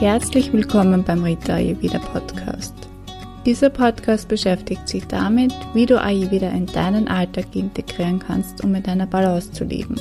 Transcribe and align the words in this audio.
Herzlich 0.00 0.52
willkommen 0.52 1.02
beim 1.02 1.24
Rita 1.24 1.54
Ayurveda 1.54 1.98
Podcast. 1.98 2.72
Dieser 3.44 3.68
Podcast 3.68 4.28
beschäftigt 4.28 4.88
sich 4.88 5.04
damit, 5.08 5.52
wie 5.74 5.86
du 5.86 6.00
Ayurveda 6.00 6.50
in 6.50 6.66
deinen 6.66 7.08
Alltag 7.08 7.46
integrieren 7.56 8.20
kannst, 8.20 8.62
um 8.62 8.70
mit 8.70 8.86
einer 8.86 9.08
Balance 9.08 9.50
zu 9.50 9.64
leben. 9.64 9.96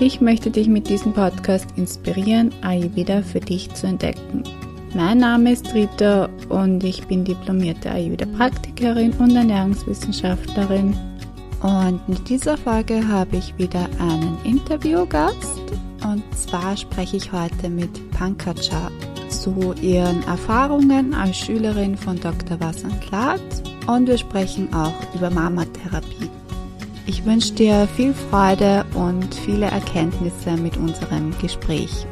Ich 0.00 0.20
möchte 0.20 0.50
dich 0.50 0.66
mit 0.66 0.88
diesem 0.88 1.12
Podcast 1.12 1.68
inspirieren, 1.76 2.52
Ayurveda 2.62 3.22
für 3.22 3.38
dich 3.38 3.72
zu 3.74 3.86
entdecken. 3.86 4.42
Mein 4.92 5.18
Name 5.18 5.52
ist 5.52 5.72
Rita 5.72 6.28
und 6.48 6.82
ich 6.82 7.06
bin 7.06 7.24
diplomierte 7.24 7.92
Ayurveda-Praktikerin 7.92 9.12
und 9.20 9.36
Ernährungswissenschaftlerin. 9.36 10.96
Und 11.62 12.00
in 12.08 12.24
dieser 12.24 12.56
Folge 12.56 13.06
habe 13.06 13.36
ich 13.36 13.56
wieder 13.56 13.88
einen 14.00 14.36
Interviewgast. 14.42 15.60
Und 16.02 16.24
zwar 16.36 16.76
spreche 16.76 17.18
ich 17.18 17.30
heute 17.30 17.68
mit 17.68 18.10
Pankaja 18.10 18.90
zu 19.40 19.72
ihren 19.80 20.22
Erfahrungen 20.24 21.14
als 21.14 21.36
Schülerin 21.38 21.96
von 21.96 22.18
Dr. 22.18 22.58
Vasant 22.58 23.10
Lat 23.10 23.40
und 23.86 24.08
wir 24.08 24.18
sprechen 24.18 24.72
auch 24.74 24.92
über 25.14 25.30
Mama-Therapie. 25.30 26.28
Ich 27.06 27.24
wünsche 27.24 27.54
dir 27.54 27.88
viel 27.96 28.12
Freude 28.12 28.84
und 28.94 29.32
viele 29.34 29.66
Erkenntnisse 29.66 30.56
mit 30.56 30.76
unserem 30.76 31.32
Gespräch. 31.40 32.06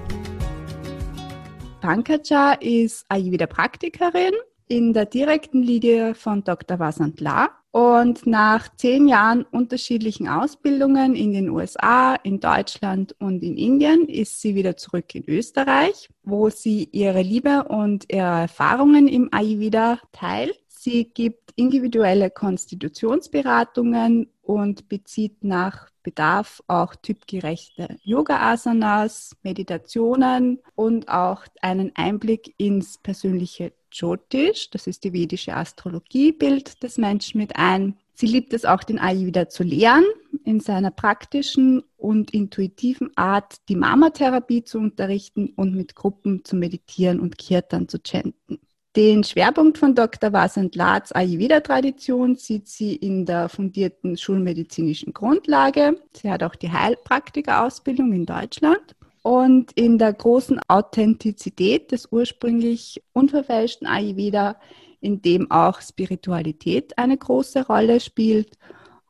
Pankaja 1.81 2.53
ist 2.53 3.05
Ayurveda-Praktikerin 3.09 4.35
in 4.69 4.93
der 4.93 5.07
direkten 5.07 5.63
Linie 5.63 6.15
von 6.15 6.43
Dr. 6.43 6.79
Vasant 6.79 7.21
La 7.21 7.51
und 7.71 8.27
nach 8.27 8.75
zehn 8.77 9.07
Jahren 9.07 9.43
unterschiedlichen 9.43 10.29
Ausbildungen 10.29 11.15
in 11.15 11.33
den 11.33 11.51
USA, 11.51 12.15
in 12.15 12.41
Deutschland 12.41 13.15
und 13.19 13.43
in 13.43 13.57
Indien 13.57 14.09
ist 14.09 14.41
sie 14.41 14.55
wieder 14.55 14.77
zurück 14.77 15.15
in 15.15 15.29
Österreich, 15.29 16.09
wo 16.23 16.49
sie 16.49 16.89
ihre 16.93 17.23
Liebe 17.23 17.65
und 17.65 18.07
ihre 18.11 18.41
Erfahrungen 18.41 19.09
im 19.09 19.29
Ayurveda 19.31 20.01
teilt. 20.13 20.59
Sie 20.69 21.05
gibt 21.05 21.53
individuelle 21.57 22.31
Konstitutionsberatungen 22.31 24.31
und 24.41 24.89
bezieht 24.89 25.45
nach 25.45 25.91
Bedarf 26.03 26.63
auch 26.69 26.95
typgerechte 26.95 27.99
Yoga-Asanas, 28.05 29.37
Meditationen 29.43 30.61
und 30.77 31.09
auch 31.09 31.43
einen 31.61 31.91
Einblick 31.97 32.55
ins 32.57 32.99
persönliche 32.99 33.73
Jyotish, 34.01 34.71
das 34.71 34.87
ist 34.87 35.05
die 35.05 35.13
vedische 35.13 35.55
Astrologiebild 35.55 36.83
des 36.83 36.99
Menschen 36.99 37.39
mit 37.39 37.57
ein. 37.57 37.97
Sie 38.15 38.27
liebt 38.27 38.53
es 38.53 38.65
auch, 38.65 38.83
den 38.83 38.99
Ayurveda 38.99 39.49
zu 39.49 39.63
lehren, 39.63 40.05
in 40.45 40.61
seiner 40.61 40.91
praktischen 40.91 41.83
und 41.97 42.31
intuitiven 42.33 43.11
Art 43.17 43.57
die 43.69 43.77
Mama-Therapie 43.77 44.65
zu 44.65 44.79
unterrichten 44.79 45.53
und 45.57 45.75
mit 45.75 45.95
Gruppen 45.95 46.45
zu 46.45 46.57
meditieren 46.57 47.21
und 47.21 47.37
Kirtan 47.37 47.89
zu 47.89 47.99
chanten. 47.99 48.59
Den 48.97 49.25
Schwerpunkt 49.25 49.77
von 49.77 49.95
Dr. 49.95 50.33
Vasant 50.33 50.75
Latz 50.75 51.13
Ayurveda-Tradition 51.13 52.37
sieht 52.37 52.69
sie 52.69 52.97
in 52.97 53.27
der 53.27 53.51
fundierten 53.51 54.17
schulmedizinischen 54.17 55.13
Grundlage. 55.13 56.01
Sie 56.15 56.31
hat 56.31 56.43
auch 56.43 56.55
die 56.55 56.73
Heilpraktiker-Ausbildung 56.73 58.15
in 58.15 58.25
Deutschland. 58.25 58.97
Und 59.27 59.73
in 59.73 59.99
der 59.99 60.13
großen 60.13 60.61
Authentizität 60.69 61.91
des 61.91 62.07
ursprünglich 62.13 63.03
unverfälschten 63.13 63.89
Ayurveda, 63.89 64.61
in 65.01 65.21
dem 65.21 65.51
auch 65.51 65.81
Spiritualität 65.81 66.97
eine 66.97 67.17
große 67.17 67.67
Rolle 67.67 67.99
spielt 67.99 68.57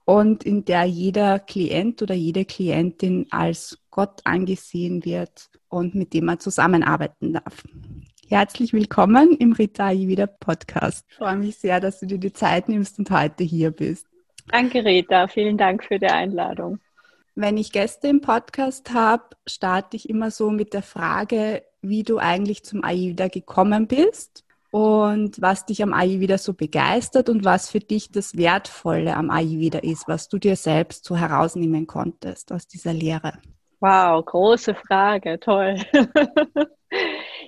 und 0.06 0.42
in 0.42 0.64
der 0.64 0.84
jeder 0.84 1.38
Klient 1.38 2.00
oder 2.00 2.14
jede 2.14 2.46
Klientin 2.46 3.26
als 3.28 3.76
Gott 3.90 4.22
angesehen 4.24 5.04
wird 5.04 5.50
und 5.68 5.94
mit 5.94 6.14
dem 6.14 6.24
man 6.24 6.40
zusammenarbeiten 6.40 7.34
darf. 7.34 7.62
Herzlich 8.26 8.72
willkommen 8.72 9.36
im 9.36 9.52
Rita 9.52 9.88
Ayurveda 9.88 10.28
Podcast. 10.28 11.04
Ich 11.10 11.16
freue 11.16 11.36
mich 11.36 11.56
sehr, 11.58 11.78
dass 11.78 12.00
du 12.00 12.06
dir 12.06 12.16
die 12.16 12.32
Zeit 12.32 12.70
nimmst 12.70 12.98
und 12.98 13.10
heute 13.10 13.44
hier 13.44 13.70
bist. 13.70 14.06
Danke, 14.48 14.82
Rita. 14.82 15.28
Vielen 15.28 15.58
Dank 15.58 15.84
für 15.84 15.98
die 15.98 16.06
Einladung. 16.06 16.78
Wenn 17.38 17.58
ich 17.58 17.70
Gäste 17.70 18.08
im 18.08 18.22
Podcast 18.22 18.94
habe, 18.94 19.36
starte 19.46 19.94
ich 19.94 20.08
immer 20.08 20.30
so 20.30 20.50
mit 20.50 20.72
der 20.72 20.80
Frage, 20.82 21.64
wie 21.82 22.02
du 22.02 22.16
eigentlich 22.16 22.64
zum 22.64 22.82
Ayurveda 22.82 23.28
gekommen 23.28 23.86
bist 23.86 24.46
und 24.70 25.38
was 25.42 25.66
dich 25.66 25.82
am 25.82 25.92
Ayurveda 25.92 26.38
so 26.38 26.54
begeistert 26.54 27.28
und 27.28 27.44
was 27.44 27.68
für 27.68 27.80
dich 27.80 28.10
das 28.10 28.38
Wertvolle 28.38 29.14
am 29.14 29.28
Ayurveda 29.28 29.80
ist, 29.80 30.08
was 30.08 30.30
du 30.30 30.38
dir 30.38 30.56
selbst 30.56 31.04
so 31.04 31.14
herausnehmen 31.14 31.86
konntest 31.86 32.52
aus 32.52 32.68
dieser 32.68 32.94
Lehre. 32.94 33.34
Wow, 33.80 34.24
große 34.24 34.74
Frage, 34.74 35.38
toll. 35.38 35.76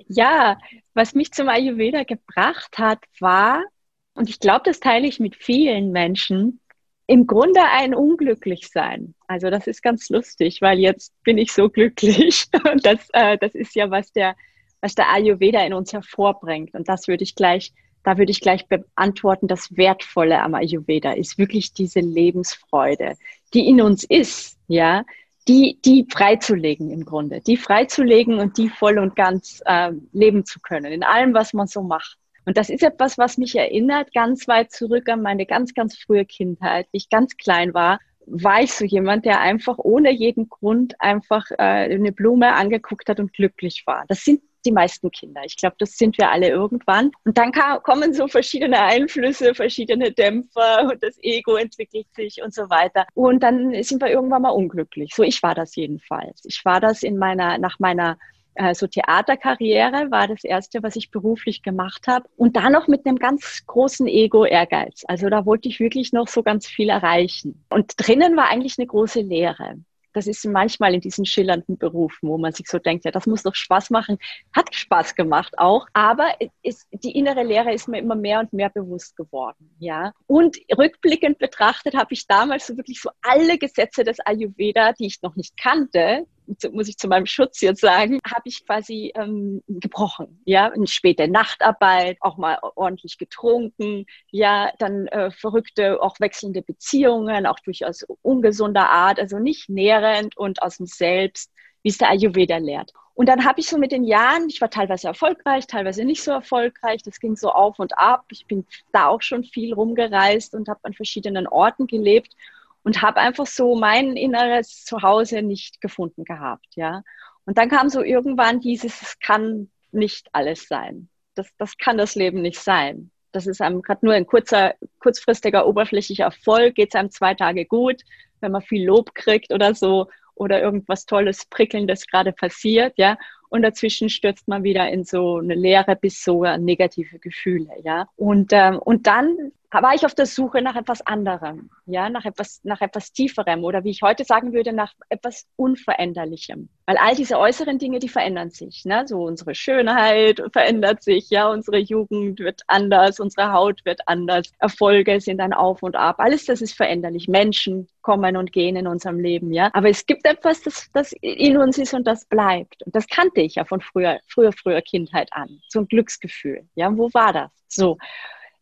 ja, 0.06 0.58
was 0.92 1.14
mich 1.14 1.32
zum 1.32 1.48
Ayurveda 1.48 2.02
gebracht 2.02 2.76
hat, 2.76 2.98
war, 3.20 3.64
und 4.12 4.28
ich 4.28 4.38
glaube, 4.38 4.64
das 4.66 4.80
teile 4.80 5.06
ich 5.06 5.18
mit 5.18 5.34
vielen 5.34 5.92
Menschen, 5.92 6.60
im 7.08 7.26
Grunde 7.26 7.62
ein 7.62 7.94
Unglücklichsein. 7.94 9.14
Also 9.26 9.48
das 9.48 9.66
ist 9.66 9.82
ganz 9.82 10.10
lustig, 10.10 10.60
weil 10.60 10.78
jetzt 10.78 11.14
bin 11.24 11.38
ich 11.38 11.52
so 11.52 11.70
glücklich. 11.70 12.46
Und 12.70 12.84
das, 12.84 13.08
äh, 13.14 13.38
das 13.38 13.54
ist 13.54 13.74
ja, 13.74 13.90
was 13.90 14.12
der, 14.12 14.36
was 14.82 14.94
der 14.94 15.10
Ayurveda 15.10 15.64
in 15.64 15.72
uns 15.72 15.92
hervorbringt. 15.92 16.74
Und 16.74 16.86
das 16.88 17.08
würde 17.08 17.24
ich 17.24 17.34
gleich, 17.34 17.72
da 18.04 18.18
würde 18.18 18.30
ich 18.30 18.42
gleich 18.42 18.68
beantworten, 18.68 19.48
das 19.48 19.74
Wertvolle 19.74 20.40
am 20.42 20.54
Ayurveda 20.54 21.12
ist 21.12 21.38
wirklich 21.38 21.72
diese 21.72 22.00
Lebensfreude, 22.00 23.16
die 23.54 23.66
in 23.66 23.80
uns 23.80 24.04
ist, 24.04 24.58
ja, 24.66 25.02
die, 25.48 25.78
die 25.82 26.06
freizulegen 26.10 26.90
im 26.90 27.06
Grunde, 27.06 27.40
die 27.40 27.56
freizulegen 27.56 28.38
und 28.38 28.58
die 28.58 28.68
voll 28.68 28.98
und 28.98 29.16
ganz 29.16 29.62
äh, 29.64 29.92
leben 30.12 30.44
zu 30.44 30.60
können, 30.60 30.92
in 30.92 31.02
allem, 31.02 31.32
was 31.32 31.54
man 31.54 31.68
so 31.68 31.82
macht. 31.82 32.18
Und 32.48 32.56
das 32.56 32.70
ist 32.70 32.82
etwas, 32.82 33.18
was 33.18 33.36
mich 33.36 33.56
erinnert, 33.56 34.14
ganz 34.14 34.48
weit 34.48 34.72
zurück 34.72 35.10
an 35.10 35.20
meine 35.20 35.44
ganz, 35.44 35.74
ganz 35.74 35.98
frühe 35.98 36.24
Kindheit, 36.24 36.86
wie 36.92 36.96
ich 36.96 37.10
ganz 37.10 37.36
klein 37.36 37.74
war, 37.74 37.98
war 38.24 38.62
ich 38.62 38.72
so 38.72 38.86
jemand, 38.86 39.26
der 39.26 39.42
einfach 39.42 39.76
ohne 39.76 40.10
jeden 40.10 40.48
Grund 40.48 40.98
einfach 40.98 41.44
äh, 41.50 41.92
eine 41.92 42.10
Blume 42.10 42.54
angeguckt 42.54 43.10
hat 43.10 43.20
und 43.20 43.34
glücklich 43.34 43.82
war. 43.84 44.06
Das 44.08 44.24
sind 44.24 44.40
die 44.64 44.72
meisten 44.72 45.10
Kinder. 45.10 45.42
Ich 45.44 45.58
glaube, 45.58 45.76
das 45.78 45.98
sind 45.98 46.16
wir 46.16 46.30
alle 46.30 46.48
irgendwann. 46.48 47.10
Und 47.26 47.36
dann 47.36 47.52
kam, 47.52 47.82
kommen 47.82 48.14
so 48.14 48.28
verschiedene 48.28 48.80
Einflüsse, 48.80 49.54
verschiedene 49.54 50.10
Dämpfer 50.10 50.88
und 50.90 51.02
das 51.02 51.18
Ego 51.20 51.56
entwickelt 51.56 52.06
sich 52.14 52.42
und 52.42 52.54
so 52.54 52.70
weiter. 52.70 53.04
Und 53.12 53.42
dann 53.42 53.74
sind 53.82 54.00
wir 54.00 54.08
irgendwann 54.08 54.40
mal 54.40 54.50
unglücklich. 54.52 55.12
So, 55.14 55.22
ich 55.22 55.42
war 55.42 55.54
das 55.54 55.76
jedenfalls. 55.76 56.46
Ich 56.46 56.64
war 56.64 56.80
das 56.80 57.02
in 57.02 57.18
meiner, 57.18 57.58
nach 57.58 57.78
meiner 57.78 58.16
äh, 58.58 58.74
so 58.74 58.86
Theaterkarriere 58.86 60.10
war 60.10 60.28
das 60.28 60.44
erste, 60.44 60.82
was 60.82 60.96
ich 60.96 61.10
beruflich 61.10 61.62
gemacht 61.62 62.06
habe. 62.06 62.28
Und 62.36 62.56
da 62.56 62.70
noch 62.70 62.88
mit 62.88 63.06
einem 63.06 63.16
ganz 63.16 63.64
großen 63.66 64.06
Ego-Ehrgeiz. 64.06 65.04
Also 65.08 65.28
da 65.28 65.46
wollte 65.46 65.68
ich 65.68 65.80
wirklich 65.80 66.12
noch 66.12 66.28
so 66.28 66.42
ganz 66.42 66.66
viel 66.66 66.90
erreichen. 66.90 67.64
Und 67.70 67.94
drinnen 67.96 68.36
war 68.36 68.48
eigentlich 68.48 68.78
eine 68.78 68.86
große 68.86 69.20
Lehre 69.20 69.76
das 70.18 70.26
ist 70.26 70.44
manchmal 70.46 70.94
in 70.94 71.00
diesen 71.00 71.24
schillernden 71.24 71.78
Berufen, 71.78 72.28
wo 72.28 72.38
man 72.38 72.52
sich 72.52 72.66
so 72.66 72.78
denkt, 72.78 73.04
ja, 73.04 73.12
das 73.12 73.26
muss 73.26 73.44
doch 73.44 73.54
Spaß 73.54 73.90
machen. 73.90 74.18
Hat 74.52 74.74
Spaß 74.74 75.14
gemacht 75.14 75.54
auch, 75.58 75.86
aber 75.92 76.34
ist, 76.62 76.88
die 76.90 77.12
innere 77.12 77.44
Lehre 77.44 77.72
ist 77.72 77.86
mir 77.86 77.98
immer 77.98 78.16
mehr 78.16 78.40
und 78.40 78.52
mehr 78.52 78.70
bewusst 78.70 79.16
geworden, 79.16 79.70
ja. 79.78 80.12
Und 80.26 80.56
rückblickend 80.76 81.38
betrachtet 81.38 81.94
habe 81.94 82.14
ich 82.14 82.26
damals 82.26 82.66
so 82.66 82.76
wirklich 82.76 83.00
so 83.00 83.10
alle 83.22 83.58
Gesetze 83.58 84.02
des 84.02 84.18
Ayurveda, 84.20 84.92
die 84.92 85.06
ich 85.06 85.22
noch 85.22 85.36
nicht 85.36 85.56
kannte, 85.56 86.26
muss 86.72 86.88
ich 86.88 86.96
zu 86.96 87.08
meinem 87.08 87.26
Schutz 87.26 87.60
jetzt 87.60 87.80
sagen, 87.80 88.18
habe 88.24 88.42
ich 88.44 88.64
quasi 88.64 89.12
ähm, 89.14 89.62
gebrochen. 89.68 90.40
Ja, 90.44 90.70
eine 90.72 90.86
späte 90.86 91.28
Nachtarbeit, 91.28 92.18
auch 92.20 92.36
mal 92.36 92.58
ordentlich 92.74 93.18
getrunken, 93.18 94.06
ja, 94.30 94.72
dann 94.78 95.06
äh, 95.08 95.30
verrückte, 95.30 96.02
auch 96.02 96.18
wechselnde 96.20 96.62
Beziehungen, 96.62 97.46
auch 97.46 97.58
durchaus 97.60 98.04
ungesunder 98.22 98.88
Art, 98.88 99.18
also 99.20 99.38
nicht 99.38 99.68
nährend 99.68 100.36
und 100.36 100.62
aus 100.62 100.78
dem 100.78 100.86
Selbst, 100.86 101.52
wie 101.82 101.90
es 101.90 101.98
der 101.98 102.10
Ayurveda 102.10 102.56
lehrt. 102.56 102.92
Und 103.14 103.28
dann 103.28 103.44
habe 103.44 103.58
ich 103.58 103.66
so 103.66 103.78
mit 103.78 103.90
den 103.90 104.04
Jahren, 104.04 104.48
ich 104.48 104.60
war 104.60 104.70
teilweise 104.70 105.08
erfolgreich, 105.08 105.66
teilweise 105.66 106.04
nicht 106.04 106.22
so 106.22 106.30
erfolgreich, 106.30 107.02
das 107.02 107.18
ging 107.18 107.34
so 107.34 107.50
auf 107.50 107.80
und 107.80 107.98
ab. 107.98 108.26
Ich 108.30 108.46
bin 108.46 108.64
da 108.92 109.08
auch 109.08 109.22
schon 109.22 109.42
viel 109.42 109.74
rumgereist 109.74 110.54
und 110.54 110.68
habe 110.68 110.78
an 110.84 110.94
verschiedenen 110.94 111.48
Orten 111.48 111.88
gelebt 111.88 112.36
und 112.82 113.02
habe 113.02 113.20
einfach 113.20 113.46
so 113.46 113.76
mein 113.76 114.16
inneres 114.16 114.84
Zuhause 114.84 115.42
nicht 115.42 115.80
gefunden 115.80 116.24
gehabt, 116.24 116.68
ja. 116.74 117.02
Und 117.44 117.56
dann 117.58 117.70
kam 117.70 117.88
so 117.88 118.02
irgendwann 118.02 118.60
dieses, 118.60 119.00
es 119.00 119.18
kann 119.20 119.70
nicht 119.90 120.28
alles 120.32 120.68
sein. 120.68 121.08
Das, 121.34 121.48
das 121.56 121.78
kann 121.78 121.96
das 121.96 122.14
Leben 122.14 122.42
nicht 122.42 122.60
sein. 122.60 123.10
Das 123.32 123.46
ist 123.46 123.60
einem 123.60 123.82
gerade 123.82 124.04
nur 124.04 124.14
ein 124.14 124.26
kurzer, 124.26 124.74
kurzfristiger, 125.00 125.66
oberflächlicher 125.66 126.24
Erfolg, 126.24 126.74
geht 126.74 126.90
es 126.90 126.94
einem 126.94 127.10
zwei 127.10 127.34
Tage 127.34 127.64
gut, 127.64 128.02
wenn 128.40 128.52
man 128.52 128.62
viel 128.62 128.86
Lob 128.86 129.14
kriegt 129.14 129.52
oder 129.52 129.74
so 129.74 130.08
oder 130.34 130.60
irgendwas 130.60 131.04
Tolles, 131.06 131.46
Prickelndes 131.46 132.06
gerade 132.06 132.32
passiert, 132.32 132.94
ja. 132.96 133.18
Und 133.50 133.62
dazwischen 133.62 134.10
stürzt 134.10 134.46
man 134.46 134.62
wieder 134.62 134.88
in 134.90 135.04
so 135.04 135.38
eine 135.38 135.54
Leere 135.54 135.96
bis 135.96 136.22
sogar 136.22 136.58
negative 136.58 137.18
Gefühle, 137.18 137.70
ja. 137.82 138.08
Und, 138.16 138.52
ähm, 138.52 138.78
und 138.78 139.06
dann 139.06 139.52
war 139.70 139.94
ich 139.94 140.06
auf 140.06 140.14
der 140.14 140.26
Suche 140.26 140.62
nach 140.62 140.76
etwas 140.76 141.06
anderem, 141.06 141.70
ja, 141.86 142.08
nach 142.08 142.24
etwas, 142.24 142.60
nach 142.64 142.80
etwas 142.80 143.12
tieferem 143.12 143.64
oder 143.64 143.84
wie 143.84 143.90
ich 143.90 144.02
heute 144.02 144.24
sagen 144.24 144.52
würde, 144.52 144.72
nach 144.72 144.94
etwas 145.08 145.46
Unveränderlichem. 145.56 146.68
Weil 146.86 146.96
all 146.96 147.14
diese 147.14 147.38
äußeren 147.38 147.78
Dinge, 147.78 147.98
die 147.98 148.08
verändern 148.08 148.50
sich, 148.50 148.84
ne? 148.84 149.04
So 149.06 149.22
unsere 149.22 149.54
Schönheit 149.54 150.40
verändert 150.52 151.02
sich, 151.02 151.28
ja, 151.30 151.48
unsere 151.50 151.78
Jugend 151.78 152.38
wird 152.38 152.62
anders, 152.66 153.20
unsere 153.20 153.52
Haut 153.52 153.84
wird 153.84 154.00
anders, 154.06 154.50
Erfolge 154.58 155.20
sind 155.20 155.40
ein 155.40 155.52
Auf 155.52 155.82
und 155.82 155.96
Ab. 155.96 156.16
Alles 156.18 156.46
das 156.46 156.62
ist 156.62 156.74
veränderlich. 156.74 157.28
Menschen 157.28 157.88
kommen 158.00 158.38
und 158.38 158.52
gehen 158.52 158.76
in 158.76 158.86
unserem 158.86 159.20
Leben, 159.20 159.52
ja. 159.52 159.70
Aber 159.74 159.90
es 159.90 160.06
gibt 160.06 160.26
etwas, 160.26 160.62
das, 160.62 160.88
das 160.94 161.12
in 161.20 161.58
uns 161.58 161.76
ist 161.76 161.92
und 161.92 162.06
das 162.06 162.24
bleibt. 162.24 162.82
Und 162.84 162.94
das 162.94 163.06
kannte 163.06 163.42
ich 163.42 163.56
ja 163.56 163.64
von 163.66 163.82
früher, 163.82 164.20
früher, 164.26 164.52
früher 164.52 164.80
Kindheit 164.80 165.28
an. 165.32 165.60
So 165.68 165.80
ein 165.80 165.88
Glücksgefühl. 165.88 166.66
Ja, 166.74 166.96
wo 166.96 167.10
war 167.12 167.34
das? 167.34 167.50
So. 167.68 167.98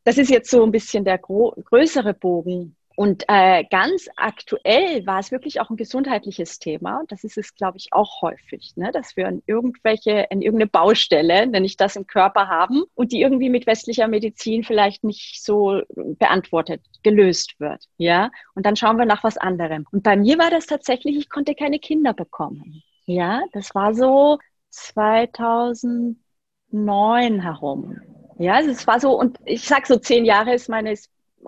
Das 0.07 0.17
ist 0.19 0.31
jetzt 0.31 0.53
so 0.53 0.63
ein 0.63 0.71
bisschen 0.71 1.05
der 1.05 1.19
größere 1.19 2.15
Bogen. 2.15 2.77
Und 2.95 3.25
äh, 3.27 3.65
ganz 3.65 4.09
aktuell 4.15 5.05
war 5.05 5.19
es 5.19 5.33
wirklich 5.33 5.61
auch 5.61 5.69
ein 5.69 5.77
gesundheitliches 5.77 6.61
Thema. 6.61 7.03
Das 7.09 7.25
ist 7.25 7.37
es, 7.37 7.57
glaube 7.57 7.79
ich, 7.79 7.89
auch 7.91 8.23
häufig, 8.23 8.75
ne? 8.77 8.93
dass 8.93 9.17
wir 9.17 9.27
in 9.27 9.43
irgendwelche, 9.47 10.29
in 10.31 10.43
irgendeine 10.43 10.71
Baustelle, 10.71 11.49
wenn 11.51 11.65
ich 11.65 11.77
das 11.77 11.97
im 11.97 12.07
Körper 12.07 12.47
haben 12.47 12.85
und 12.95 13.11
die 13.11 13.21
irgendwie 13.21 13.51
mit 13.51 13.67
westlicher 13.67 14.07
Medizin 14.07 14.63
vielleicht 14.63 15.03
nicht 15.03 15.45
so 15.45 15.83
beantwortet, 15.97 16.83
gelöst 17.03 17.59
wird. 17.59 17.87
Ja, 17.97 18.31
und 18.55 18.65
dann 18.65 18.77
schauen 18.77 18.99
wir 18.99 19.07
nach 19.07 19.25
was 19.25 19.37
anderem. 19.37 19.87
Und 19.91 20.05
bei 20.05 20.17
mir 20.17 20.39
war 20.39 20.51
das 20.51 20.67
tatsächlich, 20.67 21.17
ich 21.17 21.31
konnte 21.31 21.57
keine 21.57 21.81
Kinder 21.81 22.15
bekommen. 22.15 22.85
Ja, 23.07 23.43
das 23.53 23.75
war 23.75 23.93
so 23.93 24.39
2009 24.71 27.43
herum. 27.43 28.01
Ja, 28.39 28.55
also 28.55 28.71
es 28.71 28.87
war 28.87 29.01
so, 29.01 29.19
und 29.19 29.39
ich 29.45 29.63
sag 29.63 29.87
so, 29.87 29.97
zehn 29.97 30.25
Jahre 30.25 30.55
ist 30.55 30.69
meine 30.69 30.95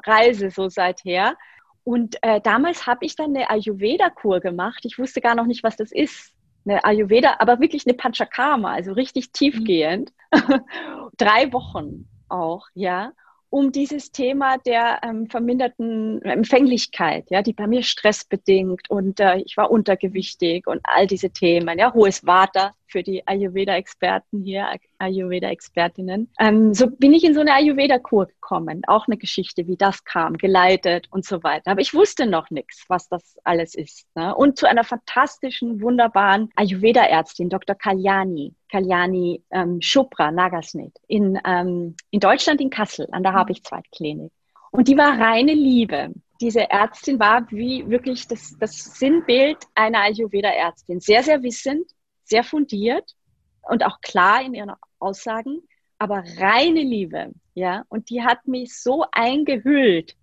Reise 0.07 0.51
so 0.51 0.69
seither. 0.69 1.37
Und 1.85 2.17
äh, 2.23 2.41
damals 2.41 2.87
habe 2.87 3.05
ich 3.05 3.17
dann 3.17 3.35
eine 3.35 3.51
Ayurveda-Kur 3.51 4.41
gemacht. 4.41 4.85
Ich 4.85 4.99
wusste 4.99 5.21
gar 5.21 5.35
noch 5.35 5.47
nicht, 5.47 5.63
was 5.63 5.77
das 5.77 5.93
ist. 5.93 6.35
Eine 6.67 6.85
Ayurveda, 6.85 7.37
aber 7.39 7.61
wirklich 7.61 7.87
eine 7.87 7.97
Panchakarma, 7.97 8.73
also 8.73 8.93
richtig 8.93 9.33
tiefgehend. 9.33 10.13
Mhm. 10.33 10.61
Drei 11.17 11.53
Wochen 11.53 12.09
auch, 12.29 12.67
ja 12.75 13.13
um 13.51 13.73
dieses 13.73 14.13
Thema 14.13 14.59
der 14.59 15.01
ähm, 15.03 15.27
verminderten 15.29 16.21
Empfänglichkeit, 16.23 17.31
ja, 17.31 17.43
die 17.43 17.55
bei 17.55 17.67
mir 17.67 17.83
stressbedingt 17.83 18.91
und 18.91 19.21
äh, 19.21 19.39
ich 19.39 19.57
war 19.57 19.71
untergewichtig 19.71 20.67
und 20.67 20.81
all 20.85 21.07
diese 21.07 21.31
Themen, 21.31 21.79
ja, 21.79 21.95
hohes 21.95 22.27
Vata 22.27 22.75
für 22.89 23.03
die 23.03 23.27
Ayurveda-Experten 23.27 24.43
hier, 24.43 24.69
Ayurveda-Expertinnen. 24.99 26.31
Ähm, 26.39 26.75
so 26.75 26.89
bin 26.91 27.15
ich 27.15 27.25
in 27.25 27.35
so 27.35 27.41
eine 27.41 27.55
Ayurveda-Kur 27.55 28.27
gekommen, 28.27 28.83
auch 28.87 29.07
eine 29.07 29.17
Geschichte, 29.17 29.67
wie 29.67 29.77
das 29.77 30.05
kam, 30.05 30.37
geleitet 30.37 31.07
und 31.11 31.25
so 31.25 31.43
weiter. 31.43 31.71
Aber 31.71 31.81
ich 31.81 31.95
wusste 31.95 32.27
noch 32.27 32.51
nichts, 32.51 32.85
was 32.89 33.09
das 33.09 33.37
alles 33.45 33.75
ist. 33.75 34.07
Ne? 34.15 34.35
Und 34.35 34.59
zu 34.59 34.67
einer 34.67 34.85
fantastischen, 34.85 35.81
wunderbaren 35.81 36.51
Ayurveda-Ärztin, 36.57 37.49
Dr. 37.49 37.77
Kalyani, 37.77 38.55
Kalyani 38.71 39.43
ähm, 39.51 39.81
Chopra 39.81 40.31
Nagasnet 40.31 40.97
in, 41.07 41.39
ähm, 41.47 41.95
in 42.11 42.21
Deutschland, 42.21 42.61
in 42.61 42.71
Kassel, 42.71 43.09
an 43.13 43.23
der. 43.23 43.39
Habichtszweitklinik. 43.39 44.33
Und 44.71 44.89
die 44.89 44.97
war 44.97 45.19
reine 45.19 45.55
Liebe. 45.55 46.13
Diese 46.41 46.71
Ärztin 46.71 47.19
war 47.19 47.47
wie 47.51 47.89
wirklich 47.89 48.29
das, 48.29 48.57
das 48.59 48.99
Sinnbild 48.99 49.59
einer 49.75 50.03
Ayurveda-Ärztin. 50.03 51.01
Sehr, 51.01 51.23
sehr 51.23 51.43
wissend, 51.43 51.91
sehr 52.29 52.45
fundiert 52.45 53.15
und 53.63 53.85
auch 53.85 54.01
klar 54.01 54.43
in 54.43 54.55
ihren 54.55 54.73
Aussagen, 54.99 55.63
aber 55.99 56.23
reine 56.39 56.83
Liebe, 56.83 57.33
ja. 57.55 57.85
Und 57.89 58.11
die 58.11 58.23
hat 58.23 58.47
mich 58.47 58.81
so 58.81 59.05
eingehüllt 59.13 60.15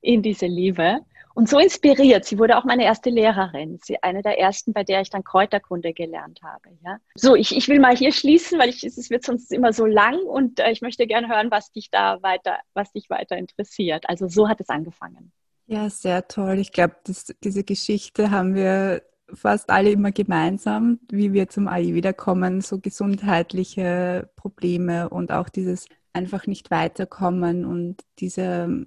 in 0.00 0.22
diese 0.22 0.46
Liebe 0.46 1.00
und 1.34 1.48
so 1.48 1.58
inspiriert. 1.58 2.24
Sie 2.24 2.38
wurde 2.38 2.56
auch 2.56 2.64
meine 2.64 2.84
erste 2.84 3.10
Lehrerin. 3.10 3.78
Sie 3.82 4.02
eine 4.02 4.22
der 4.22 4.38
ersten, 4.38 4.72
bei 4.72 4.84
der 4.84 5.02
ich 5.02 5.10
dann 5.10 5.22
Kräuterkunde 5.22 5.92
gelernt 5.92 6.40
habe. 6.42 6.70
Ja. 6.82 6.98
So, 7.14 7.36
ich, 7.36 7.54
ich 7.54 7.68
will 7.68 7.78
mal 7.78 7.96
hier 7.96 8.12
schließen, 8.12 8.58
weil 8.58 8.70
ich, 8.70 8.82
es 8.82 9.10
wird 9.10 9.24
sonst 9.24 9.52
immer 9.52 9.72
so 9.72 9.86
lang 9.86 10.18
und 10.22 10.60
äh, 10.60 10.70
ich 10.70 10.80
möchte 10.80 11.06
gerne 11.06 11.28
hören, 11.28 11.50
was 11.50 11.70
dich 11.70 11.90
da 11.90 12.22
weiter, 12.22 12.58
was 12.74 12.90
dich 12.92 13.10
weiter 13.10 13.36
interessiert. 13.36 14.08
Also 14.08 14.28
so 14.28 14.48
hat 14.48 14.60
es 14.60 14.68
angefangen. 14.68 15.32
Ja, 15.66 15.90
sehr 15.90 16.26
toll. 16.26 16.58
Ich 16.58 16.72
glaube, 16.72 16.96
diese 17.04 17.62
Geschichte 17.62 18.30
haben 18.30 18.54
wir 18.54 19.02
fast 19.34 19.70
alle 19.70 19.90
immer 19.90 20.12
gemeinsam, 20.12 21.00
wie 21.10 21.32
wir 21.32 21.48
zum 21.48 21.68
Ayurveda 21.68 22.12
kommen, 22.12 22.60
so 22.60 22.78
gesundheitliche 22.78 24.30
Probleme 24.36 25.08
und 25.08 25.32
auch 25.32 25.48
dieses 25.48 25.86
einfach 26.12 26.46
nicht 26.46 26.70
weiterkommen 26.70 27.64
und 27.64 27.96
diese, 28.18 28.86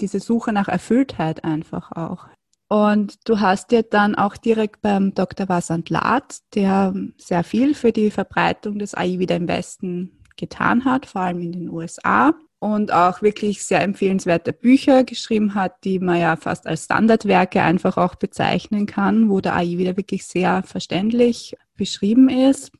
diese 0.00 0.20
Suche 0.20 0.52
nach 0.52 0.68
Erfülltheit 0.68 1.44
einfach 1.44 1.92
auch. 1.92 2.26
Und 2.68 3.28
du 3.28 3.40
hast 3.40 3.70
ja 3.72 3.82
dann 3.82 4.14
auch 4.14 4.36
direkt 4.36 4.80
beim 4.80 5.14
Dr. 5.14 5.48
Vasant 5.48 5.90
Lath, 5.90 6.38
der 6.54 6.94
sehr 7.18 7.44
viel 7.44 7.74
für 7.74 7.92
die 7.92 8.10
Verbreitung 8.10 8.78
des 8.78 8.94
Ayurveda 8.94 9.36
im 9.36 9.46
Westen 9.46 10.22
getan 10.36 10.86
hat, 10.86 11.04
vor 11.04 11.20
allem 11.20 11.40
in 11.40 11.52
den 11.52 11.68
USA 11.68 12.32
und 12.62 12.92
auch 12.92 13.22
wirklich 13.22 13.64
sehr 13.64 13.82
empfehlenswerte 13.82 14.52
Bücher 14.52 15.02
geschrieben 15.02 15.56
hat, 15.56 15.82
die 15.82 15.98
man 15.98 16.20
ja 16.20 16.36
fast 16.36 16.64
als 16.68 16.84
Standardwerke 16.84 17.60
einfach 17.60 17.96
auch 17.96 18.14
bezeichnen 18.14 18.86
kann, 18.86 19.28
wo 19.28 19.40
der 19.40 19.56
Ayurveda 19.56 19.96
wirklich 19.96 20.24
sehr 20.24 20.62
verständlich 20.62 21.56
beschrieben 21.76 22.28
ist. 22.28 22.70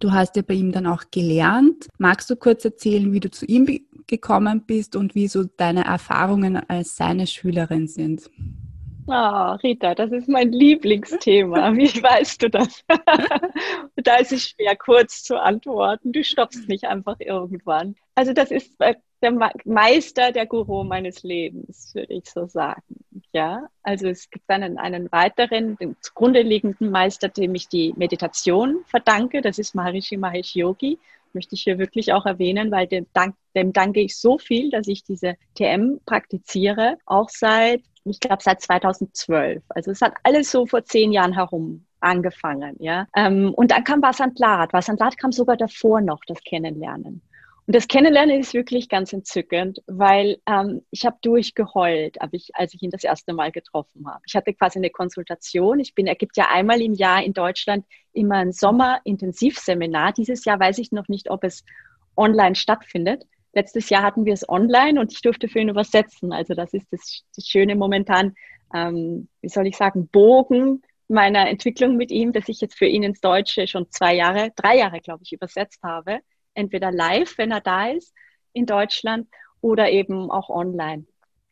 Du 0.00 0.10
hast 0.10 0.34
ja 0.34 0.42
bei 0.42 0.54
ihm 0.54 0.72
dann 0.72 0.88
auch 0.88 1.04
gelernt. 1.12 1.86
Magst 1.98 2.28
du 2.30 2.34
kurz 2.34 2.64
erzählen, 2.64 3.12
wie 3.12 3.20
du 3.20 3.30
zu 3.30 3.46
ihm 3.46 3.68
gekommen 4.08 4.64
bist 4.66 4.96
und 4.96 5.14
wie 5.14 5.28
so 5.28 5.44
deine 5.44 5.84
Erfahrungen 5.84 6.56
als 6.56 6.96
seine 6.96 7.28
Schülerin 7.28 7.86
sind? 7.86 8.28
Oh, 9.10 9.56
Rita, 9.62 9.94
das 9.94 10.12
ist 10.12 10.28
mein 10.28 10.52
Lieblingsthema. 10.52 11.72
Wie 11.76 12.02
weißt 12.02 12.42
du 12.42 12.50
das? 12.50 12.84
da 13.96 14.16
ist 14.16 14.32
es 14.32 14.50
schwer, 14.50 14.76
kurz 14.76 15.24
zu 15.24 15.40
antworten. 15.40 16.12
Du 16.12 16.22
stoppst 16.22 16.68
nicht 16.68 16.84
einfach 16.84 17.16
irgendwann. 17.18 17.96
Also 18.14 18.34
das 18.34 18.50
ist 18.50 18.74
der 19.22 19.32
Meister, 19.64 20.30
der 20.30 20.44
Guru 20.44 20.84
meines 20.84 21.22
Lebens, 21.22 21.94
würde 21.94 22.12
ich 22.12 22.26
so 22.26 22.46
sagen. 22.46 22.82
Ja, 23.32 23.68
also 23.82 24.08
es 24.08 24.28
gibt 24.28 24.50
einen, 24.50 24.76
einen 24.76 25.10
weiteren, 25.10 25.76
den 25.78 25.96
zugrunde 26.02 26.42
liegenden 26.42 26.90
Meister, 26.90 27.28
dem 27.28 27.54
ich 27.54 27.66
die 27.68 27.94
Meditation 27.96 28.84
verdanke. 28.88 29.40
Das 29.40 29.58
ist 29.58 29.74
Maharishi 29.74 30.18
Mahesh 30.18 30.54
Yogi. 30.54 30.98
Möchte 31.32 31.54
ich 31.54 31.62
hier 31.62 31.78
wirklich 31.78 32.12
auch 32.12 32.26
erwähnen, 32.26 32.70
weil 32.70 32.86
dem, 32.86 33.06
dank, 33.14 33.36
dem 33.54 33.72
danke 33.72 34.00
ich 34.00 34.18
so 34.18 34.36
viel, 34.36 34.70
dass 34.70 34.86
ich 34.86 35.02
diese 35.02 35.36
TM 35.54 36.00
praktiziere, 36.04 36.98
auch 37.06 37.30
seit 37.30 37.82
ich 38.10 38.20
glaube 38.20 38.42
seit 38.42 38.60
2012. 38.60 39.62
Also 39.68 39.90
es 39.90 40.00
hat 40.00 40.14
alles 40.22 40.50
so 40.50 40.66
vor 40.66 40.84
zehn 40.84 41.12
Jahren 41.12 41.32
herum 41.32 41.84
angefangen, 42.00 42.76
ja. 42.78 43.06
Ähm, 43.16 43.52
und 43.54 43.70
dann 43.70 43.84
kam 43.84 44.02
Vasantlat. 44.02 44.72
Vasantlat 44.72 45.18
kam 45.18 45.32
sogar 45.32 45.56
davor 45.56 46.00
noch, 46.00 46.20
das 46.26 46.40
Kennenlernen. 46.42 47.22
Und 47.68 47.74
das 47.74 47.86
Kennenlernen 47.86 48.40
ist 48.40 48.54
wirklich 48.54 48.88
ganz 48.88 49.12
entzückend, 49.12 49.82
weil 49.86 50.38
ähm, 50.46 50.86
ich 50.90 51.04
habe 51.04 51.18
durchgeheult, 51.20 52.16
hab 52.18 52.32
ich, 52.32 52.48
als 52.54 52.72
ich 52.72 52.82
ihn 52.82 52.90
das 52.90 53.04
erste 53.04 53.34
Mal 53.34 53.52
getroffen 53.52 54.06
habe. 54.08 54.22
Ich 54.26 54.34
hatte 54.34 54.54
quasi 54.54 54.78
eine 54.78 54.88
Konsultation. 54.88 55.78
Ich 55.78 55.94
bin, 55.94 56.06
er 56.06 56.14
gibt 56.14 56.38
ja 56.38 56.48
einmal 56.50 56.80
im 56.80 56.94
Jahr 56.94 57.22
in 57.22 57.34
Deutschland 57.34 57.84
immer 58.14 58.36
ein 58.36 58.52
Sommerintensivseminar. 58.52 60.14
Dieses 60.14 60.46
Jahr 60.46 60.58
weiß 60.58 60.78
ich 60.78 60.92
noch 60.92 61.08
nicht, 61.08 61.28
ob 61.28 61.44
es 61.44 61.62
online 62.16 62.54
stattfindet. 62.54 63.26
Letztes 63.52 63.88
Jahr 63.90 64.02
hatten 64.02 64.24
wir 64.24 64.34
es 64.34 64.48
online 64.48 65.00
und 65.00 65.12
ich 65.12 65.22
durfte 65.22 65.48
für 65.48 65.60
ihn 65.60 65.68
übersetzen. 65.68 66.32
Also 66.32 66.54
das 66.54 66.74
ist 66.74 66.86
das, 66.90 67.22
das 67.34 67.46
Schöne 67.46 67.74
momentan, 67.76 68.34
ähm, 68.74 69.28
wie 69.40 69.48
soll 69.48 69.66
ich 69.66 69.76
sagen, 69.76 70.08
Bogen 70.08 70.82
meiner 71.08 71.48
Entwicklung 71.48 71.96
mit 71.96 72.10
ihm, 72.10 72.32
dass 72.32 72.48
ich 72.48 72.60
jetzt 72.60 72.76
für 72.76 72.86
ihn 72.86 73.02
ins 73.02 73.20
Deutsche 73.20 73.66
schon 73.66 73.90
zwei 73.90 74.14
Jahre, 74.14 74.50
drei 74.54 74.76
Jahre, 74.76 75.00
glaube 75.00 75.22
ich, 75.24 75.32
übersetzt 75.32 75.82
habe. 75.82 76.18
Entweder 76.54 76.92
live, 76.92 77.38
wenn 77.38 77.50
er 77.50 77.60
da 77.60 77.88
ist 77.88 78.12
in 78.52 78.66
Deutschland, 78.66 79.26
oder 79.60 79.90
eben 79.90 80.30
auch 80.30 80.50
online. 80.50 81.06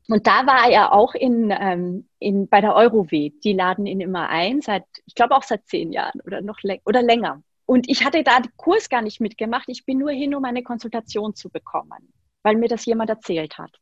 Und 0.08 0.26
da 0.26 0.46
war 0.46 0.70
er 0.70 0.92
auch 0.92 1.14
in, 1.14 1.52
ähm, 1.58 2.08
in, 2.18 2.48
bei 2.48 2.60
der 2.60 2.74
Eurowe. 2.74 3.30
Die 3.42 3.52
laden 3.52 3.86
ihn 3.86 4.00
immer 4.00 4.28
ein, 4.28 4.60
seit, 4.60 4.84
ich 5.04 5.14
glaube 5.14 5.34
auch 5.34 5.42
seit 5.42 5.66
zehn 5.66 5.92
Jahren 5.92 6.20
oder 6.24 6.40
noch 6.42 6.58
oder 6.84 7.02
länger. 7.02 7.42
Und 7.66 7.88
ich 7.88 8.04
hatte 8.04 8.22
da 8.22 8.40
den 8.40 8.56
Kurs 8.56 8.88
gar 8.88 9.02
nicht 9.02 9.20
mitgemacht. 9.20 9.68
Ich 9.68 9.84
bin 9.84 9.98
nur 9.98 10.12
hin, 10.12 10.34
um 10.34 10.44
eine 10.44 10.62
Konsultation 10.62 11.34
zu 11.34 11.50
bekommen, 11.50 12.12
weil 12.42 12.56
mir 12.56 12.68
das 12.68 12.86
jemand 12.86 13.10
erzählt 13.10 13.58
hat. 13.58 13.72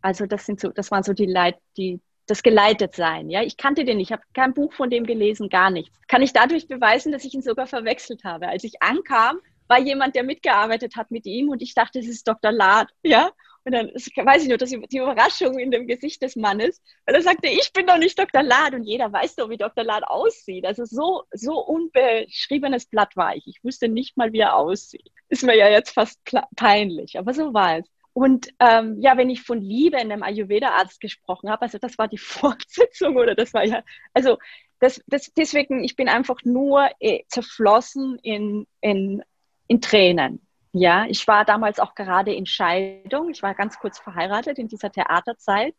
Also 0.00 0.26
das 0.26 0.46
sind 0.46 0.60
so, 0.60 0.68
das 0.68 0.90
waren 0.90 1.02
so 1.02 1.12
die 1.12 1.26
Leit, 1.26 1.56
die, 1.76 2.00
das 2.26 2.42
geleitet 2.42 2.94
sein. 2.94 3.28
Ja, 3.30 3.42
ich 3.42 3.56
kannte 3.56 3.84
den 3.84 3.98
ich 3.98 4.12
habe 4.12 4.22
kein 4.34 4.54
Buch 4.54 4.72
von 4.72 4.88
dem 4.88 5.04
gelesen, 5.04 5.48
gar 5.48 5.70
nichts. 5.70 5.98
Kann 6.06 6.22
ich 6.22 6.32
dadurch 6.32 6.68
beweisen, 6.68 7.10
dass 7.10 7.24
ich 7.24 7.34
ihn 7.34 7.42
sogar 7.42 7.66
verwechselt 7.66 8.22
habe. 8.22 8.48
Als 8.48 8.64
ich 8.64 8.80
ankam, 8.82 9.38
war 9.66 9.80
jemand, 9.80 10.14
der 10.14 10.22
mitgearbeitet 10.22 10.96
hat 10.96 11.10
mit 11.10 11.26
ihm 11.26 11.48
und 11.48 11.62
ich 11.62 11.74
dachte, 11.74 11.98
es 11.98 12.06
ist 12.06 12.28
Dr. 12.28 12.52
Lad, 12.52 12.88
ja. 13.02 13.30
Und 13.64 13.72
dann 13.72 13.88
weiß 13.88 14.42
ich 14.42 14.48
nur, 14.48 14.58
dass 14.58 14.70
die 14.70 14.98
Überraschung 14.98 15.58
in 15.58 15.70
dem 15.70 15.86
Gesicht 15.86 16.22
des 16.22 16.36
Mannes, 16.36 16.82
weil 17.06 17.14
er 17.14 17.22
sagte, 17.22 17.48
ich 17.48 17.72
bin 17.72 17.86
doch 17.86 17.96
nicht 17.96 18.18
Dr. 18.18 18.42
Lad 18.42 18.74
und 18.74 18.84
jeder 18.84 19.10
weiß 19.10 19.36
doch, 19.36 19.48
wie 19.48 19.56
Dr. 19.56 19.84
Lad 19.84 20.04
aussieht. 20.04 20.66
Also 20.66 20.84
so, 20.84 21.24
so 21.32 21.58
unbeschriebenes 21.64 22.86
Blatt 22.86 23.16
war 23.16 23.34
ich. 23.34 23.46
Ich 23.46 23.64
wusste 23.64 23.88
nicht 23.88 24.18
mal, 24.18 24.32
wie 24.32 24.40
er 24.40 24.56
aussieht. 24.56 25.10
Ist 25.30 25.44
mir 25.44 25.56
ja 25.56 25.70
jetzt 25.70 25.92
fast 25.92 26.20
peinlich, 26.56 27.18
aber 27.18 27.32
so 27.32 27.54
war 27.54 27.78
es. 27.78 27.86
Und 28.12 28.48
ähm, 28.60 29.00
ja, 29.00 29.16
wenn 29.16 29.28
ich 29.28 29.42
von 29.42 29.60
Liebe 29.60 29.96
in 29.96 30.12
einem 30.12 30.22
Ayurveda-Arzt 30.22 31.00
gesprochen 31.00 31.50
habe, 31.50 31.62
also 31.62 31.78
das 31.78 31.98
war 31.98 32.06
die 32.06 32.18
Fortsetzung 32.18 33.16
oder 33.16 33.34
das 33.34 33.54
war 33.54 33.64
ja, 33.64 33.82
also 34.12 34.38
das, 34.78 35.02
das, 35.06 35.32
deswegen, 35.34 35.82
ich 35.82 35.96
bin 35.96 36.08
einfach 36.08 36.36
nur 36.44 36.88
äh, 37.00 37.22
zerflossen 37.28 38.18
in, 38.22 38.66
in, 38.80 39.22
in 39.68 39.80
Tränen. 39.80 40.46
Ja, 40.76 41.06
ich 41.08 41.28
war 41.28 41.44
damals 41.44 41.78
auch 41.78 41.94
gerade 41.94 42.34
in 42.34 42.46
Scheidung. 42.46 43.30
Ich 43.30 43.44
war 43.44 43.54
ganz 43.54 43.78
kurz 43.78 44.00
verheiratet 44.00 44.58
in 44.58 44.66
dieser 44.66 44.90
Theaterzeit. 44.90 45.72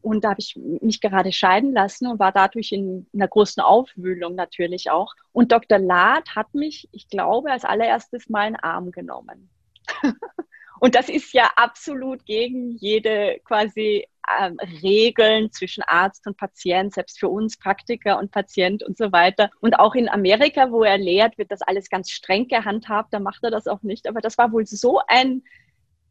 Und 0.00 0.24
da 0.24 0.30
habe 0.30 0.40
ich 0.40 0.56
mich 0.56 1.02
gerade 1.02 1.32
scheiden 1.32 1.74
lassen 1.74 2.06
und 2.06 2.18
war 2.18 2.32
dadurch 2.32 2.72
in 2.72 3.06
einer 3.12 3.28
großen 3.28 3.62
Aufwühlung 3.62 4.36
natürlich 4.36 4.90
auch. 4.90 5.12
Und 5.32 5.52
Dr. 5.52 5.78
Lad 5.78 6.34
hat 6.34 6.54
mich, 6.54 6.88
ich 6.92 7.10
glaube, 7.10 7.52
als 7.52 7.66
allererstes 7.66 8.30
mal 8.30 8.46
in 8.46 8.54
den 8.54 8.62
Arm 8.62 8.90
genommen. 8.90 9.50
und 10.80 10.94
das 10.94 11.10
ist 11.10 11.34
ja 11.34 11.50
absolut 11.56 12.24
gegen 12.24 12.70
jede 12.70 13.40
quasi 13.44 14.08
ähm, 14.40 14.58
Regeln 14.82 15.50
zwischen 15.52 15.82
Arzt 15.82 16.26
und 16.26 16.36
Patient, 16.36 16.94
selbst 16.94 17.18
für 17.18 17.28
uns 17.28 17.56
Praktiker 17.56 18.18
und 18.18 18.30
Patient 18.30 18.82
und 18.82 18.96
so 18.98 19.12
weiter. 19.12 19.50
Und 19.60 19.78
auch 19.78 19.94
in 19.94 20.08
Amerika, 20.08 20.70
wo 20.70 20.82
er 20.84 20.98
lehrt, 20.98 21.38
wird 21.38 21.50
das 21.50 21.62
alles 21.62 21.88
ganz 21.88 22.10
streng 22.10 22.48
gehandhabt. 22.48 23.12
Da 23.12 23.20
macht 23.20 23.42
er 23.44 23.50
das 23.50 23.66
auch 23.66 23.82
nicht. 23.82 24.08
Aber 24.08 24.20
das 24.20 24.38
war 24.38 24.52
wohl 24.52 24.66
so 24.66 25.00
ein 25.06 25.42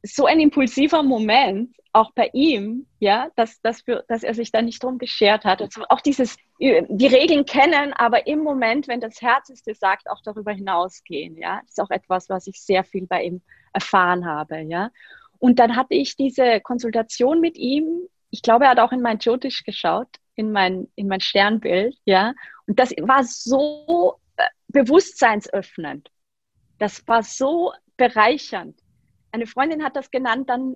so 0.04 0.26
ein 0.26 0.40
impulsiver 0.40 1.04
Moment, 1.04 1.76
auch 1.94 2.12
bei 2.12 2.30
ihm, 2.34 2.86
ja, 3.00 3.30
dass, 3.36 3.60
dass, 3.62 3.86
wir, 3.88 4.04
dass 4.08 4.24
er 4.24 4.34
sich 4.34 4.52
da 4.52 4.62
nicht 4.62 4.84
drum 4.84 5.00
geschert 5.00 5.46
hat. 5.46 5.62
Also 5.62 5.84
auch 5.90 6.02
dieses, 6.02 6.38
die 6.60 7.08
Regeln 7.08 7.46
kennen, 7.46 7.94
aber 7.94 8.28
im 8.28 8.40
Moment, 8.40 8.88
wenn 8.88 9.02
das 9.02 9.22
Herz 9.22 9.50
es 9.50 9.64
dir 9.64 9.74
sagt, 9.74 10.10
auch 10.10 10.22
darüber 10.24 10.52
hinausgehen, 10.52 11.38
ja. 11.38 11.62
Das 11.62 11.72
ist 11.72 11.82
auch 11.82 11.90
etwas, 11.90 12.30
was 12.30 12.48
ich 12.48 12.62
sehr 12.62 12.84
viel 12.84 13.08
bei 13.08 13.24
ihm 13.24 13.42
erfahren 13.74 14.26
habe, 14.26 14.60
ja. 14.62 14.92
Und 15.40 15.60
dann 15.60 15.76
hatte 15.76 15.94
ich 15.96 16.16
diese 16.16 16.62
Konsultation 16.62 17.40
mit 17.40 17.58
ihm. 17.58 18.08
Ich 18.30 18.42
glaube, 18.42 18.66
er 18.66 18.72
hat 18.72 18.80
auch 18.80 18.92
in 18.92 19.02
mein 19.02 19.20
Jyotish 19.20 19.64
geschaut, 19.64 20.10
in 20.36 20.52
mein, 20.52 20.88
in 20.96 21.08
mein 21.08 21.22
Sternbild, 21.22 21.96
ja. 22.06 22.34
Und 22.68 22.80
das 22.80 22.92
war 23.02 23.24
so 23.24 24.20
äh, 24.36 24.44
bewusstseinsöffnend. 24.68 26.10
Das 26.80 27.08
war 27.08 27.24
so 27.24 27.72
bereichernd 27.96 28.80
eine 29.32 29.48
Freundin 29.48 29.84
hat 29.84 29.96
das 29.96 30.12
genannt, 30.12 30.50
dann, 30.50 30.76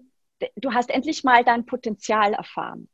du 0.56 0.74
hast 0.74 0.90
endlich 0.90 1.24
mal 1.24 1.44
dein 1.44 1.66
Potenzial 1.66 2.34
erfahren. 2.34 2.88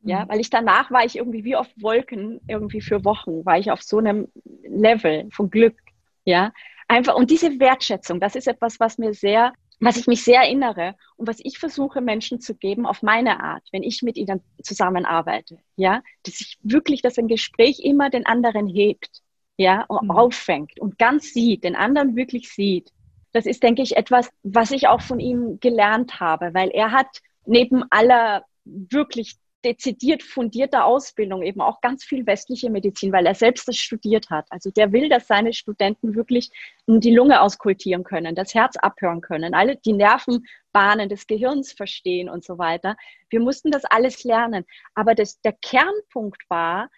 Ja, 0.00 0.24
mhm. 0.24 0.28
weil 0.28 0.40
ich 0.40 0.50
danach 0.50 0.90
war 0.90 1.04
ich 1.04 1.16
irgendwie 1.16 1.44
wie 1.44 1.56
auf 1.56 1.66
Wolken, 1.76 2.40
irgendwie 2.46 2.80
für 2.80 3.04
Wochen, 3.04 3.44
war 3.44 3.58
ich 3.58 3.70
auf 3.72 3.82
so 3.82 3.98
einem 3.98 4.28
Level 4.62 5.28
von 5.32 5.50
Glück. 5.50 5.76
Ja, 6.24 6.52
einfach, 6.86 7.16
und 7.16 7.30
diese 7.30 7.58
Wertschätzung, 7.58 8.20
das 8.20 8.36
ist 8.36 8.46
etwas, 8.46 8.78
was 8.78 8.98
mir 8.98 9.12
sehr, 9.12 9.52
was 9.80 9.96
ich 9.96 10.06
mich 10.06 10.24
sehr 10.24 10.40
erinnere 10.40 10.96
und 11.16 11.28
was 11.28 11.38
ich 11.42 11.58
versuche, 11.58 12.00
Menschen 12.00 12.40
zu 12.40 12.54
geben 12.54 12.86
auf 12.86 13.02
meine 13.02 13.40
Art, 13.40 13.62
wenn 13.72 13.82
ich 13.82 14.02
mit 14.02 14.16
ihnen 14.16 14.40
zusammenarbeite. 14.62 15.58
Ja, 15.76 16.02
dass 16.24 16.40
ich 16.40 16.58
wirklich, 16.62 17.02
dass 17.02 17.18
ein 17.18 17.28
Gespräch 17.28 17.80
immer 17.80 18.10
den 18.10 18.26
anderen 18.26 18.66
hebt. 18.66 19.22
Ja, 19.60 19.84
und 19.88 20.04
mhm. 20.04 20.10
auffängt 20.12 20.78
und 20.78 20.98
ganz 20.98 21.32
sieht, 21.32 21.64
den 21.64 21.74
anderen 21.74 22.14
wirklich 22.14 22.48
sieht 22.48 22.92
das 23.32 23.46
ist, 23.46 23.62
denke 23.62 23.82
ich, 23.82 23.96
etwas, 23.96 24.30
was 24.42 24.70
ich 24.70 24.88
auch 24.88 25.00
von 25.00 25.20
ihm 25.20 25.58
gelernt 25.60 26.20
habe, 26.20 26.54
weil 26.54 26.70
er 26.70 26.92
hat 26.92 27.06
neben 27.46 27.84
aller 27.90 28.44
wirklich 28.64 29.36
dezidiert 29.64 30.22
fundierter 30.22 30.84
Ausbildung 30.84 31.42
eben 31.42 31.60
auch 31.60 31.80
ganz 31.80 32.04
viel 32.04 32.26
westliche 32.26 32.70
Medizin, 32.70 33.12
weil 33.12 33.26
er 33.26 33.34
selbst 33.34 33.66
das 33.66 33.76
studiert 33.76 34.30
hat. 34.30 34.46
Also 34.50 34.70
der 34.70 34.92
will, 34.92 35.08
dass 35.08 35.26
seine 35.26 35.52
Studenten 35.52 36.14
wirklich 36.14 36.50
die 36.86 37.14
Lunge 37.14 37.40
auskultieren 37.40 38.04
können, 38.04 38.34
das 38.34 38.54
Herz 38.54 38.76
abhören 38.76 39.20
können, 39.20 39.54
alle 39.54 39.76
die 39.76 39.92
Nervenbahnen 39.92 41.08
des 41.08 41.26
Gehirns 41.26 41.72
verstehen 41.72 42.28
und 42.28 42.44
so 42.44 42.58
weiter. 42.58 42.96
Wir 43.30 43.40
mussten 43.40 43.70
das 43.70 43.84
alles 43.84 44.24
lernen. 44.24 44.64
Aber 44.94 45.14
das, 45.14 45.40
der 45.40 45.52
Kernpunkt 45.52 46.42
war, 46.48 46.88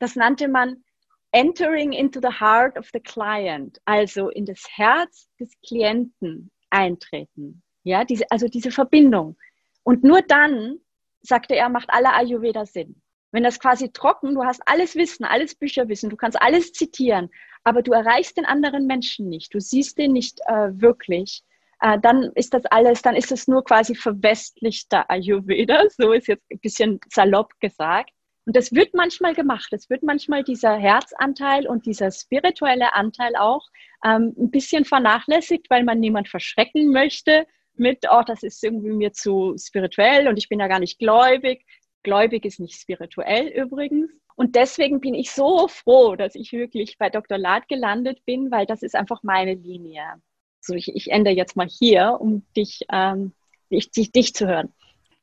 das 0.00 0.16
nannte 0.16 0.48
man 0.48 0.84
entering 1.30 1.92
into 1.92 2.20
the 2.20 2.40
heart 2.40 2.76
of 2.78 2.88
the 2.92 3.00
client, 3.00 3.80
also 3.84 4.30
in 4.30 4.46
das 4.46 4.64
Herz 4.70 5.28
des 5.38 5.50
Klienten 5.66 6.50
eintreten. 6.70 7.62
Ja, 7.82 8.04
diese, 8.04 8.30
also 8.30 8.48
diese 8.48 8.70
Verbindung. 8.70 9.36
Und 9.82 10.02
nur 10.04 10.22
dann, 10.22 10.78
sagte 11.24 11.56
er, 11.56 11.68
macht 11.68 11.88
alle 11.90 12.12
Ayurveda 12.12 12.66
Sinn. 12.66 13.00
Wenn 13.32 13.42
das 13.42 13.58
quasi 13.58 13.90
trocken, 13.90 14.34
du 14.34 14.44
hast 14.44 14.62
alles 14.66 14.94
Wissen, 14.94 15.24
alles 15.24 15.56
Bücherwissen, 15.56 16.10
du 16.10 16.16
kannst 16.16 16.40
alles 16.40 16.72
zitieren, 16.72 17.30
aber 17.64 17.82
du 17.82 17.92
erreichst 17.92 18.36
den 18.36 18.44
anderen 18.44 18.86
Menschen 18.86 19.28
nicht, 19.28 19.52
du 19.52 19.60
siehst 19.60 19.98
den 19.98 20.12
nicht 20.12 20.38
äh, 20.46 20.70
wirklich, 20.80 21.42
äh, 21.80 21.98
dann 22.00 22.30
ist 22.34 22.54
das 22.54 22.64
alles, 22.66 23.02
dann 23.02 23.16
ist 23.16 23.32
es 23.32 23.48
nur 23.48 23.64
quasi 23.64 23.94
verwestlichter 23.94 25.10
Ayurveda, 25.10 25.82
so 25.96 26.12
ist 26.12 26.28
jetzt 26.28 26.44
ein 26.50 26.60
bisschen 26.60 27.00
salopp 27.10 27.58
gesagt. 27.60 28.10
Und 28.46 28.54
das 28.54 28.72
wird 28.72 28.92
manchmal 28.92 29.34
gemacht. 29.34 29.72
Es 29.72 29.88
wird 29.88 30.02
manchmal 30.02 30.44
dieser 30.44 30.76
Herzanteil 30.76 31.66
und 31.66 31.86
dieser 31.86 32.10
spirituelle 32.10 32.92
Anteil 32.92 33.36
auch 33.36 33.66
ähm, 34.04 34.34
ein 34.38 34.50
bisschen 34.50 34.84
vernachlässigt, 34.84 35.70
weil 35.70 35.82
man 35.82 35.98
niemand 35.98 36.28
verschrecken 36.28 36.92
möchte 36.92 37.46
mit, 37.76 38.04
oh, 38.10 38.22
das 38.26 38.42
ist 38.42 38.62
irgendwie 38.62 38.90
mir 38.90 39.12
zu 39.12 39.54
spirituell 39.58 40.28
und 40.28 40.36
ich 40.36 40.48
bin 40.48 40.60
ja 40.60 40.68
gar 40.68 40.80
nicht 40.80 40.98
gläubig. 40.98 41.64
Gläubig 42.02 42.44
ist 42.44 42.60
nicht 42.60 42.80
spirituell 42.80 43.48
übrigens. 43.48 44.10
Und 44.36 44.56
deswegen 44.56 45.00
bin 45.00 45.14
ich 45.14 45.30
so 45.30 45.68
froh, 45.68 46.16
dass 46.16 46.34
ich 46.34 46.52
wirklich 46.52 46.98
bei 46.98 47.08
Dr. 47.08 47.38
Lad 47.38 47.68
gelandet 47.68 48.24
bin, 48.24 48.50
weil 48.50 48.66
das 48.66 48.82
ist 48.82 48.96
einfach 48.96 49.22
meine 49.22 49.54
Linie. 49.54 50.02
So, 50.60 50.74
ich, 50.74 50.88
ich 50.94 51.10
ende 51.10 51.30
jetzt 51.30 51.56
mal 51.56 51.68
hier, 51.68 52.18
um 52.20 52.44
dich, 52.56 52.80
ähm, 52.90 53.32
dich, 53.70 53.90
dich, 53.90 54.10
dich 54.12 54.34
zu 54.34 54.46
hören. 54.46 54.72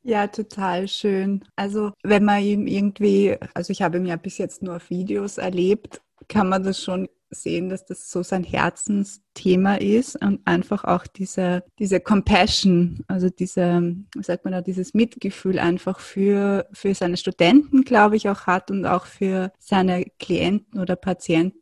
Ja, 0.03 0.27
total 0.27 0.88
schön. 0.88 1.43
Also 1.55 1.91
wenn 2.03 2.24
man 2.24 2.41
ihm 2.41 2.67
irgendwie, 2.67 3.38
also 3.53 3.72
ich 3.72 3.81
habe 3.81 3.98
ihn 3.98 4.05
ja 4.05 4.15
bis 4.15 4.38
jetzt 4.38 4.63
nur 4.63 4.77
auf 4.77 4.89
Videos 4.89 5.38
erlebt, 5.38 6.01
kann 6.27 6.50
man 6.50 6.63
das 6.63 6.81
schon 6.81 7.08
sehen, 7.32 7.70
dass 7.70 7.86
das 7.86 8.12
so 8.12 8.24
sein 8.24 8.44
Herzensthema 8.44 9.76
ist 9.76 10.22
und 10.22 10.42
einfach 10.46 10.84
auch 10.84 11.08
diese, 11.08 11.64
diese 11.80 12.00
Compassion, 12.00 13.04
also 13.08 13.30
diese, 13.30 13.96
wie 14.16 14.24
sagt 14.24 14.46
man 14.46 14.54
da, 14.54 14.62
dieses 14.62 14.94
Mitgefühl 14.94 15.60
einfach 15.60 16.00
für, 16.00 16.68
für 16.74 16.94
seine 16.94 17.18
Studenten, 17.18 17.84
glaube 17.84 18.18
ich, 18.18 18.30
auch 18.30 18.48
hat 18.48 18.70
und 18.70 18.86
auch 18.86 19.06
für 19.06 19.52
seine 19.60 20.06
Klienten 20.20 20.80
oder 20.80 20.96
Patienten. 20.96 21.62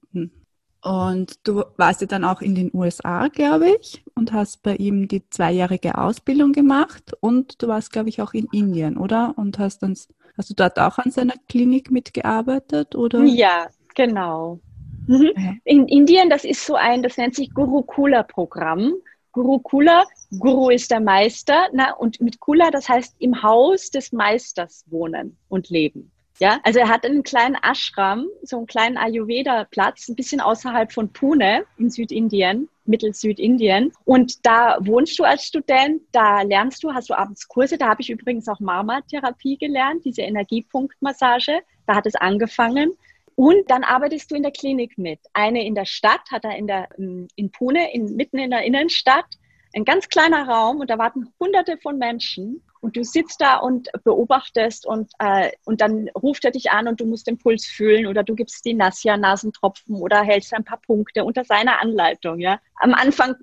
Und 0.82 1.46
du 1.48 1.64
warst 1.76 2.02
ja 2.02 2.08
dann 2.08 2.24
auch 2.24 2.42
in 2.42 2.56
den 2.56 2.72
USA, 2.74 3.28
glaube 3.28 3.76
ich, 3.80 4.04
und 4.16 4.32
hast 4.32 4.64
bei 4.64 4.76
ihm 4.76 5.08
die 5.10 5.28
zweijährige 5.30 5.98
Ausbildung 5.98 6.54
gemacht. 6.54 7.12
Und 7.20 7.62
du 7.62 7.68
warst, 7.68 7.92
glaube 7.92 8.10
ich, 8.10 8.22
auch 8.22 8.34
in 8.34 8.48
Indien, 8.54 8.98
oder? 8.98 9.34
Und 9.36 9.60
hast 9.60 9.84
dann, 9.84 9.98
hast 10.38 10.50
du 10.50 10.54
dort 10.54 10.80
auch 10.80 10.98
an 10.98 11.12
seiner 11.12 11.36
Klinik 11.50 11.92
mitgearbeitet, 11.92 12.96
oder? 12.96 13.24
Ja, 13.26 13.68
genau. 13.94 14.62
Mhm. 15.10 15.60
In 15.64 15.88
Indien, 15.88 16.30
das 16.30 16.44
ist 16.44 16.64
so 16.64 16.76
ein, 16.76 17.02
das 17.02 17.18
nennt 17.18 17.34
sich 17.34 17.52
Gurukula-Programm. 17.56 18.94
Gurukula, 19.32 20.04
Guru 20.38 20.70
ist 20.70 20.92
der 20.92 21.00
Meister, 21.00 21.68
na, 21.74 21.94
und 21.94 22.22
mit 22.22 22.40
Kula, 22.40 22.70
das 22.70 22.88
heißt 22.88 23.16
im 23.18 23.42
Haus 23.42 23.90
des 23.90 24.12
Meisters 24.12 24.86
wohnen 24.88 25.36
und 25.50 25.70
leben. 25.70 26.12
Ja, 26.40 26.60
also 26.64 26.80
er 26.80 26.90
hat 26.90 27.06
einen 27.06 27.24
kleinen 27.24 27.56
Ashram, 27.56 28.28
so 28.44 28.58
einen 28.58 28.68
kleinen 28.68 28.98
Ayurveda-Platz, 28.98 30.08
ein 30.08 30.16
bisschen 30.16 30.42
außerhalb 30.42 30.92
von 30.92 31.12
Pune 31.12 31.66
in 31.78 31.90
Südindien, 31.90 32.70
Mittelsüdindien. 32.86 33.92
Und 34.06 34.46
da 34.46 34.78
wohnst 34.80 35.18
du 35.18 35.24
als 35.24 35.44
Student, 35.44 36.04
da 36.12 36.44
lernst 36.44 36.84
du, 36.84 36.94
hast 36.94 37.10
du 37.10 37.16
abends 37.16 37.48
Kurse. 37.48 37.78
Da 37.78 37.90
habe 37.90 38.02
ich 38.02 38.12
übrigens 38.12 38.48
auch 38.48 38.60
Marma-Therapie 38.60 39.58
gelernt, 39.58 40.06
diese 40.06 40.22
Energiepunktmassage. 40.22 41.62
Da 41.88 41.96
hat 41.96 42.06
es 42.06 42.16
angefangen. 42.16 42.94
Und 43.40 43.72
dann 43.72 43.86
arbeitest 43.86 44.30
du 44.30 44.36
in 44.36 44.44
der 44.44 44.52
Klinik 44.52 44.98
mit. 44.98 45.22
Eine 45.32 45.66
in 45.66 45.74
der 45.74 45.86
Stadt, 45.86 46.30
hat 46.30 46.44
er 46.44 46.58
in 46.58 46.68
der, 46.68 46.90
in 46.98 47.52
Pune, 47.54 47.94
in, 47.94 48.18
mitten 48.18 48.38
in 48.38 48.50
der 48.50 48.64
Innenstadt 48.64 49.28
ein 49.74 49.86
ganz 49.86 50.10
kleiner 50.10 50.46
Raum 50.46 50.82
und 50.82 50.90
da 50.90 50.98
warten 50.98 51.34
hunderte 51.40 51.78
von 51.78 51.98
Menschen 51.98 52.62
und 52.82 52.98
du 52.98 53.04
sitzt 53.06 53.40
da 53.40 53.56
und 53.56 53.88
beobachtest 54.04 54.86
und, 54.86 55.10
äh, 55.20 55.52
und 55.64 55.80
dann 55.80 56.10
ruft 56.22 56.44
er 56.44 56.52
dich 56.52 56.72
an 56.72 56.90
und 56.90 57.00
du 57.00 57.06
musst 57.06 57.28
den 57.28 57.38
Puls 57.38 57.66
fühlen 57.66 58.08
oder 58.08 58.24
du 58.24 58.36
gibst 58.36 58.66
die 58.66 58.74
Nassia 58.74 59.16
Nasentropfen 59.16 59.96
oder 59.96 60.22
hältst 60.22 60.54
ein 60.54 60.66
paar 60.66 60.82
Punkte 60.82 61.24
unter 61.24 61.46
seiner 61.46 61.82
Anleitung, 61.82 62.40
ja. 62.42 62.60
Am 62.76 62.94
Anfang 62.94 63.36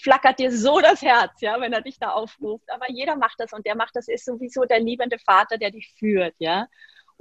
flackert 0.00 0.38
dir 0.38 0.50
so 0.50 0.80
das 0.80 1.02
Herz, 1.02 1.42
ja, 1.42 1.60
wenn 1.60 1.74
er 1.74 1.82
dich 1.82 1.98
da 1.98 2.12
aufruft, 2.12 2.64
aber 2.72 2.90
jeder 2.90 3.16
macht 3.16 3.38
das 3.38 3.52
und 3.52 3.66
der 3.66 3.76
macht 3.76 3.96
das 3.96 4.08
ist 4.08 4.24
sowieso 4.24 4.64
der 4.64 4.80
liebende 4.80 5.18
Vater, 5.18 5.58
der 5.58 5.72
dich 5.72 5.92
führt, 5.98 6.36
ja. 6.38 6.68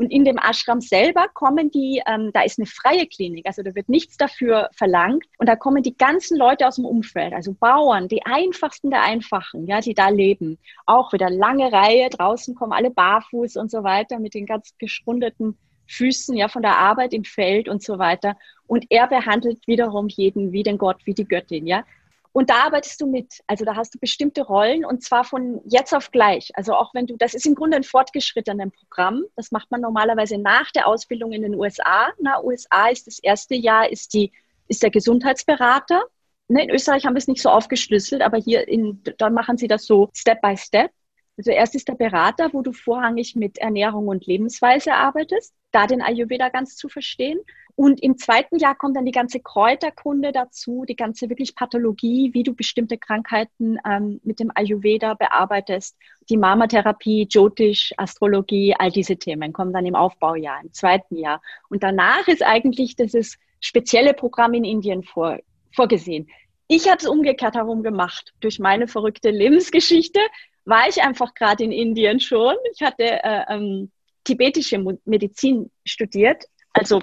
Und 0.01 0.12
in 0.12 0.25
dem 0.25 0.39
Ashram 0.39 0.81
selber 0.81 1.27
kommen 1.31 1.70
die, 1.70 2.01
ähm, 2.08 2.31
da 2.34 2.41
ist 2.41 2.58
eine 2.58 2.65
freie 2.65 3.05
Klinik, 3.05 3.46
also 3.46 3.62
da 3.62 3.75
wird 3.75 3.88
nichts 3.88 4.17
dafür 4.17 4.67
verlangt. 4.74 5.25
Und 5.38 5.48
da 5.48 5.55
kommen 5.55 5.84
die 5.84 5.96
ganzen 5.96 6.39
Leute 6.39 6.67
aus 6.67 6.77
dem 6.77 6.86
Umfeld, 6.86 7.34
also 7.34 7.53
Bauern, 7.53 8.08
die 8.08 8.25
einfachsten 8.25 8.89
der 8.89 9.03
Einfachen, 9.03 9.67
ja, 9.67 9.79
die 9.79 9.93
da 9.93 10.10
leben. 10.10 10.58
Auch 10.88 11.13
wieder 11.13 11.29
lange 11.29 11.72
Reihe, 11.72 12.10
draußen 12.10 12.55
kommen 12.55 12.72
alle 12.72 12.89
barfuß 12.89 13.58
und 13.58 13.70
so 13.70 13.84
weiter 13.84 14.17
mit 14.17 14.34
den 14.34 14.48
ganz 14.48 14.74
geschrundeten 14.79 15.55
Füßen, 15.86 16.36
ja, 16.36 16.48
von 16.48 16.63
der 16.63 16.79
Arbeit 16.79 17.13
im 17.13 17.24
Feld 17.24 17.70
und 17.70 17.84
so 17.84 18.00
weiter. 18.00 18.38
Und 18.65 18.88
er 18.89 19.05
behandelt 19.05 19.67
wiederum 19.67 20.08
jeden 20.08 20.51
wie 20.51 20.63
den 20.63 20.79
Gott, 20.79 20.98
wie 21.05 21.13
die 21.13 21.27
Göttin, 21.27 21.67
ja. 21.67 21.84
Und 22.33 22.50
da 22.50 22.65
arbeitest 22.65 23.01
du 23.01 23.07
mit. 23.07 23.41
Also 23.47 23.65
da 23.65 23.75
hast 23.75 23.93
du 23.93 24.00
bestimmte 24.00 24.43
Rollen 24.43 24.85
und 24.85 25.03
zwar 25.03 25.23
von 25.23 25.59
jetzt 25.65 25.93
auf 25.93 26.11
gleich. 26.11 26.51
Also 26.53 26.73
auch 26.73 26.93
wenn 26.93 27.05
du, 27.05 27.17
das 27.17 27.33
ist 27.33 27.45
im 27.45 27.55
Grunde 27.55 27.77
ein 27.77 27.83
fortgeschrittenes 27.83 28.71
Programm. 28.71 29.23
Das 29.35 29.51
macht 29.51 29.69
man 29.69 29.81
normalerweise 29.81 30.38
nach 30.38 30.71
der 30.71 30.88
Ausbildung 30.88 31.33
in 31.33 31.41
den 31.41 31.55
USA. 31.55 32.13
Na, 32.19 32.41
USA 32.41 32.88
ist 32.88 33.07
das 33.07 33.19
erste 33.19 33.55
Jahr, 33.55 33.91
ist 33.91 34.13
die, 34.13 34.31
ist 34.69 34.81
der 34.81 34.91
Gesundheitsberater. 34.91 36.03
Ne, 36.47 36.63
in 36.63 36.69
Österreich 36.69 37.05
haben 37.05 37.13
wir 37.13 37.19
es 37.19 37.27
nicht 37.27 37.41
so 37.41 37.50
aufgeschlüsselt, 37.50 38.21
aber 38.21 38.38
hier 38.38 38.67
in, 38.67 39.01
da 39.17 39.29
machen 39.29 39.57
sie 39.57 39.67
das 39.67 39.85
so 39.85 40.09
Step 40.13 40.41
by 40.41 40.55
Step. 40.55 40.91
Also 41.38 41.51
erst 41.51 41.75
ist 41.75 41.88
der 41.88 41.95
Berater, 41.95 42.53
wo 42.53 42.61
du 42.61 42.71
vorrangig 42.71 43.35
mit 43.35 43.57
Ernährung 43.57 44.07
und 44.07 44.25
Lebensweise 44.25 44.93
arbeitest, 44.93 45.53
da 45.71 45.88
den 45.88 46.01
Ayurveda 46.01 46.50
ganz 46.50 46.75
zu 46.75 46.88
verstehen. 46.88 47.39
Und 47.75 48.01
im 48.01 48.17
zweiten 48.17 48.57
Jahr 48.57 48.75
kommt 48.75 48.95
dann 48.95 49.05
die 49.05 49.11
ganze 49.11 49.39
Kräuterkunde 49.39 50.31
dazu, 50.31 50.85
die 50.87 50.95
ganze 50.95 51.29
wirklich 51.29 51.55
Pathologie, 51.55 52.31
wie 52.33 52.43
du 52.43 52.53
bestimmte 52.53 52.97
Krankheiten 52.97 53.77
ähm, 53.85 54.19
mit 54.23 54.39
dem 54.39 54.51
Ayurveda 54.53 55.13
bearbeitest. 55.13 55.97
Die 56.29 56.37
Mama-Therapie, 56.37 57.27
Jyotish, 57.29 57.93
Astrologie, 57.97 58.75
all 58.77 58.91
diese 58.91 59.17
Themen 59.17 59.53
kommen 59.53 59.73
dann 59.73 59.85
im 59.85 59.95
Aufbaujahr, 59.95 60.61
im 60.63 60.73
zweiten 60.73 61.17
Jahr. 61.17 61.41
Und 61.69 61.83
danach 61.83 62.27
ist 62.27 62.43
eigentlich 62.43 62.95
dieses 62.95 63.37
spezielle 63.59 64.13
Programm 64.13 64.53
in 64.53 64.63
Indien 64.63 65.03
vor, 65.03 65.39
vorgesehen. 65.73 66.27
Ich 66.67 66.87
habe 66.87 66.97
es 66.97 67.07
umgekehrt 67.07 67.55
herum 67.55 67.83
gemacht. 67.83 68.33
Durch 68.39 68.59
meine 68.59 68.87
verrückte 68.87 69.29
Lebensgeschichte 69.29 70.19
war 70.65 70.87
ich 70.87 71.01
einfach 71.01 71.33
gerade 71.33 71.63
in 71.63 71.71
Indien 71.71 72.19
schon. 72.19 72.55
Ich 72.73 72.81
hatte 72.81 73.03
äh, 73.03 73.43
ähm, 73.49 73.91
tibetische 74.23 74.83
Medizin 75.05 75.71
studiert, 75.85 76.45
also 76.73 77.01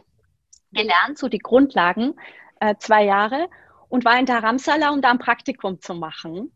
gelernt, 0.73 1.19
so 1.19 1.29
die 1.29 1.39
Grundlagen, 1.39 2.15
äh, 2.61 2.75
zwei 2.79 3.05
Jahre 3.05 3.49
und 3.89 4.05
war 4.05 4.19
in 4.19 4.27
Dharamsala, 4.27 4.91
um 4.91 5.01
da 5.01 5.11
ein 5.11 5.19
Praktikum 5.19 5.81
zu 5.81 5.95
machen. 5.95 6.53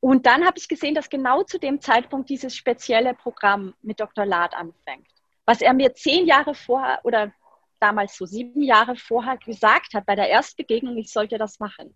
Und 0.00 0.26
dann 0.26 0.44
habe 0.44 0.58
ich 0.58 0.68
gesehen, 0.68 0.94
dass 0.94 1.08
genau 1.08 1.44
zu 1.44 1.58
dem 1.58 1.80
Zeitpunkt 1.80 2.28
dieses 2.28 2.54
spezielle 2.54 3.14
Programm 3.14 3.74
mit 3.82 4.00
Dr. 4.00 4.26
Lad 4.26 4.54
anfängt. 4.54 5.08
Was 5.46 5.60
er 5.60 5.72
mir 5.72 5.94
zehn 5.94 6.26
Jahre 6.26 6.54
vorher 6.54 7.00
oder 7.04 7.32
damals 7.80 8.16
so 8.16 8.26
sieben 8.26 8.62
Jahre 8.62 8.96
vorher 8.96 9.36
gesagt 9.36 9.94
hat, 9.94 10.06
bei 10.06 10.14
der 10.14 10.28
Erstbegegnung, 10.28 10.96
ich 10.96 11.12
sollte 11.12 11.38
das 11.38 11.58
machen. 11.58 11.94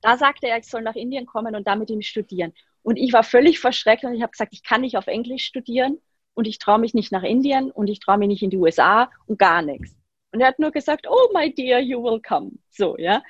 Da 0.00 0.16
sagte 0.16 0.46
er, 0.46 0.58
ich 0.58 0.66
soll 0.66 0.82
nach 0.82 0.94
Indien 0.94 1.26
kommen 1.26 1.54
und 1.54 1.66
da 1.66 1.74
mit 1.74 1.90
ihm 1.90 2.02
studieren. 2.02 2.52
Und 2.82 2.96
ich 2.96 3.12
war 3.12 3.24
völlig 3.24 3.58
verschreckt 3.58 4.04
und 4.04 4.14
ich 4.14 4.22
habe 4.22 4.30
gesagt, 4.30 4.52
ich 4.52 4.62
kann 4.62 4.82
nicht 4.82 4.96
auf 4.96 5.06
Englisch 5.06 5.44
studieren 5.44 5.98
und 6.34 6.46
ich 6.46 6.58
traue 6.58 6.78
mich 6.78 6.94
nicht 6.94 7.12
nach 7.12 7.24
Indien 7.24 7.70
und 7.70 7.88
ich 7.88 8.00
traue 8.00 8.18
mich 8.18 8.28
nicht 8.28 8.42
in 8.42 8.50
die 8.50 8.56
USA 8.56 9.10
und 9.26 9.38
gar 9.38 9.60
nichts. 9.60 9.97
Und 10.32 10.40
er 10.40 10.48
hat 10.48 10.58
nur 10.58 10.70
gesagt, 10.70 11.06
oh 11.08 11.30
my 11.34 11.52
dear, 11.52 11.80
you 11.80 12.02
will 12.02 12.20
come. 12.20 12.52
So, 12.70 12.96
ja. 12.98 13.22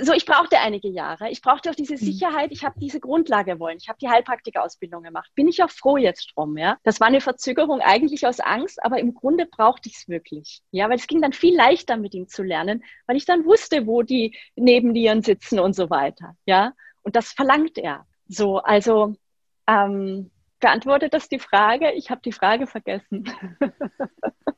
So, 0.00 0.12
ich 0.12 0.26
brauchte 0.26 0.58
einige 0.58 0.88
Jahre. 0.88 1.30
Ich 1.30 1.42
brauchte 1.42 1.70
auch 1.70 1.76
diese 1.76 1.94
mhm. 1.94 1.98
Sicherheit. 1.98 2.50
Ich 2.50 2.64
habe 2.64 2.80
diese 2.80 2.98
Grundlage 2.98 3.60
wollen. 3.60 3.78
Ich 3.78 3.88
habe 3.88 3.98
die 4.00 4.08
Heilpraktika-Ausbildung 4.08 5.04
gemacht. 5.04 5.30
Bin 5.36 5.46
ich 5.46 5.62
auch 5.62 5.70
froh 5.70 5.96
jetzt 5.96 6.32
drum, 6.34 6.58
ja. 6.58 6.76
Das 6.82 6.98
war 6.98 7.06
eine 7.06 7.20
Verzögerung 7.20 7.80
eigentlich 7.80 8.26
aus 8.26 8.40
Angst, 8.40 8.82
aber 8.82 8.98
im 8.98 9.14
Grunde 9.14 9.46
brauchte 9.46 9.88
ich 9.88 9.96
es 9.96 10.08
wirklich. 10.08 10.60
Ja, 10.72 10.88
weil 10.88 10.96
es 10.96 11.06
ging 11.06 11.22
dann 11.22 11.32
viel 11.32 11.54
leichter 11.54 11.96
mit 11.96 12.14
ihm 12.14 12.26
zu 12.26 12.42
lernen, 12.42 12.82
weil 13.06 13.16
ich 13.16 13.26
dann 13.26 13.44
wusste, 13.44 13.86
wo 13.86 14.02
die 14.02 14.36
Nebennieren 14.56 15.22
sitzen 15.22 15.60
und 15.60 15.74
so 15.74 15.88
weiter. 15.88 16.34
Ja. 16.46 16.72
Und 17.02 17.14
das 17.14 17.32
verlangt 17.32 17.78
er. 17.78 18.06
So, 18.26 18.58
also, 18.58 19.14
ähm, 19.68 20.32
beantwortet 20.58 21.14
das 21.14 21.28
die 21.28 21.38
Frage? 21.38 21.92
Ich 21.92 22.10
habe 22.10 22.20
die 22.22 22.32
Frage 22.32 22.66
vergessen. 22.66 23.32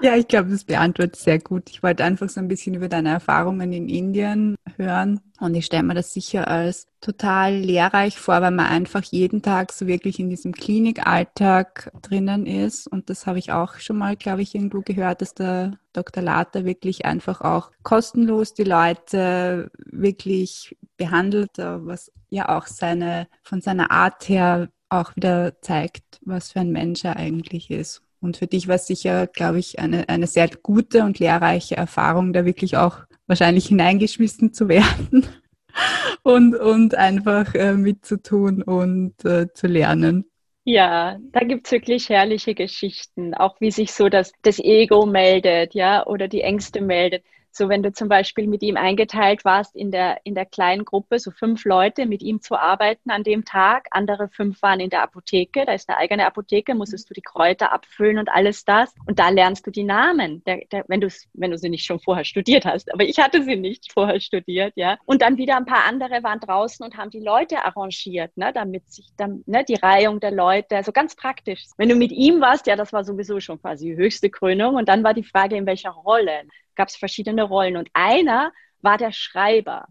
Ja, 0.00 0.14
ich 0.16 0.28
glaube, 0.28 0.50
das 0.50 0.62
beantwortet 0.62 1.16
sehr 1.16 1.40
gut. 1.40 1.70
Ich 1.70 1.82
wollte 1.82 2.04
einfach 2.04 2.28
so 2.28 2.38
ein 2.38 2.46
bisschen 2.46 2.74
über 2.74 2.88
deine 2.88 3.08
Erfahrungen 3.08 3.72
in 3.72 3.88
Indien 3.88 4.54
hören 4.76 5.20
und 5.40 5.56
ich 5.56 5.66
stelle 5.66 5.82
mir 5.82 5.94
das 5.94 6.12
sicher 6.12 6.46
als 6.46 6.86
total 7.00 7.56
lehrreich 7.56 8.16
vor, 8.16 8.40
weil 8.40 8.52
man 8.52 8.66
einfach 8.66 9.02
jeden 9.02 9.42
Tag 9.42 9.72
so 9.72 9.88
wirklich 9.88 10.20
in 10.20 10.30
diesem 10.30 10.52
Klinikalltag 10.52 11.90
drinnen 12.00 12.46
ist 12.46 12.86
und 12.86 13.10
das 13.10 13.26
habe 13.26 13.40
ich 13.40 13.50
auch 13.50 13.74
schon 13.80 13.98
mal, 13.98 14.14
glaube 14.14 14.42
ich, 14.42 14.54
irgendwo 14.54 14.82
gehört, 14.82 15.20
dass 15.20 15.34
der 15.34 15.72
Dr. 15.92 16.22
Later 16.22 16.64
wirklich 16.64 17.04
einfach 17.04 17.40
auch 17.40 17.72
kostenlos 17.82 18.54
die 18.54 18.64
Leute 18.64 19.68
wirklich 19.84 20.76
behandelt, 20.96 21.58
was 21.58 22.12
ja 22.28 22.56
auch 22.56 22.68
seine, 22.68 23.26
von 23.42 23.60
seiner 23.60 23.90
Art 23.90 24.28
her 24.28 24.68
auch 24.90 25.16
wieder 25.16 25.60
zeigt, 25.60 26.20
was 26.24 26.52
für 26.52 26.60
ein 26.60 26.70
Mensch 26.70 27.04
er 27.04 27.16
eigentlich 27.16 27.70
ist. 27.70 28.02
Und 28.20 28.36
für 28.36 28.46
dich 28.46 28.68
war 28.68 28.76
es 28.76 28.86
sicher, 28.86 29.26
glaube 29.26 29.58
ich, 29.58 29.78
eine, 29.78 30.08
eine 30.08 30.26
sehr 30.26 30.48
gute 30.62 31.04
und 31.04 31.18
lehrreiche 31.18 31.76
Erfahrung, 31.76 32.32
da 32.32 32.44
wirklich 32.44 32.76
auch 32.76 33.00
wahrscheinlich 33.26 33.66
hineingeschmissen 33.66 34.52
zu 34.52 34.68
werden 34.68 35.26
und, 36.22 36.56
und 36.56 36.94
einfach 36.94 37.54
äh, 37.54 37.74
mitzutun 37.74 38.62
und 38.62 39.24
äh, 39.24 39.52
zu 39.52 39.66
lernen. 39.66 40.24
Ja, 40.64 41.16
da 41.32 41.40
gibt's 41.40 41.72
wirklich 41.72 42.10
herrliche 42.10 42.54
Geschichten, 42.54 43.32
auch 43.34 43.58
wie 43.60 43.70
sich 43.70 43.92
so 43.92 44.10
das, 44.10 44.32
das 44.42 44.58
Ego 44.58 45.06
meldet, 45.06 45.74
ja, 45.74 46.06
oder 46.06 46.28
die 46.28 46.42
Ängste 46.42 46.82
meldet. 46.82 47.24
So, 47.50 47.68
wenn 47.68 47.82
du 47.82 47.92
zum 47.92 48.08
Beispiel 48.08 48.46
mit 48.46 48.62
ihm 48.62 48.76
eingeteilt 48.76 49.44
warst 49.44 49.74
in 49.74 49.90
der, 49.90 50.20
in 50.24 50.34
der 50.34 50.46
kleinen 50.46 50.84
Gruppe, 50.84 51.18
so 51.18 51.30
fünf 51.30 51.64
Leute 51.64 52.06
mit 52.06 52.22
ihm 52.22 52.40
zu 52.40 52.56
arbeiten 52.56 53.10
an 53.10 53.24
dem 53.24 53.44
Tag, 53.44 53.88
andere 53.90 54.28
fünf 54.28 54.62
waren 54.62 54.80
in 54.80 54.90
der 54.90 55.02
Apotheke, 55.02 55.64
da 55.66 55.72
ist 55.72 55.88
eine 55.88 55.98
eigene 55.98 56.26
Apotheke, 56.26 56.74
musstest 56.74 57.10
du 57.10 57.14
die 57.14 57.22
Kräuter 57.22 57.72
abfüllen 57.72 58.18
und 58.18 58.28
alles 58.28 58.64
das. 58.64 58.94
Und 59.06 59.18
da 59.18 59.30
lernst 59.30 59.66
du 59.66 59.70
die 59.70 59.84
Namen, 59.84 60.42
der, 60.44 60.62
der, 60.70 60.84
wenn, 60.88 61.00
du 61.00 61.08
wenn 61.34 61.50
du 61.50 61.58
sie 61.58 61.68
nicht 61.68 61.84
schon 61.84 62.00
vorher 62.00 62.24
studiert 62.24 62.64
hast. 62.64 62.92
Aber 62.92 63.04
ich 63.04 63.18
hatte 63.18 63.42
sie 63.42 63.56
nicht 63.56 63.92
vorher 63.92 64.20
studiert, 64.20 64.74
ja. 64.76 64.98
Und 65.04 65.22
dann 65.22 65.36
wieder 65.36 65.56
ein 65.56 65.66
paar 65.66 65.84
andere 65.86 66.22
waren 66.22 66.40
draußen 66.40 66.84
und 66.84 66.96
haben 66.96 67.10
die 67.10 67.20
Leute 67.20 67.64
arrangiert, 67.64 68.36
ne, 68.36 68.52
damit 68.52 68.90
sich 68.92 69.08
dann, 69.16 69.42
ne, 69.46 69.64
die 69.64 69.74
Reihung 69.74 70.20
der 70.20 70.30
Leute, 70.30 70.76
also 70.76 70.92
ganz 70.92 71.16
praktisch. 71.16 71.64
Wenn 71.76 71.88
du 71.88 71.96
mit 71.96 72.12
ihm 72.12 72.40
warst, 72.40 72.66
ja, 72.66 72.76
das 72.76 72.92
war 72.92 73.04
sowieso 73.04 73.40
schon 73.40 73.60
quasi 73.60 73.86
die 73.86 73.96
höchste 73.96 74.30
Krönung. 74.30 74.76
Und 74.76 74.88
dann 74.88 75.02
war 75.02 75.14
die 75.14 75.24
Frage, 75.24 75.56
in 75.56 75.66
welcher 75.66 75.90
Rolle 75.90 76.42
gab 76.78 76.88
es 76.88 76.96
verschiedene 76.96 77.42
Rollen. 77.42 77.76
Und 77.76 77.90
einer 77.92 78.52
war 78.80 78.96
der 78.96 79.12
Schreiber. 79.12 79.88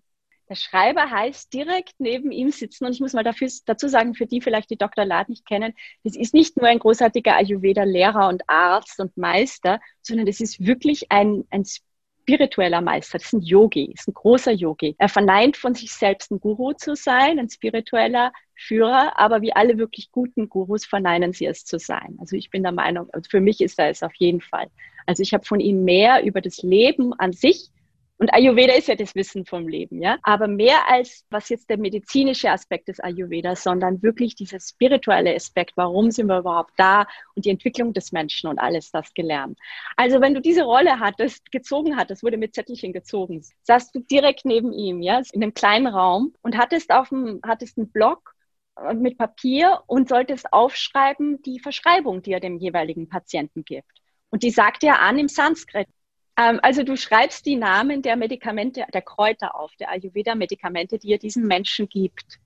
Der 0.49 0.55
Schreiber 0.55 1.11
heißt 1.11 1.53
direkt 1.53 1.95
neben 1.99 2.31
ihm 2.31 2.51
sitzen. 2.51 2.85
Und 2.85 2.93
ich 2.93 3.01
muss 3.01 3.13
mal 3.13 3.23
dafür, 3.23 3.49
dazu 3.65 3.87
sagen, 3.89 4.15
für 4.15 4.25
die 4.25 4.41
vielleicht 4.41 4.69
die 4.69 4.77
Dr. 4.77 5.05
Lad 5.05 5.27
nicht 5.29 5.45
kennen, 5.45 5.73
das 6.03 6.15
ist 6.15 6.33
nicht 6.33 6.55
nur 6.55 6.67
ein 6.67 6.79
großartiger 6.79 7.35
Ayurveda-Lehrer 7.35 8.29
und 8.29 8.43
Arzt 8.47 8.99
und 8.99 9.15
Meister, 9.17 9.81
sondern 10.01 10.25
das 10.25 10.39
ist 10.39 10.65
wirklich 10.65 11.11
ein, 11.11 11.45
ein 11.49 11.65
spiritueller 12.27 12.81
Meister. 12.81 13.17
Das 13.17 13.27
ist 13.27 13.33
ein 13.33 13.41
Yogi, 13.41 13.91
ist 13.93 14.07
ein 14.07 14.13
großer 14.13 14.51
Yogi. 14.51 14.95
Er 14.97 15.07
verneint 15.07 15.55
von 15.55 15.73
sich 15.73 15.93
selbst 15.93 16.29
ein 16.29 16.41
Guru 16.41 16.73
zu 16.73 16.95
sein, 16.95 17.39
ein 17.39 17.49
spiritueller 17.49 18.33
Führer, 18.53 19.17
aber 19.17 19.41
wie 19.41 19.53
alle 19.53 19.77
wirklich 19.77 20.11
guten 20.11 20.49
Gurus 20.49 20.85
verneinen 20.85 21.31
sie 21.31 21.45
es 21.45 21.63
zu 21.63 21.79
sein. 21.79 22.17
Also 22.19 22.35
ich 22.35 22.49
bin 22.49 22.63
der 22.63 22.73
Meinung, 22.73 23.07
für 23.29 23.39
mich 23.39 23.61
ist 23.61 23.79
er 23.79 23.89
es 23.89 24.03
auf 24.03 24.13
jeden 24.15 24.41
Fall. 24.41 24.67
Also 25.05 25.23
ich 25.23 25.33
habe 25.33 25.45
von 25.45 25.61
ihm 25.61 25.85
mehr 25.85 26.25
über 26.25 26.41
das 26.41 26.57
Leben 26.57 27.13
an 27.13 27.31
sich 27.31 27.69
und 28.19 28.33
Ayurveda 28.33 28.73
ist 28.73 28.87
ja 28.87 28.95
das 28.95 29.13
Wissen 29.13 29.45
vom 29.45 29.67
Leben, 29.67 30.01
ja. 30.01 30.17
Aber 30.23 30.47
mehr 30.47 30.89
als 30.89 31.23
was 31.29 31.49
jetzt 31.49 31.69
der 31.69 31.77
medizinische 31.77 32.49
Aspekt 32.49 32.87
des 32.87 32.99
Ayurveda, 32.99 33.55
sondern 33.55 34.01
wirklich 34.01 34.33
dieser 34.33 34.59
spirituelle 34.59 35.35
Aspekt. 35.35 35.73
Warum 35.75 36.09
sind 36.09 36.27
wir 36.27 36.39
überhaupt 36.39 36.73
da? 36.77 37.05
Und 37.35 37.45
die 37.45 37.51
Entwicklung 37.51 37.93
des 37.93 38.11
Menschen 38.11 38.49
und 38.49 38.57
alles 38.57 38.89
das 38.89 39.13
gelernt. 39.13 39.59
Also 39.97 40.19
wenn 40.19 40.33
du 40.33 40.41
diese 40.41 40.63
Rolle 40.63 40.99
hattest, 40.99 41.51
gezogen 41.51 41.95
hattest, 41.95 42.23
wurde 42.23 42.37
mit 42.37 42.55
Zettelchen 42.55 42.91
gezogen, 42.91 43.43
saßt 43.63 43.93
du 43.93 43.99
direkt 43.99 44.45
neben 44.45 44.73
ihm, 44.73 45.01
ja, 45.03 45.21
in 45.31 45.43
einem 45.43 45.53
kleinen 45.53 45.87
Raum 45.87 46.33
und 46.41 46.57
hattest 46.57 46.91
auf 46.91 47.09
dem, 47.09 47.39
hattest 47.45 47.77
einen 47.77 47.91
Block 47.91 48.33
äh, 48.77 48.95
mit 48.95 49.19
Papier 49.19 49.83
und 49.85 50.09
solltest 50.09 50.51
aufschreiben 50.51 51.41
die 51.43 51.59
Verschreibung, 51.59 52.23
die 52.23 52.31
er 52.33 52.39
dem 52.39 52.57
jeweiligen 52.57 53.09
Patienten 53.09 53.63
gibt. 53.63 53.91
Und 54.29 54.41
die 54.41 54.49
sagt 54.49 54.83
er 54.83 55.01
an 55.01 55.19
im 55.19 55.27
Sanskrit. 55.27 55.87
Ähm, 56.37 56.59
also 56.61 56.83
du 56.83 56.95
schreibst 56.95 57.45
die 57.45 57.55
Namen 57.55 58.01
der 58.01 58.15
Medikamente, 58.15 58.85
der 58.93 59.01
Kräuter 59.01 59.55
auf, 59.59 59.75
der 59.77 59.89
Ayurveda-Medikamente, 59.89 60.99
die 60.99 61.11
er 61.11 61.17
diesen 61.17 61.47
Menschen 61.47 61.89
gibt. 61.89 62.39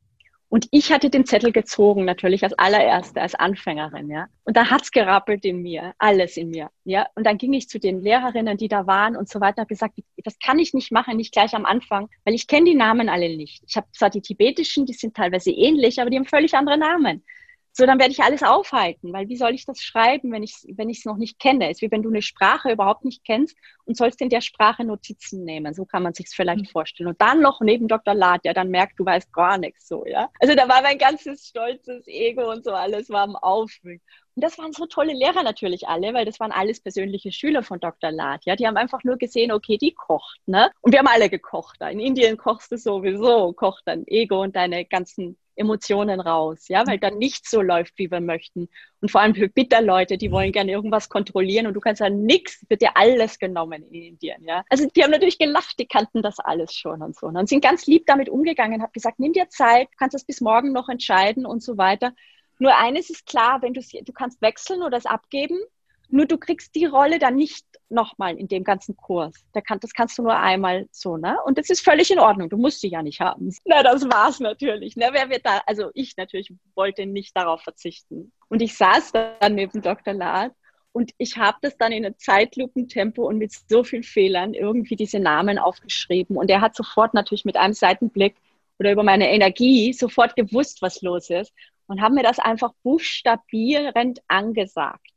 Und 0.52 0.68
ich 0.72 0.92
hatte 0.92 1.10
den 1.10 1.26
Zettel 1.26 1.54
gezogen, 1.54 2.04
natürlich 2.04 2.44
als 2.44 2.52
allererste, 2.60 3.22
als 3.22 3.36
Anfängerin, 3.36 4.10
ja. 4.10 4.28
Und 4.44 4.58
da 4.58 4.70
hat's 4.70 4.92
gerappelt 4.92 5.46
in 5.46 5.62
mir, 5.62 5.94
alles 5.98 6.36
in 6.36 6.50
mir, 6.50 6.70
ja. 6.84 7.08
Und 7.16 7.26
dann 7.26 7.38
ging 7.38 7.54
ich 7.54 7.70
zu 7.70 7.80
den 7.80 8.02
Lehrerinnen, 8.02 8.58
die 8.58 8.68
da 8.68 8.86
waren 8.86 9.16
und 9.16 9.30
so 9.30 9.40
weiter, 9.40 9.62
habe 9.62 9.70
gesagt, 9.70 9.94
das 10.26 10.38
kann 10.40 10.60
ich 10.60 10.74
nicht 10.74 10.92
machen, 10.92 11.16
nicht 11.16 11.32
gleich 11.32 11.56
am 11.56 11.64
Anfang, 11.64 12.10
weil 12.26 12.34
ich 12.34 12.48
kenne 12.48 12.66
die 12.66 12.76
Namen 12.76 13.08
alle 13.08 13.34
nicht. 13.38 13.64
Ich 13.66 13.78
habe 13.78 13.88
zwar 13.94 14.10
die 14.10 14.22
tibetischen, 14.22 14.86
die 14.86 14.92
sind 14.92 15.16
teilweise 15.16 15.52
ähnlich, 15.52 16.02
aber 16.02 16.10
die 16.10 16.18
haben 16.18 16.26
völlig 16.26 16.54
andere 16.54 16.78
Namen. 16.78 17.24
So, 17.74 17.86
dann 17.86 18.00
werde 18.00 18.12
ich 18.12 18.22
alles 18.22 18.44
aufhalten, 18.44 19.14
weil 19.14 19.30
wie 19.30 19.38
soll 19.38 19.54
ich 19.54 19.66
das 19.66 19.82
schreiben, 19.82 20.32
wenn 20.32 20.44
ich 20.44 20.52
es 20.52 20.68
wenn 20.76 20.94
noch 21.06 21.18
nicht 21.18 21.40
kenne? 21.40 21.70
Es 21.70 21.78
ist 21.78 21.82
wie 21.82 21.92
wenn 21.92 22.04
du 22.04 22.10
eine 22.10 22.22
Sprache 22.22 22.72
überhaupt 22.72 23.06
nicht 23.06 23.24
kennst 23.24 23.56
und 23.86 23.96
sollst 23.96 24.20
in 24.22 24.30
der 24.30 24.42
Sprache 24.42 24.84
Notizen 24.84 25.46
nehmen. 25.46 25.74
So 25.74 25.86
kann 25.86 26.04
man 26.04 26.14
sich 26.14 26.28
vielleicht 26.30 26.66
mhm. 26.66 26.72
vorstellen. 26.72 27.10
Und 27.10 27.22
dann 27.22 27.42
noch 27.42 27.62
neben 27.62 27.88
Dr. 27.88 28.14
Lad, 28.14 28.44
der 28.44 28.54
dann 28.54 28.70
merkt, 28.70 29.00
du 29.00 29.06
weißt 29.06 29.32
gar 29.32 29.58
nichts 29.58 29.88
so, 29.88 30.06
ja. 30.06 30.30
Also 30.40 30.54
da 30.54 30.68
war 30.68 30.82
mein 30.82 30.98
ganzes 30.98 31.48
stolzes 31.48 32.08
Ego 32.08 32.52
und 32.52 32.66
so 32.66 32.72
alles 32.72 33.10
war 33.10 33.24
am 33.24 33.36
Aufwühlen. 33.38 34.02
Und 34.36 34.44
das 34.44 34.58
waren 34.58 34.72
so 34.72 34.86
tolle 34.86 35.14
Lehrer 35.14 35.44
natürlich 35.44 35.88
alle, 35.88 36.14
weil 36.14 36.26
das 36.26 36.40
waren 36.40 36.52
alles 36.52 36.82
persönliche 36.82 37.32
Schüler 37.32 37.64
von 37.64 37.80
Dr. 37.80 38.12
Lad. 38.12 38.46
Ja, 38.46 38.56
die 38.56 38.66
haben 38.66 38.78
einfach 38.78 39.04
nur 39.04 39.18
gesehen, 39.18 39.52
okay, 39.52 39.78
die 39.78 39.94
kocht, 39.94 40.40
ne? 40.46 40.72
Und 40.82 40.94
wir 40.94 41.00
haben 41.00 41.08
alle 41.08 41.30
gekocht. 41.30 41.78
Da. 41.80 41.90
In 41.90 42.00
Indien 42.00 42.38
kochst 42.38 42.72
du 42.72 42.78
sowieso, 42.78 43.54
kocht 43.54 43.84
dein 43.86 44.08
Ego 44.08 44.42
und 44.42 44.56
deine 44.56 44.86
ganzen 44.86 45.38
Emotionen 45.56 46.20
raus, 46.20 46.68
ja, 46.68 46.86
weil 46.88 47.00
dann 47.00 47.18
nichts 47.18 47.52
so 47.52 47.62
läuft, 47.62 47.94
wie 47.98 48.10
wir 48.10 48.22
möchten. 48.22 48.70
Und 49.02 49.12
vor 49.12 49.22
allem 49.22 49.36
für 49.36 49.48
Bitterleute, 49.48 50.18
die 50.18 50.32
wollen 50.32 50.52
gerne 50.52 50.72
irgendwas 50.72 51.10
kontrollieren 51.10 51.68
und 51.68 51.74
du 51.74 51.80
kannst 51.80 52.02
ja 52.02 52.10
nichts, 52.10 52.66
wird 52.70 52.82
dir 52.82 52.96
alles 52.96 53.40
genommen 53.40 53.84
in 53.84 54.04
Indien, 54.04 54.44
ja. 54.44 54.64
Also 54.70 54.88
die 54.88 55.04
haben 55.04 55.12
natürlich 55.12 55.40
gelacht, 55.40 55.80
die 55.80 55.88
kannten 55.88 56.22
das 56.22 56.40
alles 56.40 56.74
schon 56.76 57.02
und 57.02 57.16
so. 57.16 57.28
Und 57.28 57.50
sind 57.50 57.64
ganz 57.64 57.88
lieb 57.88 58.06
damit 58.06 58.30
umgegangen, 58.30 58.82
habe 58.82 58.92
gesagt, 58.92 59.20
nimm 59.20 59.34
dir 59.34 59.50
Zeit, 59.50 59.90
kannst 59.98 60.14
das 60.14 60.24
bis 60.24 60.42
morgen 60.42 60.72
noch 60.72 60.90
entscheiden 60.90 61.46
und 61.46 61.64
so 61.64 61.78
weiter. 61.78 62.14
Nur 62.60 62.78
eines 62.78 63.10
ist 63.10 63.26
klar, 63.26 63.62
wenn 63.62 63.74
du 63.74 63.82
du 63.82 64.14
kannst 64.14 64.42
wechseln 64.42 64.84
oder 64.84 64.98
es 64.98 65.06
abgeben, 65.06 65.60
nur 66.12 66.26
du 66.26 66.38
kriegst 66.38 66.76
die 66.76 66.86
Rolle 66.86 67.20
dann 67.20 67.36
nicht 67.36 67.66
nochmal 67.90 68.38
in 68.38 68.48
dem 68.48 68.64
ganzen 68.64 68.96
Kurs. 68.96 69.34
Das 69.54 69.64
kannst 69.94 70.18
du 70.18 70.24
nur 70.24 70.38
einmal 70.38 70.88
so, 70.92 71.18
ne? 71.18 71.38
Und 71.46 71.58
das 71.58 71.70
ist 71.70 71.84
völlig 71.84 72.12
in 72.12 72.20
Ordnung. 72.20 72.50
Du 72.50 72.58
musst 72.58 72.82
sie 72.82 72.90
ja 72.90 73.02
nicht 73.02 73.20
haben. 73.20 73.54
Na, 73.66 73.84
das 73.84 74.04
war's 74.04 74.40
natürlich. 74.40 74.96
Ne? 74.96 75.10
Wer 75.12 75.30
wird 75.30 75.46
da, 75.46 75.62
also 75.66 75.90
ich 75.94 76.16
natürlich 76.18 76.54
wollte 76.76 77.06
nicht 77.06 77.36
darauf 77.36 77.62
verzichten. 77.62 78.32
Und 78.50 78.62
ich 78.62 78.76
saß 78.76 79.12
dann 79.12 79.56
neben 79.56 79.82
Dr. 79.82 80.14
Lad 80.14 80.52
und 80.94 81.12
ich 81.18 81.38
habe 81.38 81.58
das 81.62 81.78
dann 81.78 81.92
in 81.92 82.06
einem 82.06 82.18
Zeitlupentempo 82.18 83.26
und 83.26 83.38
mit 83.38 83.52
so 83.70 83.84
vielen 83.84 84.04
Fehlern 84.04 84.54
irgendwie 84.54 84.96
diese 84.96 85.20
Namen 85.20 85.58
aufgeschrieben. 85.58 86.36
Und 86.36 86.50
er 86.50 86.62
hat 86.62 86.76
sofort 86.76 87.14
natürlich 87.14 87.46
mit 87.46 87.58
einem 87.58 87.74
Seitenblick 87.74 88.36
oder 88.80 88.92
über 88.92 89.04
meine 89.04 89.30
Energie 89.30 89.94
sofort 89.94 90.36
gewusst, 90.36 90.82
was 90.82 91.02
los 91.02 91.30
ist 91.30 91.54
und 91.88 92.02
haben 92.02 92.16
mir 92.16 92.24
das 92.24 92.40
einfach 92.40 92.74
buchstabierend 92.84 94.22
angesagt. 94.28 95.08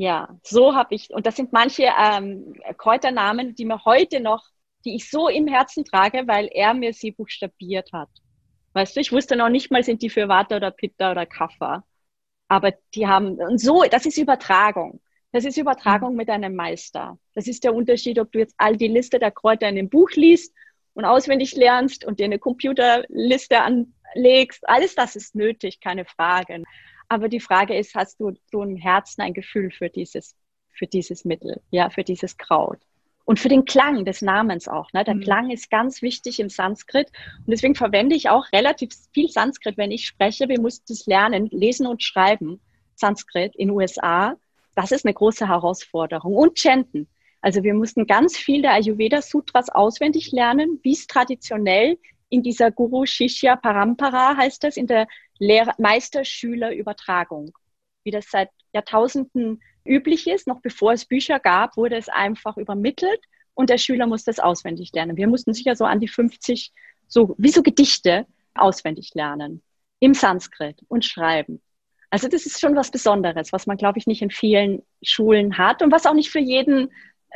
Ja, 0.00 0.34
so 0.42 0.74
habe 0.74 0.94
ich, 0.94 1.10
und 1.10 1.26
das 1.26 1.36
sind 1.36 1.52
manche 1.52 1.82
ähm, 1.82 2.54
Kräuternamen, 2.78 3.54
die 3.54 3.66
mir 3.66 3.84
heute 3.84 4.20
noch, 4.20 4.42
die 4.86 4.94
ich 4.94 5.10
so 5.10 5.28
im 5.28 5.46
Herzen 5.46 5.84
trage, 5.84 6.22
weil 6.26 6.48
er 6.50 6.72
mir 6.72 6.94
sie 6.94 7.10
buchstabiert 7.10 7.92
hat. 7.92 8.08
Weißt 8.72 8.96
du, 8.96 9.00
ich 9.00 9.12
wusste 9.12 9.36
noch 9.36 9.50
nicht 9.50 9.70
mal, 9.70 9.84
sind 9.84 10.00
die 10.00 10.08
für 10.08 10.26
Vata 10.26 10.56
oder 10.56 10.70
Pitta 10.70 11.10
oder 11.10 11.26
Kapha. 11.26 11.84
Aber 12.48 12.72
die 12.94 13.08
haben, 13.08 13.34
und 13.42 13.60
so, 13.60 13.84
das 13.90 14.06
ist 14.06 14.16
Übertragung. 14.16 15.02
Das 15.32 15.44
ist 15.44 15.58
Übertragung 15.58 16.16
mit 16.16 16.30
einem 16.30 16.56
Meister. 16.56 17.18
Das 17.34 17.46
ist 17.46 17.62
der 17.62 17.74
Unterschied, 17.74 18.18
ob 18.18 18.32
du 18.32 18.38
jetzt 18.38 18.54
all 18.56 18.78
die 18.78 18.88
Liste 18.88 19.18
der 19.18 19.32
Kräuter 19.32 19.68
in 19.68 19.76
dem 19.76 19.90
Buch 19.90 20.12
liest 20.12 20.54
und 20.94 21.04
auswendig 21.04 21.54
lernst 21.56 22.06
und 22.06 22.20
dir 22.20 22.24
eine 22.24 22.38
Computerliste 22.38 23.60
anlegst. 23.60 24.66
Alles 24.66 24.94
das 24.94 25.14
ist 25.14 25.34
nötig, 25.34 25.78
keine 25.78 26.06
Frage. 26.06 26.64
Aber 27.10 27.28
die 27.28 27.40
Frage 27.40 27.76
ist, 27.76 27.96
hast 27.96 28.20
du 28.20 28.32
so 28.52 28.62
im 28.62 28.76
Herzen 28.76 29.20
ein 29.20 29.34
Gefühl 29.34 29.72
für 29.72 29.90
dieses, 29.90 30.36
für 30.72 30.86
dieses 30.86 31.24
Mittel, 31.24 31.60
ja, 31.70 31.90
für 31.90 32.04
dieses 32.04 32.36
Kraut? 32.36 32.78
Und 33.24 33.40
für 33.40 33.48
den 33.48 33.64
Klang 33.64 34.04
des 34.04 34.22
Namens 34.22 34.68
auch. 34.68 34.92
Ne? 34.92 35.02
Der 35.02 35.16
mhm. 35.16 35.20
Klang 35.20 35.50
ist 35.50 35.70
ganz 35.70 36.02
wichtig 36.02 36.38
im 36.38 36.48
Sanskrit. 36.48 37.08
Und 37.38 37.48
deswegen 37.48 37.74
verwende 37.74 38.14
ich 38.14 38.28
auch 38.28 38.46
relativ 38.52 38.90
viel 39.12 39.28
Sanskrit, 39.28 39.76
wenn 39.76 39.90
ich 39.90 40.06
spreche. 40.06 40.48
Wir 40.48 40.60
mussten 40.60 40.84
das 40.88 41.06
lernen, 41.06 41.48
lesen 41.50 41.86
und 41.88 42.02
schreiben. 42.02 42.60
Sanskrit 42.94 43.56
in 43.56 43.70
USA. 43.70 44.36
Das 44.76 44.92
ist 44.92 45.04
eine 45.04 45.14
große 45.14 45.48
Herausforderung. 45.48 46.34
Und 46.36 46.58
Chanten. 46.60 47.08
Also 47.40 47.64
wir 47.64 47.74
mussten 47.74 48.06
ganz 48.06 48.36
viel 48.36 48.62
der 48.62 48.74
Ayurveda 48.74 49.20
Sutras 49.20 49.68
auswendig 49.68 50.30
lernen, 50.30 50.78
wie 50.82 50.92
es 50.92 51.08
traditionell 51.08 51.98
in 52.30 52.42
dieser 52.42 52.70
Guru 52.70 53.04
Shishya 53.04 53.56
Parampara 53.56 54.36
heißt 54.36 54.64
das, 54.64 54.76
in 54.76 54.86
der 54.86 55.06
Meister-Schüler-Übertragung. 55.38 57.52
Wie 58.04 58.10
das 58.10 58.30
seit 58.30 58.48
Jahrtausenden 58.72 59.60
üblich 59.84 60.26
ist, 60.26 60.46
noch 60.46 60.60
bevor 60.60 60.92
es 60.92 61.04
Bücher 61.04 61.38
gab, 61.38 61.76
wurde 61.76 61.96
es 61.96 62.08
einfach 62.08 62.56
übermittelt 62.56 63.20
und 63.54 63.68
der 63.68 63.78
Schüler 63.78 64.06
musste 64.06 64.30
es 64.30 64.38
auswendig 64.38 64.92
lernen. 64.92 65.16
Wir 65.16 65.28
mussten 65.28 65.52
sicher 65.52 65.76
so 65.76 65.84
an 65.84 66.00
die 66.00 66.08
50, 66.08 66.72
so 67.06 67.34
wie 67.36 67.50
so 67.50 67.62
Gedichte 67.62 68.26
auswendig 68.54 69.12
lernen 69.14 69.62
im 69.98 70.14
Sanskrit 70.14 70.82
und 70.88 71.04
schreiben. 71.04 71.60
Also 72.10 72.26
das 72.26 72.46
ist 72.46 72.60
schon 72.60 72.74
was 72.74 72.90
Besonderes, 72.90 73.52
was 73.52 73.66
man, 73.66 73.76
glaube 73.76 73.98
ich, 73.98 74.06
nicht 74.06 74.22
in 74.22 74.30
vielen 74.30 74.82
Schulen 75.02 75.58
hat 75.58 75.82
und 75.82 75.92
was 75.92 76.06
auch 76.06 76.14
nicht 76.14 76.30
für 76.30 76.40
jeden 76.40 76.90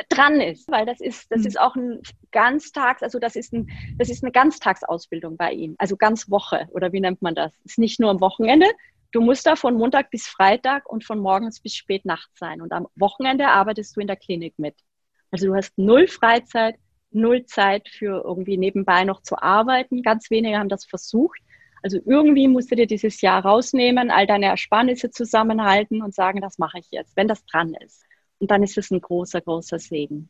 dran 0.09 0.41
ist, 0.41 0.71
weil 0.71 0.87
das 0.87 1.01
ist, 1.01 1.31
das 1.31 1.41
mhm. 1.41 1.47
ist 1.47 1.61
auch 1.61 1.77
ein 1.77 2.01
Ganztags, 2.33 3.03
also 3.03 3.19
das 3.19 3.37
ist, 3.37 3.53
ein, 3.53 3.69
das 3.99 4.11
ist 4.11 4.23
eine 4.23 4.33
Ganztagsausbildung 4.33 5.37
bei 5.37 5.53
ihm, 5.53 5.77
also 5.79 5.97
ganz 5.97 6.31
Woche 6.31 6.69
oder 6.73 6.93
wie 6.93 7.01
nennt 7.01 7.23
man 7.23 7.35
das? 7.35 7.53
Ist 7.65 7.79
nicht 7.79 8.01
nur 8.01 8.11
am 8.11 8.21
Wochenende. 8.21 8.67
Du 9.13 9.21
musst 9.21 9.47
da 9.47 9.55
von 9.55 9.75
Montag 9.75 10.11
bis 10.11 10.27
Freitag 10.27 10.91
und 10.91 11.05
von 11.05 11.21
morgens 11.21 11.61
bis 11.61 11.77
spät 11.77 12.05
Nacht 12.05 12.31
sein 12.35 12.61
und 12.61 12.73
am 12.73 12.89
Wochenende 12.97 13.49
arbeitest 13.49 13.97
du 13.97 14.01
in 14.01 14.09
der 14.09 14.17
Klinik 14.17 14.55
mit. 14.59 14.75
Also 15.31 15.47
du 15.47 15.55
hast 15.55 15.77
null 15.79 16.09
Freizeit, 16.09 16.77
null 17.11 17.45
Zeit 17.47 17.89
für 17.89 18.23
irgendwie 18.25 18.57
nebenbei 18.57 19.05
noch 19.05 19.23
zu 19.23 19.41
arbeiten. 19.41 20.03
Ganz 20.03 20.31
wenige 20.31 20.59
haben 20.59 20.69
das 20.69 20.85
versucht. 20.85 21.39
Also 21.83 21.99
irgendwie 22.07 22.49
musst 22.49 22.71
du 22.71 22.77
dir 22.77 22.87
dieses 22.87 23.21
Jahr 23.21 23.45
rausnehmen, 23.45 24.11
all 24.11 24.27
deine 24.27 24.47
Ersparnisse 24.47 25.11
zusammenhalten 25.11 26.03
und 26.03 26.15
sagen, 26.15 26.41
das 26.41 26.59
mache 26.59 26.79
ich 26.79 26.87
jetzt, 26.91 27.17
wenn 27.17 27.29
das 27.29 27.45
dran 27.47 27.75
ist. 27.85 28.05
Und 28.39 28.51
dann 28.51 28.63
ist 28.63 28.77
es 28.79 28.91
ein 28.91 29.01
großer, 29.01 29.41
großer 29.41 29.79
Segen. 29.79 30.29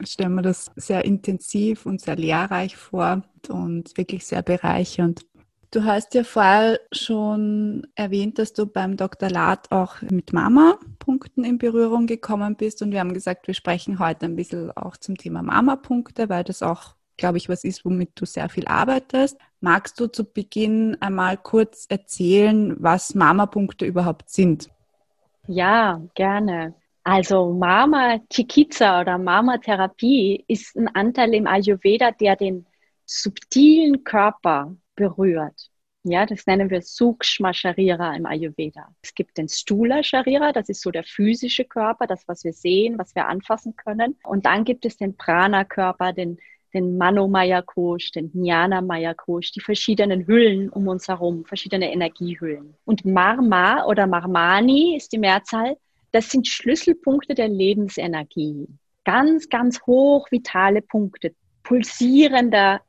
Ich 0.00 0.10
stelle 0.10 0.30
mir 0.30 0.42
das 0.42 0.70
sehr 0.76 1.04
intensiv 1.04 1.86
und 1.86 2.00
sehr 2.00 2.16
lehrreich 2.16 2.76
vor 2.76 3.22
und 3.48 3.96
wirklich 3.96 4.26
sehr 4.26 4.42
bereichernd. 4.42 5.20
Du 5.72 5.84
hast 5.84 6.12
ja 6.12 6.22
vorher 6.22 6.80
schon 6.92 7.86
erwähnt, 7.94 8.38
dass 8.38 8.52
du 8.52 8.66
beim 8.66 8.98
Dr. 8.98 9.30
Lad 9.30 9.72
auch 9.72 10.02
mit 10.02 10.34
Mama-Punkten 10.34 11.44
in 11.44 11.56
Berührung 11.56 12.06
gekommen 12.06 12.56
bist. 12.56 12.82
Und 12.82 12.92
wir 12.92 13.00
haben 13.00 13.14
gesagt, 13.14 13.46
wir 13.46 13.54
sprechen 13.54 13.98
heute 13.98 14.26
ein 14.26 14.36
bisschen 14.36 14.70
auch 14.72 14.98
zum 14.98 15.16
Thema 15.16 15.42
Mama-Punkte, 15.42 16.28
weil 16.28 16.44
das 16.44 16.62
auch, 16.62 16.94
glaube 17.16 17.38
ich, 17.38 17.48
was 17.48 17.64
ist, 17.64 17.86
womit 17.86 18.10
du 18.16 18.26
sehr 18.26 18.50
viel 18.50 18.66
arbeitest. 18.66 19.38
Magst 19.60 19.98
du 19.98 20.08
zu 20.08 20.24
Beginn 20.24 20.98
einmal 21.00 21.38
kurz 21.38 21.86
erzählen, 21.88 22.76
was 22.78 23.14
Mama-Punkte 23.14 23.86
überhaupt 23.86 24.28
sind? 24.28 24.68
Ja, 25.46 26.02
gerne. 26.14 26.74
Also 27.04 27.52
Mama 27.52 28.20
Chikiza 28.30 29.00
oder 29.00 29.18
Mama 29.18 29.58
Therapie 29.58 30.44
ist 30.46 30.76
ein 30.76 30.88
Anteil 30.88 31.34
im 31.34 31.46
Ayurveda, 31.48 32.12
der 32.12 32.36
den 32.36 32.64
subtilen 33.06 34.04
Körper 34.04 34.76
berührt. 34.94 35.68
Ja, 36.04 36.26
das 36.26 36.46
nennen 36.46 36.70
wir 36.70 36.82
Sukshma 36.82 37.52
Sharira 37.52 38.14
im 38.16 38.26
Ayurveda. 38.26 38.88
Es 39.02 39.14
gibt 39.14 39.38
den 39.38 39.48
Stula 39.48 40.02
Sharira, 40.02 40.52
das 40.52 40.68
ist 40.68 40.80
so 40.82 40.90
der 40.90 41.04
physische 41.04 41.64
Körper, 41.64 42.06
das, 42.06 42.26
was 42.26 42.44
wir 42.44 42.52
sehen, 42.52 42.98
was 42.98 43.14
wir 43.14 43.26
anfassen 43.28 43.76
können. 43.76 44.16
Und 44.24 44.46
dann 44.46 44.64
gibt 44.64 44.84
es 44.84 44.96
den 44.96 45.16
Prana 45.16 45.64
Körper, 45.64 46.12
den, 46.12 46.38
den 46.74 46.98
Manomaya 46.98 47.62
Kosh, 47.62 48.12
den 48.12 48.30
Jnana 48.32 48.80
Maya 48.80 49.14
Kosh, 49.14 49.52
die 49.52 49.60
verschiedenen 49.60 50.26
Hüllen 50.26 50.70
um 50.70 50.88
uns 50.88 51.06
herum, 51.08 51.44
verschiedene 51.44 51.92
Energiehüllen. 51.92 52.74
Und 52.84 53.04
Marma 53.04 53.84
oder 53.86 54.06
Marmani 54.06 54.96
ist 54.96 55.12
die 55.12 55.18
Mehrzahl 55.18 55.76
das 56.12 56.30
sind 56.30 56.46
Schlüsselpunkte 56.46 57.34
der 57.34 57.48
Lebensenergie. 57.48 58.68
Ganz, 59.04 59.48
ganz 59.48 59.82
hoch 59.82 60.30
vitale 60.30 60.82
Punkte, 60.82 61.34
pulsierender 61.62 62.80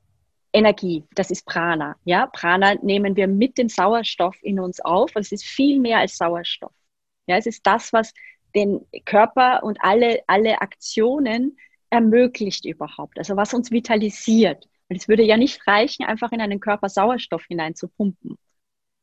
Energie. 0.51 1.03
Das 1.15 1.31
ist 1.31 1.45
Prana. 1.45 1.95
Ja, 2.03 2.27
Prana 2.27 2.75
nehmen 2.75 3.15
wir 3.15 3.27
mit 3.27 3.57
dem 3.57 3.69
Sauerstoff 3.69 4.36
in 4.43 4.59
uns 4.59 4.79
auf. 4.81 5.12
Es 5.15 5.31
ist 5.31 5.45
viel 5.45 5.79
mehr 5.79 5.97
als 5.99 6.17
Sauerstoff. 6.17 6.73
Ja, 7.25 7.38
es 7.38 7.47
ist 7.47 7.65
das, 7.65 7.91
was 7.91 8.13
den 8.53 8.86
Körper 9.05 9.63
und 9.63 9.79
alle, 9.81 10.21
alle 10.27 10.62
Aktionen 10.62 11.57
ermöglicht 11.89 12.65
überhaupt. 12.65 13.17
Also 13.17 13.36
was 13.36 13.53
uns 13.53 13.71
vitalisiert. 13.71 14.67
Und 14.89 14.97
es 14.97 15.07
würde 15.07 15.23
ja 15.23 15.38
nicht 15.38 15.65
reichen, 15.65 16.05
einfach 16.05 16.31
in 16.31 16.41
einen 16.41 16.59
Körper 16.59 16.89
Sauerstoff 16.89 17.45
hineinzupumpen. 17.45 18.38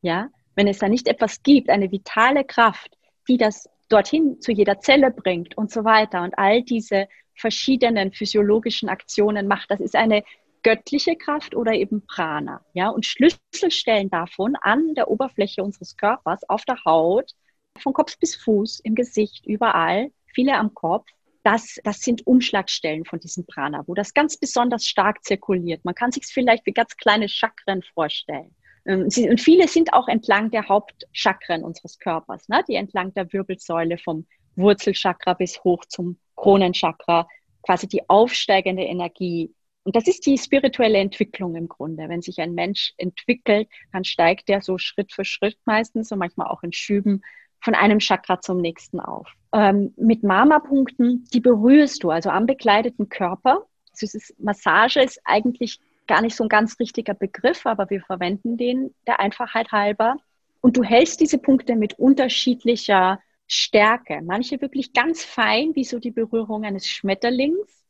Ja, 0.03 0.29
wenn 0.55 0.69
es 0.69 0.79
da 0.79 0.89
nicht 0.89 1.09
etwas 1.09 1.43
gibt, 1.43 1.71
eine 1.71 1.91
vitale 1.91 2.45
Kraft, 2.45 2.97
die 3.29 3.39
das 3.39 3.69
dorthin 3.91 4.41
zu 4.41 4.53
jeder 4.53 4.81
Zelle 4.81 5.11
bringt 5.11 5.59
und 5.59 5.71
so 5.71 5.85
weiter 5.85 6.23
und 6.23 6.39
all 6.39 6.63
diese 6.63 7.09
verschiedenen 7.35 8.13
physiologischen 8.13 8.89
Aktionen 8.89 9.47
macht. 9.47 9.71
Das 9.71 9.81
ist 9.81 9.97
eine 9.97 10.25
göttliche 10.63 11.17
Kraft 11.17 11.55
oder 11.55 11.73
eben 11.73 12.07
Prana. 12.07 12.65
Ja, 12.75 12.89
und 12.89 13.07
Schlüsselstellen 13.07 14.11
davon 14.11 14.57
an 14.57 14.95
der 14.95 15.11
Oberfläche 15.11 15.63
unseres 15.63 15.97
Körpers, 15.97 16.49
auf 16.49 16.65
der 16.65 16.85
Haut, 16.85 17.33
von 17.79 17.93
Kopf 17.93 18.19
bis 18.19 18.37
Fuß, 18.37 18.81
im 18.81 18.95
Gesicht, 18.95 19.47
überall, 19.47 20.11
viele 20.35 20.55
am 20.55 20.75
Kopf. 20.75 21.09
Das, 21.43 21.79
das 21.85 22.01
sind 22.01 22.27
Umschlagstellen 22.27 23.07
von 23.07 23.19
diesem 23.19 23.47
Prana, 23.47 23.83
wo 23.87 23.95
das 23.95 24.13
ganz 24.13 24.37
besonders 24.37 24.85
stark 24.85 25.25
zirkuliert. 25.25 25.85
Man 25.85 25.95
kann 25.95 26.13
sich 26.13 26.25
es 26.25 26.31
vielleicht 26.31 26.67
wie 26.67 26.73
ganz 26.73 26.97
kleine 26.97 27.29
Chakren 27.29 27.83
vorstellen. 27.95 28.55
Ähm, 28.87 29.03
und 29.03 29.41
viele 29.41 29.69
sind 29.69 29.93
auch 29.93 30.09
entlang 30.09 30.51
der 30.51 30.69
Hauptchakren 30.69 31.65
unseres 31.65 31.99
Körpers, 31.99 32.49
ne? 32.49 32.63
die 32.69 32.75
entlang 32.75 33.13
der 33.15 33.33
Wirbelsäule 33.33 33.99
vom 33.99 34.27
Wurzelchakra 34.57 35.35
bis 35.35 35.63
hoch 35.65 35.85
zum 35.87 36.19
Kronenchakra, 36.37 37.29
quasi 37.63 37.89
die 37.89 38.09
aufsteigende 38.09 38.83
Energie. 38.83 39.55
Und 39.85 39.97
das 39.97 40.07
ist 40.07 40.27
die 40.27 40.39
spirituelle 40.39 40.99
Entwicklung 40.99 41.55
im 41.55 41.69
Grunde. 41.69 42.09
Wenn 42.09 42.23
sich 42.23 42.39
ein 42.41 42.55
Mensch 42.55 42.93
entwickelt, 42.97 43.69
dann 43.93 44.05
steigt 44.05 44.49
er 44.51 44.61
so 44.61 44.79
Schritt 44.79 45.13
für 45.13 45.25
Schritt 45.25 45.59
meistens 45.65 46.13
und 46.13 46.19
manchmal 46.19 46.49
auch 46.49 46.63
in 46.63 46.73
Schüben 46.73 47.23
von 47.61 47.75
einem 47.75 47.99
Chakra 47.99 48.41
zum 48.41 48.61
nächsten 48.61 49.01
auf. 49.01 49.29
Ähm, 49.53 49.93
mit 49.97 50.23
Mama-Punkten, 50.23 51.25
die 51.33 51.41
berührst 51.41 52.03
du, 52.03 52.11
also 52.11 52.31
am 52.31 52.47
bekleideten 52.47 53.09
Körper. 53.09 53.67
Das 53.99 54.15
ist, 54.15 54.35
Massage 54.39 55.01
ist 55.03 55.21
eigentlich 55.25 55.81
gar 56.11 56.23
nicht 56.23 56.35
so 56.35 56.43
ein 56.43 56.49
ganz 56.49 56.81
richtiger 56.81 57.15
Begriff, 57.15 57.65
aber 57.67 57.89
wir 57.89 58.01
verwenden 58.01 58.57
den 58.57 58.93
der 59.07 59.21
Einfachheit 59.21 59.71
halber. 59.71 60.17
Und 60.61 60.77
du 60.77 60.83
hältst 60.83 61.21
diese 61.21 61.39
Punkte 61.39 61.77
mit 61.77 62.01
unterschiedlicher 62.01 63.21
Stärke. 63.47 64.21
Manche 64.21 64.61
wirklich 64.61 64.93
ganz 64.93 65.25
fein, 65.25 65.77
wie 65.77 65.85
so 65.85 66.01
die 66.01 66.11
Berührung 66.11 66.65
eines 66.65 66.89
Schmetterlings. 66.89 67.85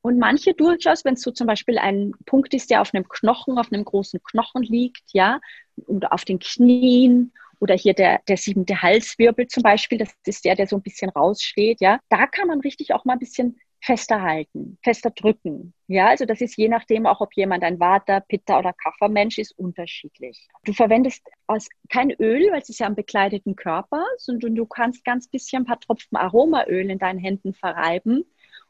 Und 0.00 0.18
manche 0.18 0.54
durchaus, 0.54 1.04
wenn 1.04 1.14
es 1.14 1.20
so 1.20 1.30
zum 1.30 1.46
Beispiel 1.46 1.76
ein 1.76 2.12
Punkt 2.24 2.54
ist, 2.54 2.70
der 2.70 2.80
auf 2.80 2.94
einem 2.94 3.06
Knochen, 3.06 3.58
auf 3.58 3.70
einem 3.70 3.84
großen 3.84 4.22
Knochen 4.22 4.62
liegt, 4.62 5.04
ja, 5.12 5.38
oder 5.86 6.14
auf 6.14 6.24
den 6.24 6.38
Knien 6.38 7.32
oder 7.60 7.74
hier 7.74 7.92
der, 7.92 8.22
der 8.28 8.38
siebente 8.38 8.80
Halswirbel 8.80 9.46
zum 9.46 9.62
Beispiel, 9.62 9.98
das 9.98 10.10
ist 10.24 10.46
der, 10.46 10.54
der 10.54 10.68
so 10.68 10.76
ein 10.76 10.82
bisschen 10.82 11.10
raussteht, 11.10 11.82
ja, 11.82 12.00
da 12.08 12.26
kann 12.26 12.48
man 12.48 12.60
richtig 12.60 12.94
auch 12.94 13.04
mal 13.04 13.14
ein 13.14 13.18
bisschen 13.18 13.58
fester 13.80 14.22
halten, 14.22 14.78
fester 14.82 15.10
drücken. 15.10 15.72
Ja, 15.86 16.08
also 16.08 16.24
das 16.24 16.40
ist 16.40 16.56
je 16.56 16.68
nachdem 16.68 17.06
auch, 17.06 17.20
ob 17.20 17.34
jemand 17.34 17.62
ein 17.64 17.80
Vata, 17.80 18.20
Pitta 18.20 18.58
oder 18.58 18.72
Kapha-Mensch 18.72 19.38
ist, 19.38 19.58
unterschiedlich. 19.58 20.48
Du 20.64 20.72
verwendest 20.72 21.22
aus, 21.46 21.68
kein 21.88 22.10
Öl, 22.12 22.50
weil 22.50 22.60
es 22.60 22.68
ist 22.68 22.80
ja 22.80 22.86
am 22.86 22.94
bekleideten 22.94 23.56
Körper, 23.56 24.04
sondern 24.18 24.54
du 24.54 24.66
kannst 24.66 25.04
ganz 25.04 25.28
bisschen 25.28 25.62
ein 25.62 25.66
paar 25.66 25.80
Tropfen 25.80 26.16
Aromaöl 26.16 26.90
in 26.90 26.98
deinen 26.98 27.18
Händen 27.18 27.54
verreiben 27.54 28.24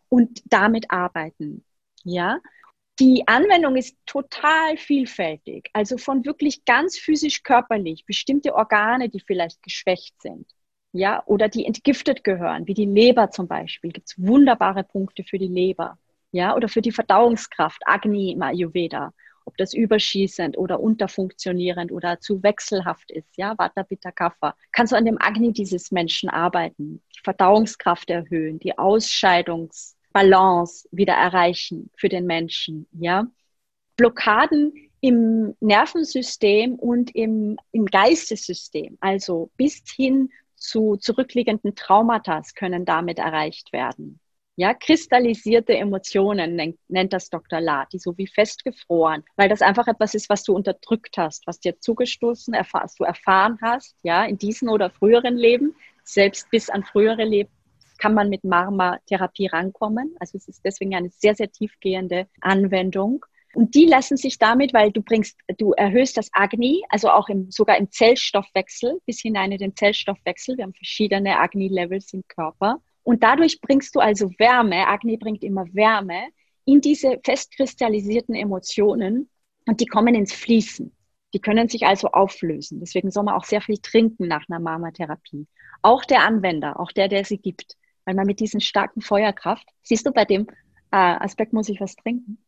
und 0.09 0.43
damit 0.47 0.91
arbeiten. 0.91 1.65
Ja, 2.05 2.41
die 2.99 3.27
Anwendung 3.27 3.77
ist 3.77 3.97
total 4.07 4.77
vielfältig, 4.77 5.71
also 5.73 5.99
von 5.99 6.25
wirklich 6.25 6.65
ganz 6.65 6.99
physisch 6.99 7.43
körperlich, 7.43 8.05
bestimmte 8.07 8.55
Organe, 8.55 9.09
die 9.09 9.21
vielleicht 9.21 9.63
geschwächt 9.63 10.21
sind, 10.21 10.47
ja, 10.93 11.23
oder 11.27 11.49
die 11.49 11.67
entgiftet 11.67 12.25
gehören, 12.25 12.67
wie 12.67 12.75
die 12.75 12.87
Leber 12.87 13.31
zum 13.31 13.47
Beispiel, 13.47 13.93
gibt 13.93 14.09
es 14.09 14.19
wunderbare 14.19 14.85
Punkte 14.85 15.25
für 15.25 15.39
die 15.39 15.49
Leber, 15.49 15.99
ja, 16.33 16.55
oder 16.55 16.69
für 16.69 16.83
die 16.83 16.93
Verdauungskraft, 16.93 17.83
Agni 17.87 18.33
im 18.33 18.43
Ayurveda, 18.43 19.13
ob 19.45 19.57
das 19.57 19.73
überschießend 19.75 20.59
oder 20.59 20.81
unterfunktionierend 20.81 21.91
oder 21.91 22.21
zu 22.21 22.43
wechselhaft 22.43 23.11
ist, 23.11 23.37
ja, 23.37 23.57
Vata, 23.57 23.83
Pitta, 23.83 24.13
Kapha, 24.13 24.55
kannst 24.73 24.93
du 24.93 24.97
an 24.97 25.05
dem 25.05 25.21
Agni 25.21 25.53
dieses 25.53 25.91
Menschen 25.91 26.29
arbeiten, 26.29 27.03
die 27.17 27.21
Verdauungskraft 27.25 28.11
erhöhen, 28.11 28.59
die 28.59 28.77
Ausscheidungs 28.77 29.97
Balance 30.13 30.89
wieder 30.91 31.15
erreichen 31.15 31.91
für 31.97 32.09
den 32.09 32.27
Menschen, 32.27 32.87
ja. 32.93 33.27
Blockaden 33.97 34.73
im 35.01 35.55
Nervensystem 35.61 36.75
und 36.75 37.15
im, 37.15 37.59
im 37.73 37.87
Geistessystem, 37.87 38.97
also 39.01 39.51
bis 39.57 39.83
hin 39.95 40.31
zu 40.59 40.97
zurückliegenden 40.97 41.75
Traumata 41.75 42.43
können 42.55 42.85
damit 42.85 43.19
erreicht 43.19 43.73
werden. 43.73 44.21
Ja, 44.57 44.75
kristallisierte 44.75 45.77
Emotionen 45.77 46.57
nennt, 46.57 46.79
nennt 46.89 47.13
das 47.13 47.31
Dr. 47.31 47.61
La, 47.61 47.87
die 47.93 48.01
so 48.01 48.19
wie 48.19 48.27
festgefroren, 48.27 49.23
weil 49.37 49.49
das 49.49 49.63
einfach 49.63 49.87
etwas 49.87 50.15
ist, 50.15 50.29
was 50.29 50.43
du 50.43 50.53
unterdrückt 50.53 51.17
hast, 51.17 51.47
was 51.47 51.61
dir 51.61 51.79
zugestoßen, 51.79 52.55
erfahr, 52.55 52.91
du 52.99 53.05
erfahren 53.05 53.59
hast, 53.63 53.95
ja, 54.03 54.25
in 54.25 54.37
diesen 54.37 54.69
oder 54.69 54.91
früheren 54.91 55.37
Leben, 55.37 55.77
selbst 56.03 56.51
bis 56.51 56.71
an 56.71 56.83
frühere 56.83 57.25
Leben, 57.25 57.51
kann 57.99 58.15
man 58.15 58.31
mit 58.31 58.43
Marma-Therapie 58.43 59.47
rankommen. 59.47 60.17
Also 60.19 60.39
es 60.39 60.49
ist 60.49 60.65
deswegen 60.65 60.95
eine 60.95 61.11
sehr, 61.11 61.35
sehr 61.35 61.53
tiefgehende 61.53 62.27
Anwendung. 62.41 63.25
Und 63.55 63.75
die 63.75 63.87
lassen 63.87 64.17
sich 64.17 64.39
damit, 64.39 64.75
weil 64.75 64.93
du 64.93 65.03
bringst, 65.03 65.39
du 65.57 65.73
erhöhst 65.73 66.17
das 66.17 66.29
Agni, 66.33 66.83
also 66.91 67.11
auch 67.11 67.29
im, 67.29 67.51
sogar 67.51 67.79
im 67.79 67.91
Zellstoffwechsel, 67.91 69.01
bis 69.07 69.21
hinein 69.21 69.53
in 69.53 69.59
den 69.59 69.77
Zellstoffwechsel. 69.77 70.57
Wir 70.57 70.65
haben 70.65 70.75
verschiedene 70.75 71.39
Agni-Levels 71.39 72.13
im 72.13 72.23
Körper. 72.29 72.81
Und 73.03 73.23
dadurch 73.23 73.61
bringst 73.61 73.95
du 73.95 74.01
also 74.01 74.31
Wärme, 74.39 74.87
Agni 74.87 75.17
bringt 75.17 75.43
immer 75.43 75.65
Wärme, 75.73 76.29
in 76.67 76.83
diese 76.83 77.19
festkristallisierten 77.25 78.35
Emotionen 78.35 79.31
und 79.67 79.81
die 79.81 79.87
kommen 79.87 80.15
ins 80.15 80.35
Fließen. 80.35 80.95
Die 81.33 81.41
können 81.41 81.69
sich 81.69 81.87
also 81.87 82.09
auflösen. 82.09 82.81
Deswegen 82.81 83.11
soll 83.11 83.25
man 83.25 83.35
auch 83.35 83.45
sehr 83.45 83.63
viel 83.63 83.79
trinken 83.79 84.29
nach 84.29 84.45
einer 84.49 84.61
Marma-Therapie. 84.61 85.47
Auch 85.81 86.05
der 86.05 86.23
Anwender, 86.23 86.79
auch 86.79 86.93
der, 86.93 87.09
der 87.09 87.25
sie 87.25 87.39
gibt 87.39 87.77
weil 88.09 88.15
man 88.15 88.27
mit 88.27 88.41
diesen 88.41 88.63
starken 88.63 89.03
Feuerkraft, 89.03 89.69
siehst 89.83 90.07
du, 90.07 90.13
bei 90.13 90.25
dem 90.25 90.47
äh, 90.91 90.97
Aspekt 90.97 91.53
muss 91.53 91.69
ich 91.69 91.79
was 91.79 91.95
trinken. 91.95 92.39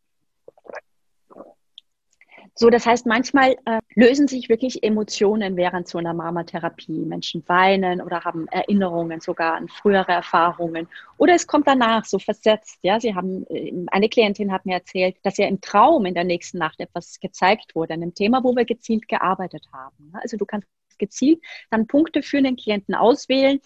So, 2.63 2.69
das 2.69 2.85
heißt, 2.85 3.07
manchmal 3.07 3.57
äh, 3.65 3.81
lösen 3.95 4.29
sich 4.29 4.51
wirklich 4.51 4.83
Emotionen 4.83 5.57
während 5.57 5.89
so 5.89 5.97
einer 5.97 6.13
Marmatherapie. 6.13 7.07
Menschen 7.07 7.43
weinen 7.47 8.03
oder 8.03 8.23
haben 8.23 8.49
Erinnerungen 8.49 9.23
sogar 9.23 9.55
an 9.55 9.67
frühere 9.69 10.13
Erfahrungen. 10.13 10.87
Oder 11.17 11.37
es 11.37 11.47
kommt 11.47 11.67
danach 11.67 12.05
so 12.05 12.19
versetzt. 12.19 12.79
Ja, 12.83 13.01
sie 13.01 13.15
haben, 13.15 13.47
äh, 13.49 13.73
eine 13.91 14.11
Klientin 14.11 14.53
hat 14.53 14.67
mir 14.67 14.75
erzählt, 14.75 15.17
dass 15.23 15.39
ihr 15.39 15.49
im 15.49 15.63
Traum 15.63 16.05
in 16.05 16.13
der 16.13 16.25
nächsten 16.25 16.59
Nacht 16.59 16.81
etwas 16.81 17.19
gezeigt 17.19 17.75
wurde, 17.75 17.95
an 17.95 18.03
einem 18.03 18.15
Thema, 18.15 18.45
wo 18.45 18.55
wir 18.55 18.67
gezielt 18.67 19.09
gearbeitet 19.09 19.65
haben. 19.73 20.13
Also 20.13 20.37
du 20.37 20.45
kannst 20.45 20.69
gezielt 20.99 21.41
dann 21.71 21.87
Punkte 21.87 22.23
für 22.23 22.43
den 22.43 22.57
Klienten 22.57 22.95
auswählen, 22.95 23.61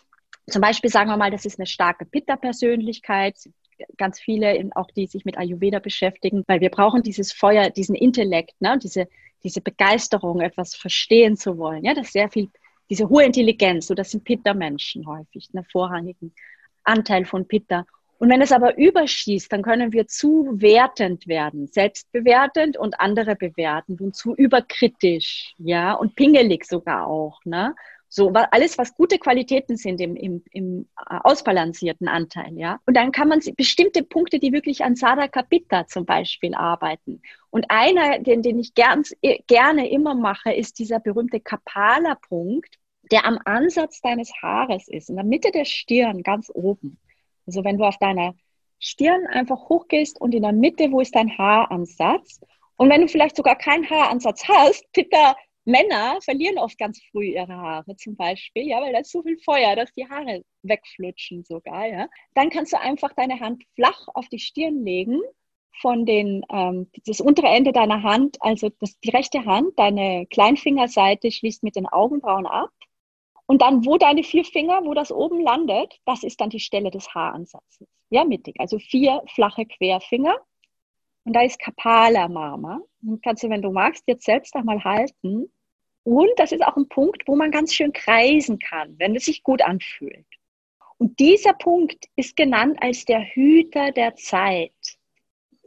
zum 0.47 0.61
Beispiel 0.61 0.91
sagen 0.91 1.11
wir 1.11 1.17
mal, 1.17 1.31
das 1.33 1.47
ist 1.47 1.59
eine 1.59 1.67
starke 1.67 2.05
Pitta-Persönlichkeit, 2.05 3.39
ganz 3.97 4.21
viele, 4.21 4.71
auch 4.75 4.91
die 4.91 5.07
sich 5.07 5.25
mit 5.25 5.39
Ayurveda 5.39 5.79
beschäftigen, 5.79 6.45
weil 6.47 6.61
wir 6.61 6.71
brauchen 6.71 7.03
dieses 7.03 7.33
Feuer, 7.33 7.71
diesen 7.71 7.95
Intellekt, 7.95 8.61
ne, 8.61 8.79
diese, 8.83 9.09
diese 9.43 9.61
Begeisterung, 9.61 10.41
etwas 10.41 10.75
verstehen 10.75 11.37
zu 11.37 11.59
wollen. 11.59 11.85
Ja, 11.85 11.95
das 11.95 12.13
sehr 12.13 12.31
viel, 12.31 12.49
diese 12.91 13.09
hohe 13.09 13.25
Intelligenz, 13.25 13.87
so 13.87 13.95
das 13.95 14.11
sind 14.11 14.25
Pitta-Menschen 14.25 15.07
häufig, 15.07 15.49
einen 15.53 15.65
vorrangigen 15.65 16.35
Anteil 16.85 17.25
von 17.25 17.47
Pitta. 17.47 17.87
Und 18.19 18.31
wenn 18.31 18.43
es 18.43 18.53
aber 18.53 18.79
überschießt, 18.79 19.53
dann 19.53 19.63
können 19.63 19.93
wir 19.93 20.07
zu 20.07 20.49
wertend 20.53 21.27
werden, 21.27 21.67
selbstbewertend 21.67 22.77
und 22.77 23.01
andere 23.01 23.37
bewertend 23.37 24.01
und 24.01 24.15
zu 24.15 24.35
überkritisch, 24.35 25.55
ja, 25.59 25.93
und 25.95 26.15
pingelig 26.15 26.65
sogar 26.65 27.07
auch, 27.07 27.41
ne? 27.45 27.75
So, 28.17 28.29
alles, 28.29 28.79
was 28.79 28.95
gute 28.95 29.19
Qualitäten 29.19 29.77
sind 29.77 30.01
im, 30.01 30.15
im, 30.15 30.45
im 30.53 30.89
äh, 31.11 31.19
ausbalancierten 31.25 32.07
Anteil, 32.07 32.57
ja. 32.57 32.79
Und 32.87 32.97
dann 32.97 33.11
kann 33.11 33.27
man 33.27 33.41
bestimmte 33.57 34.05
Punkte, 34.05 34.39
die 34.39 34.53
wirklich 34.53 34.85
an 34.85 34.95
Sada 34.95 35.27
Kapita 35.27 35.89
zum 35.89 36.05
Beispiel 36.07 36.55
arbeiten. 36.55 37.23
Und 37.51 37.65
einer, 37.71 38.21
den, 38.21 38.41
den 38.43 38.61
ich 38.61 38.73
gern, 38.75 39.03
gerne 39.49 39.91
immer 39.91 40.15
mache, 40.15 40.53
ist 40.53 40.79
dieser 40.79 41.01
berühmte 41.01 41.41
Kapala-Punkt, 41.41 42.79
der 43.11 43.25
am 43.25 43.41
Ansatz 43.45 44.01
deines 44.01 44.31
Haares 44.41 44.87
ist, 44.87 45.11
in 45.11 45.17
der 45.17 45.25
Mitte 45.25 45.51
der 45.51 45.65
Stirn, 45.65 46.23
ganz 46.23 46.53
oben. 46.55 47.01
Also 47.49 47.65
wenn 47.65 47.79
du 47.79 47.85
auf 47.85 47.99
deiner 47.99 48.37
Stirn 48.79 49.27
einfach 49.27 49.69
hochgehst 49.69 50.21
und 50.21 50.37
in 50.37 50.43
der 50.43 50.53
Mitte, 50.53 50.93
wo 50.93 51.01
ist 51.01 51.17
dein 51.17 51.37
Haaransatz? 51.37 52.41
Und 52.77 52.91
wenn 52.91 53.01
du 53.01 53.09
vielleicht 53.09 53.35
sogar 53.35 53.59
keinen 53.59 53.91
Haaransatz 53.91 54.47
hast, 54.47 54.85
Pitta 54.93 55.35
Männer 55.65 56.21
verlieren 56.21 56.59
oft 56.59 56.79
ganz 56.79 57.01
früh 57.11 57.27
ihre 57.27 57.57
Haare 57.57 57.97
zum 57.97 58.17
Beispiel, 58.17 58.67
ja, 58.67 58.81
weil 58.81 58.93
da 58.93 58.99
ist 59.01 59.11
so 59.11 59.23
viel 59.23 59.39
Feuer, 59.39 59.77
dass 59.77 59.93
die 59.93 60.09
Haare 60.09 60.45
wegflutschen 60.63 61.45
sogar, 61.45 61.87
ja. 61.87 62.09
Dann 62.35 62.51
kannst 62.51 62.73
du 62.73 62.81
einfach 62.81 63.13
deine 63.15 63.41
Hand 63.41 63.65
flach 63.75 64.07
auf 64.15 64.29
die 64.29 64.39
Stirn 64.39 64.85
legen, 64.85 65.21
von 65.81 66.07
den, 66.07 66.45
ähm, 66.51 66.91
das 67.07 67.21
untere 67.21 67.49
Ende 67.49 67.73
deiner 67.73 68.03
Hand, 68.03 68.37
also 68.41 68.71
das, 68.81 68.99
die 69.01 69.11
rechte 69.11 69.45
Hand, 69.45 69.79
deine 69.79 70.27
Kleinfingerseite 70.27 71.31
schließt 71.31 71.63
mit 71.63 71.77
den 71.77 71.87
Augenbrauen 71.87 72.47
ab. 72.47 72.71
Und 73.47 73.61
dann, 73.61 73.85
wo 73.85 73.99
deine 73.99 74.23
vier 74.23 74.45
Finger, 74.45 74.85
wo 74.85 74.95
das 74.95 75.13
oben 75.13 75.41
landet, 75.41 76.01
das 76.07 76.23
ist 76.25 76.41
dann 76.41 76.51
die 76.51 76.61
Stelle 76.61 76.91
des 76.91 77.15
Haaransatzes. 77.15 77.87
Ja, 78.09 78.25
mittig. 78.25 78.57
Also 78.59 78.79
vier 78.79 79.23
flache 79.35 79.67
Querfinger 79.67 80.37
und 81.25 81.33
da 81.33 81.43
ist 81.43 81.59
Kapala 81.59 82.29
Marma. 82.29 82.81
Und 83.03 83.23
kannst 83.23 83.43
du, 83.43 83.51
wenn 83.51 83.63
du 83.63 83.71
magst, 83.71 84.05
jetzt 84.07 84.25
selbst 84.25 84.55
einmal 84.55 84.83
halten. 84.85 85.51
Und 86.05 86.31
das 86.37 86.53
ist 86.53 86.63
auch 86.63 86.77
ein 86.77 86.89
Punkt, 86.89 87.23
wo 87.27 87.35
man 87.35 87.51
ganz 87.51 87.73
schön 87.73 87.93
kreisen 87.93 88.59
kann, 88.59 88.99
wenn 88.99 89.17
es 89.17 89.25
sich 89.25 89.43
gut 89.43 89.63
anfühlt. 89.63 90.27
Und 90.99 91.19
dieser 91.19 91.55
Punkt 91.55 92.07
ist 92.15 92.37
genannt 92.37 92.79
als 92.81 93.05
der 93.05 93.21
Hüter 93.21 93.91
der 93.91 94.15
Zeit. 94.17 94.73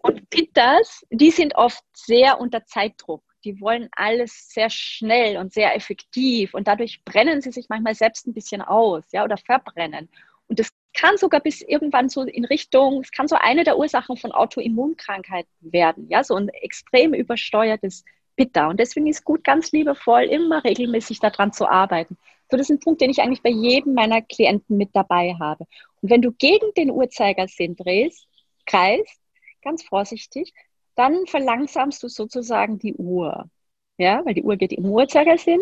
Und 0.04 0.30
Pittas, 0.30 1.06
die 1.10 1.32
sind 1.32 1.56
oft 1.56 1.84
sehr 1.93 2.39
unter 2.39 2.65
Zeitdruck. 2.65 3.24
Die 3.43 3.60
wollen 3.60 3.89
alles 3.91 4.50
sehr 4.50 4.70
schnell 4.70 5.38
und 5.38 5.54
sehr 5.54 5.76
effektiv 5.76 6.54
und 6.54 6.67
dadurch 6.67 7.04
brennen 7.04 7.41
sie 7.41 7.52
sich 7.52 7.67
manchmal 7.70 7.96
selbst 7.96 8.28
ein 8.28 8.34
bisschen 8.34 8.62
aus, 8.62 9.06
ja, 9.12 9.24
oder 9.24 9.38
verbrennen. 9.38 10.10
Und 10.48 10.60
das 10.60 10.72
kann 10.98 11.18
sogar 11.18 11.40
bis 11.40 11.62
irgendwann 11.62 12.10
so 12.10 12.24
in 12.24 12.46
Richtung, 12.46 13.02
es 13.02 13.12
kann 13.12 13.28
so 13.28 13.36
eine 13.36 13.64
der 13.64 13.78
Ursachen 13.78 14.18
von 14.18 14.32
Autoimmunkrankheiten 14.32 15.52
werden, 15.62 16.08
ja, 16.10 16.24
so 16.24 16.36
ein 16.36 16.50
extrem 16.50 17.14
übersteuertes 17.14 18.04
Pitta. 18.36 18.68
Und 18.68 18.80
deswegen 18.80 19.08
ist 19.08 19.24
gut, 19.24 19.44
ganz 19.44 19.72
liebevoll, 19.72 20.24
immer 20.24 20.64
regelmäßig 20.64 21.20
daran 21.20 21.54
zu 21.54 21.68
arbeiten. 21.68 22.18
So, 22.50 22.58
das 22.58 22.70
ist 22.70 22.76
ein 22.76 22.80
Punkt, 22.80 23.02
den 23.02 23.10
ich 23.10 23.22
eigentlich 23.22 23.44
bei 23.44 23.50
jedem 23.50 23.94
meiner 23.94 24.22
Klienten 24.22 24.78
mit 24.78 24.90
dabei 24.94 25.36
habe. 25.40 25.66
Und 26.02 26.10
wenn 26.10 26.22
du 26.22 26.32
gegen 26.32 26.74
den 26.76 26.92
Uhrzeigersinn 26.92 27.76
drehst, 27.76 28.28
kreist, 28.66 29.20
ganz 29.62 29.84
vorsichtig, 29.84 30.54
dann 30.96 31.28
verlangsamst 31.28 32.02
du 32.02 32.08
sozusagen 32.08 32.80
die 32.80 32.96
Uhr. 32.96 33.50
Ja, 33.98 34.24
weil 34.26 34.34
die 34.34 34.44
Uhr 34.44 34.56
geht 34.58 34.74
im 34.74 34.86
Uhrzeigersinn. 34.86 35.60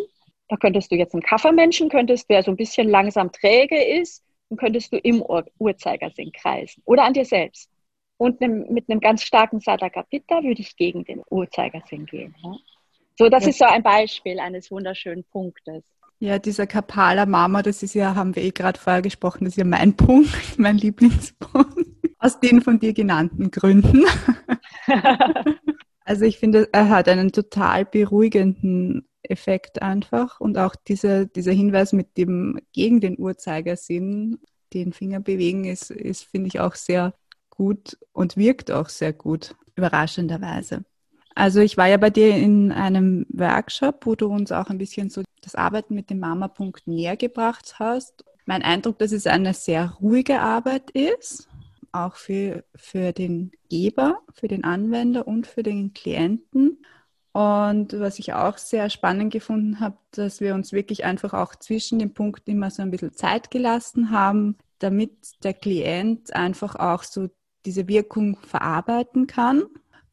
Da 0.48 0.58
könntest 0.58 0.92
du 0.92 0.96
jetzt 0.96 1.14
einen 1.14 1.24
Kaffermenschen, 1.24 1.90
könntest, 1.90 2.30
der 2.30 2.44
so 2.44 2.52
ein 2.52 2.58
bisschen 2.58 2.88
langsam 2.88 3.32
träge 3.32 3.84
ist, 3.84 4.25
dann 4.50 4.58
könntest 4.58 4.92
du 4.92 4.98
im 4.98 5.22
Ur 5.22 5.46
Uhrzeigersinn 5.58 6.32
kreisen 6.32 6.82
oder 6.86 7.04
an 7.04 7.14
dir 7.14 7.26
selbst. 7.26 7.70
Und 8.18 8.40
mit 8.40 8.90
einem 8.90 9.02
ganz 9.02 9.24
starken 9.24 9.60
Sadakapita 9.60 10.42
würde 10.42 10.62
ich 10.62 10.78
gegen 10.78 11.04
den 11.04 11.22
Uhrzeigersinn 11.30 12.06
gehen. 12.06 12.34
Ja? 12.42 12.56
So, 13.18 13.30
das 13.30 13.44
ja. 13.44 13.50
ist 13.50 13.60
so 13.60 13.66
ein 13.66 13.84
Beispiel 13.84 14.40
eines 14.40 14.72
wunderschönen 14.72 15.26
Punktes. 15.26 15.84
Ja, 16.20 16.40
dieser 16.40 16.66
Kapala 16.66 17.26
Mama, 17.26 17.62
das 17.62 17.84
ist 17.84 17.94
ja, 17.94 18.16
haben 18.16 18.36
wir 18.36 18.44
eh 18.44 18.52
gerade 18.52 18.80
vorher 18.80 19.02
gesprochen, 19.02 19.44
das 19.44 19.54
ist 19.54 19.58
ja 19.58 19.66
mein 19.66 19.98
Punkt, 19.98 20.30
mein 20.58 20.78
Lieblingspunkt. 20.78 21.88
Aus 22.20 22.40
den 22.40 22.62
von 22.62 22.80
dir 22.80 22.94
genannten 22.94 23.52
Gründen. 23.52 24.06
also 26.06 26.24
ich 26.24 26.38
finde, 26.38 26.70
er 26.72 26.90
hat 26.90 27.10
einen 27.10 27.32
total 27.32 27.84
beruhigenden 27.84 29.08
Effekt 29.24 29.82
einfach 29.82 30.40
und 30.40 30.58
auch 30.58 30.76
dieser, 30.76 31.26
dieser 31.26 31.52
Hinweis 31.52 31.94
mit 31.94 32.16
dem 32.18 32.60
gegen 32.72 33.02
den 33.02 33.20
Uhrzeigersinn, 33.20 34.38
den 34.74 34.94
Finger 34.94 35.20
bewegen, 35.20 35.66
ist, 35.66 35.90
ist 35.90 36.24
finde 36.24 36.48
ich 36.48 36.60
auch 36.60 36.76
sehr 36.76 37.14
gut 37.50 37.98
und 38.14 38.38
wirkt 38.38 38.70
auch 38.72 38.90
sehr 38.90 39.14
gut, 39.14 39.56
überraschenderweise. 39.76 40.86
Also 41.34 41.60
ich 41.60 41.76
war 41.76 41.88
ja 41.88 41.98
bei 41.98 42.12
dir 42.12 42.36
in 42.36 42.72
einem 42.72 43.26
Workshop, 43.30 44.06
wo 44.06 44.16
du 44.16 44.28
uns 44.28 44.52
auch 44.52 44.70
ein 44.70 44.78
bisschen 44.78 45.10
so 45.10 45.24
das 45.42 45.56
Arbeiten 45.56 45.96
mit 45.96 46.10
dem 46.10 46.20
Mama-Punkt 46.20 46.88
näher 46.88 47.18
gebracht 47.18 47.76
hast. 47.80 48.24
Mein 48.46 48.62
Eindruck, 48.62 49.00
dass 49.00 49.12
es 49.12 49.28
eine 49.28 49.54
sehr 49.54 49.98
ruhige 50.00 50.40
Arbeit 50.40 50.92
ist, 50.92 51.50
auch 51.96 52.16
für, 52.16 52.64
für 52.76 53.12
den 53.12 53.52
Geber, 53.70 54.20
für 54.34 54.48
den 54.48 54.64
Anwender 54.64 55.28
und 55.28 55.48
für 55.48 55.64
den 55.64 55.94
Klienten. 55.94 56.84
Und 57.32 58.00
was 58.00 58.20
ich 58.20 58.34
auch 58.34 58.58
sehr 58.58 58.90
spannend 58.90 59.34
gefunden 59.34 59.80
habe, 59.80 59.98
dass 60.12 60.40
wir 60.40 60.56
uns 60.56 60.72
wirklich 60.72 61.04
einfach 61.04 61.34
auch 61.34 61.56
zwischen 61.56 62.00
den 62.00 62.14
Punkten 62.14 62.52
immer 62.52 62.72
so 62.72 62.82
ein 62.82 62.92
bisschen 62.92 63.14
Zeit 63.14 63.52
gelassen 63.52 64.12
haben, 64.12 64.58
damit 64.80 65.12
der 65.44 65.54
Klient 65.54 66.34
einfach 66.34 66.76
auch 66.76 67.04
so 67.04 67.30
diese 67.66 67.88
Wirkung 67.88 68.38
verarbeiten 68.42 69.28
kann. 69.28 69.64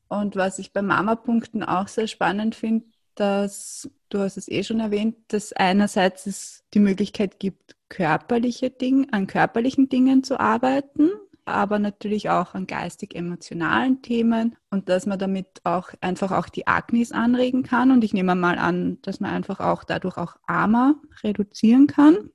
Und 0.09 0.37
was 0.37 0.59
ich 0.59 0.73
bei 0.73 0.83
Mama-Punkten 0.83 1.63
auch 1.63 1.89
sehr 1.89 2.09
spannend 2.09 2.55
finde, 2.55 2.87
dass, 3.15 3.89
du 4.09 4.19
hast 4.19 4.37
es 4.37 4.49
eh 4.49 4.65
schon 4.65 4.81
erwähnt, 4.81 5.17
dass 5.29 5.53
einerseits 5.53 6.27
es 6.27 6.65
die 6.75 6.81
Möglichkeit 6.81 7.39
gibt, 7.39 7.77
körperliche 7.89 8.71
Dinge, 8.71 9.07
an 9.13 9.27
körperlichen 9.27 9.89
Dingen 9.89 10.25
zu 10.25 10.41
arbeiten, 10.41 11.11
aber 11.53 11.79
natürlich 11.79 12.31
auch 12.31 12.55
an 12.55 12.67
geistig-emotionalen 12.67 14.03
Themen 14.03 14.57
und 14.71 14.89
dass 14.89 15.07
man 15.07 15.19
damit 15.19 15.47
auch 15.65 15.91
einfach 16.01 16.33
auch 16.33 16.49
die 16.49 16.67
Agnis 16.67 17.13
anregen 17.13 17.63
kann. 17.63 17.91
Und 17.91 18.05
ich 18.05 18.13
nehme 18.13 18.35
mal 18.35 18.59
an, 18.59 18.99
dass 19.03 19.21
man 19.21 19.31
einfach 19.31 19.61
auch 19.61 19.85
dadurch 19.85 20.17
auch 20.17 20.37
Ama 20.47 20.97
reduzieren 21.23 21.87
kann. 21.87 22.31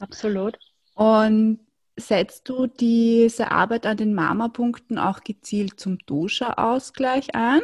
Absolut. 0.00 0.58
Und 0.94 1.60
setzt 1.96 2.48
du 2.48 2.66
diese 2.66 3.50
Arbeit 3.50 3.86
an 3.86 3.96
den 3.96 4.14
Mama-Punkten 4.14 4.98
auch 4.98 5.20
gezielt 5.20 5.78
zum 5.78 5.98
Dosha-Ausgleich 5.98 7.34
ein? 7.34 7.60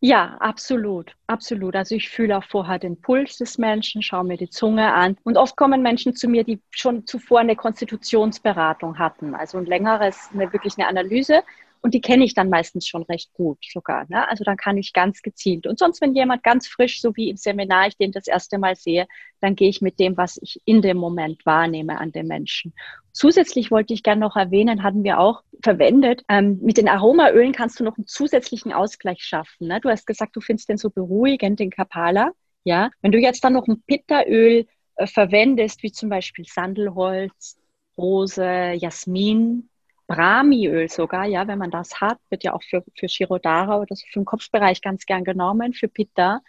Ja, 0.00 0.36
absolut, 0.40 1.14
absolut. 1.28 1.76
Also 1.76 1.94
ich 1.94 2.08
fühle 2.08 2.36
auch 2.38 2.44
vorher 2.44 2.78
den 2.78 3.00
Puls 3.00 3.38
des 3.38 3.58
Menschen, 3.58 4.02
schaue 4.02 4.24
mir 4.24 4.36
die 4.36 4.50
Zunge 4.50 4.92
an. 4.92 5.16
Und 5.22 5.36
oft 5.36 5.56
kommen 5.56 5.82
Menschen 5.82 6.16
zu 6.16 6.28
mir, 6.28 6.44
die 6.44 6.60
schon 6.70 7.06
zuvor 7.06 7.40
eine 7.40 7.54
Konstitutionsberatung 7.54 8.98
hatten, 8.98 9.34
also 9.34 9.58
ein 9.58 9.66
längeres, 9.66 10.28
eine, 10.32 10.52
wirklich 10.52 10.76
eine 10.76 10.88
Analyse. 10.88 11.42
Und 11.82 11.94
die 11.94 12.00
kenne 12.00 12.24
ich 12.24 12.32
dann 12.34 12.48
meistens 12.48 12.86
schon 12.86 13.02
recht 13.02 13.32
gut 13.34 13.58
sogar. 13.68 14.06
Ne? 14.08 14.28
Also 14.28 14.44
dann 14.44 14.56
kann 14.56 14.78
ich 14.78 14.92
ganz 14.92 15.20
gezielt. 15.20 15.66
Und 15.66 15.80
sonst, 15.80 16.00
wenn 16.00 16.14
jemand 16.14 16.44
ganz 16.44 16.68
frisch, 16.68 17.00
so 17.00 17.14
wie 17.16 17.28
im 17.28 17.36
Seminar, 17.36 17.88
ich 17.88 17.96
den 17.96 18.12
das 18.12 18.28
erste 18.28 18.58
Mal 18.58 18.76
sehe, 18.76 19.08
dann 19.40 19.56
gehe 19.56 19.68
ich 19.68 19.82
mit 19.82 19.98
dem, 19.98 20.16
was 20.16 20.38
ich 20.40 20.62
in 20.64 20.80
dem 20.80 20.96
Moment 20.96 21.44
wahrnehme 21.44 21.98
an 21.98 22.12
dem 22.12 22.28
Menschen. 22.28 22.72
Zusätzlich 23.12 23.72
wollte 23.72 23.94
ich 23.94 24.04
gerne 24.04 24.20
noch 24.20 24.36
erwähnen, 24.36 24.84
hatten 24.84 25.02
wir 25.02 25.18
auch 25.18 25.42
verwendet, 25.60 26.22
ähm, 26.28 26.60
mit 26.62 26.76
den 26.76 26.88
Aromaölen 26.88 27.52
kannst 27.52 27.80
du 27.80 27.84
noch 27.84 27.98
einen 27.98 28.06
zusätzlichen 28.06 28.72
Ausgleich 28.72 29.22
schaffen. 29.22 29.66
Ne? 29.66 29.80
Du 29.80 29.90
hast 29.90 30.06
gesagt, 30.06 30.36
du 30.36 30.40
findest 30.40 30.68
den 30.68 30.78
so 30.78 30.88
beruhigend, 30.88 31.58
den 31.58 31.70
Kapala. 31.70 32.30
Ja, 32.64 32.90
wenn 33.00 33.10
du 33.10 33.18
jetzt 33.18 33.42
dann 33.42 33.54
noch 33.54 33.66
ein 33.66 33.82
Pittaöl 33.82 34.66
äh, 34.94 35.06
verwendest, 35.08 35.82
wie 35.82 35.90
zum 35.90 36.08
Beispiel 36.08 36.44
Sandelholz, 36.44 37.58
Rose, 37.98 38.72
Jasmin, 38.78 39.68
Brahmiöl 40.14 40.90
sogar, 40.90 41.24
ja, 41.24 41.46
wenn 41.48 41.58
man 41.58 41.70
das 41.70 42.00
hat, 42.00 42.18
wird 42.28 42.44
ja 42.44 42.52
auch 42.52 42.62
für, 42.62 42.84
für 42.98 43.08
Shirodara 43.08 43.78
oder 43.80 43.96
so 43.96 44.06
für 44.12 44.20
den 44.20 44.26
Kopfbereich 44.26 44.82
ganz 44.82 45.06
gern 45.06 45.24
genommen, 45.24 45.72
für 45.72 45.88
Pitta. 45.88 46.40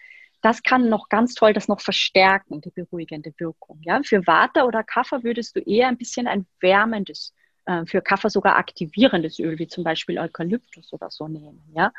Das 0.42 0.64
kann 0.64 0.90
noch 0.90 1.08
ganz 1.08 1.34
toll 1.34 1.54
das 1.54 1.70
noch 1.70 1.80
verstärken, 1.80 2.60
die 2.60 2.72
beruhigende 2.72 3.34
Wirkung. 3.38 3.80
Ja, 3.84 4.02
für 4.04 4.28
Vata 4.28 4.66
oder 4.66 4.84
Kaffer 4.84 5.24
würdest 5.24 5.56
du 5.56 5.62
eher 5.62 5.88
ein 5.88 5.98
bisschen 5.98 6.28
ein 6.28 6.46
wärmendes 6.60 7.34
äh, 7.66 7.86
für 7.86 8.02
Kaffee 8.02 8.30
sogar 8.30 8.58
aktivierendes 8.58 9.40
Öl, 9.40 9.58
wie 9.60 9.68
zum 9.68 9.84
Beispiel 9.84 10.20
Eukalyptus 10.20 10.92
oder 10.92 11.10
so 11.10 11.28
nehmen. 11.28 11.62
Ja? 11.76 11.92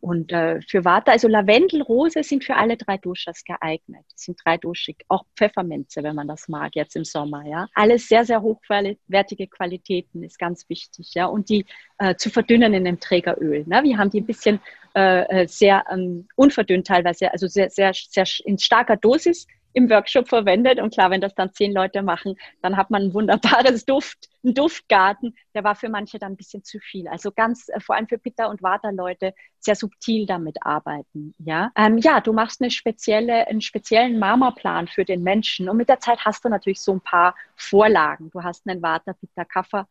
Und 0.00 0.32
äh, 0.32 0.60
für 0.62 0.84
Vata, 0.84 1.12
also 1.12 1.28
Lavendel, 1.28 1.82
Rose 1.82 2.22
sind 2.22 2.44
für 2.44 2.56
alle 2.56 2.76
drei 2.76 2.96
Doshas 2.96 3.44
geeignet. 3.44 4.04
Die 4.12 4.18
sind 4.18 4.38
drei 4.44 4.56
duschig. 4.56 5.04
Auch 5.08 5.24
Pfefferminze, 5.36 6.02
wenn 6.02 6.14
man 6.14 6.28
das 6.28 6.48
mag, 6.48 6.74
jetzt 6.74 6.96
im 6.96 7.04
Sommer. 7.04 7.44
Ja? 7.46 7.68
Alles 7.74 8.08
sehr, 8.08 8.24
sehr 8.24 8.42
hochwertige 8.42 9.46
Qualitäten 9.46 10.22
ist 10.22 10.38
ganz 10.38 10.68
wichtig. 10.68 11.12
Ja? 11.14 11.26
Und 11.26 11.48
die 11.48 11.66
äh, 11.98 12.14
zu 12.16 12.30
verdünnen 12.30 12.72
in 12.74 12.86
einem 12.86 13.00
Trägeröl. 13.00 13.64
Ne? 13.66 13.82
Wir 13.82 13.98
haben 13.98 14.10
die 14.10 14.20
ein 14.20 14.26
bisschen 14.26 14.60
äh, 14.94 15.42
äh 15.42 15.46
sehr 15.46 15.84
ähm, 15.90 16.28
unverdünnt 16.34 16.86
teilweise, 16.86 17.30
also 17.32 17.46
sehr, 17.46 17.70
sehr, 17.70 17.92
sehr 17.94 18.24
in 18.44 18.58
starker 18.58 18.96
Dosis 18.96 19.46
im 19.72 19.88
Workshop 19.90 20.28
verwendet. 20.28 20.80
Und 20.80 20.92
klar, 20.92 21.10
wenn 21.10 21.20
das 21.20 21.34
dann 21.34 21.52
zehn 21.52 21.72
Leute 21.72 22.02
machen, 22.02 22.36
dann 22.62 22.76
hat 22.76 22.90
man 22.90 23.02
ein 23.02 23.14
wunderbares 23.14 23.84
Duft, 23.86 24.28
einen 24.42 24.54
Duftgarten. 24.54 25.36
Der 25.54 25.64
war 25.64 25.74
für 25.74 25.88
manche 25.88 26.18
dann 26.18 26.32
ein 26.32 26.36
bisschen 26.36 26.64
zu 26.64 26.78
viel. 26.80 27.08
Also 27.08 27.30
ganz, 27.30 27.68
äh, 27.68 27.80
vor 27.80 27.96
allem 27.96 28.08
für 28.08 28.18
Pitta 28.18 28.46
und 28.46 28.62
Vata-Leute, 28.62 29.34
sehr 29.58 29.74
subtil 29.74 30.26
damit 30.26 30.56
arbeiten. 30.62 31.34
Ja, 31.38 31.70
ähm, 31.76 31.98
ja, 31.98 32.20
du 32.20 32.32
machst 32.32 32.60
eine 32.60 32.70
spezielle, 32.70 33.46
einen 33.48 33.60
speziellen 33.60 34.18
Marmorplan 34.18 34.88
für 34.88 35.04
den 35.04 35.22
Menschen. 35.22 35.68
Und 35.68 35.76
mit 35.76 35.88
der 35.88 36.00
Zeit 36.00 36.24
hast 36.24 36.44
du 36.44 36.48
natürlich 36.48 36.80
so 36.80 36.92
ein 36.92 37.00
paar 37.00 37.34
Vorlagen. 37.56 38.30
Du 38.30 38.42
hast 38.42 38.66
einen 38.66 38.82
Vata, 38.82 39.12
Pitta, 39.12 39.44
Kapha, 39.44 39.86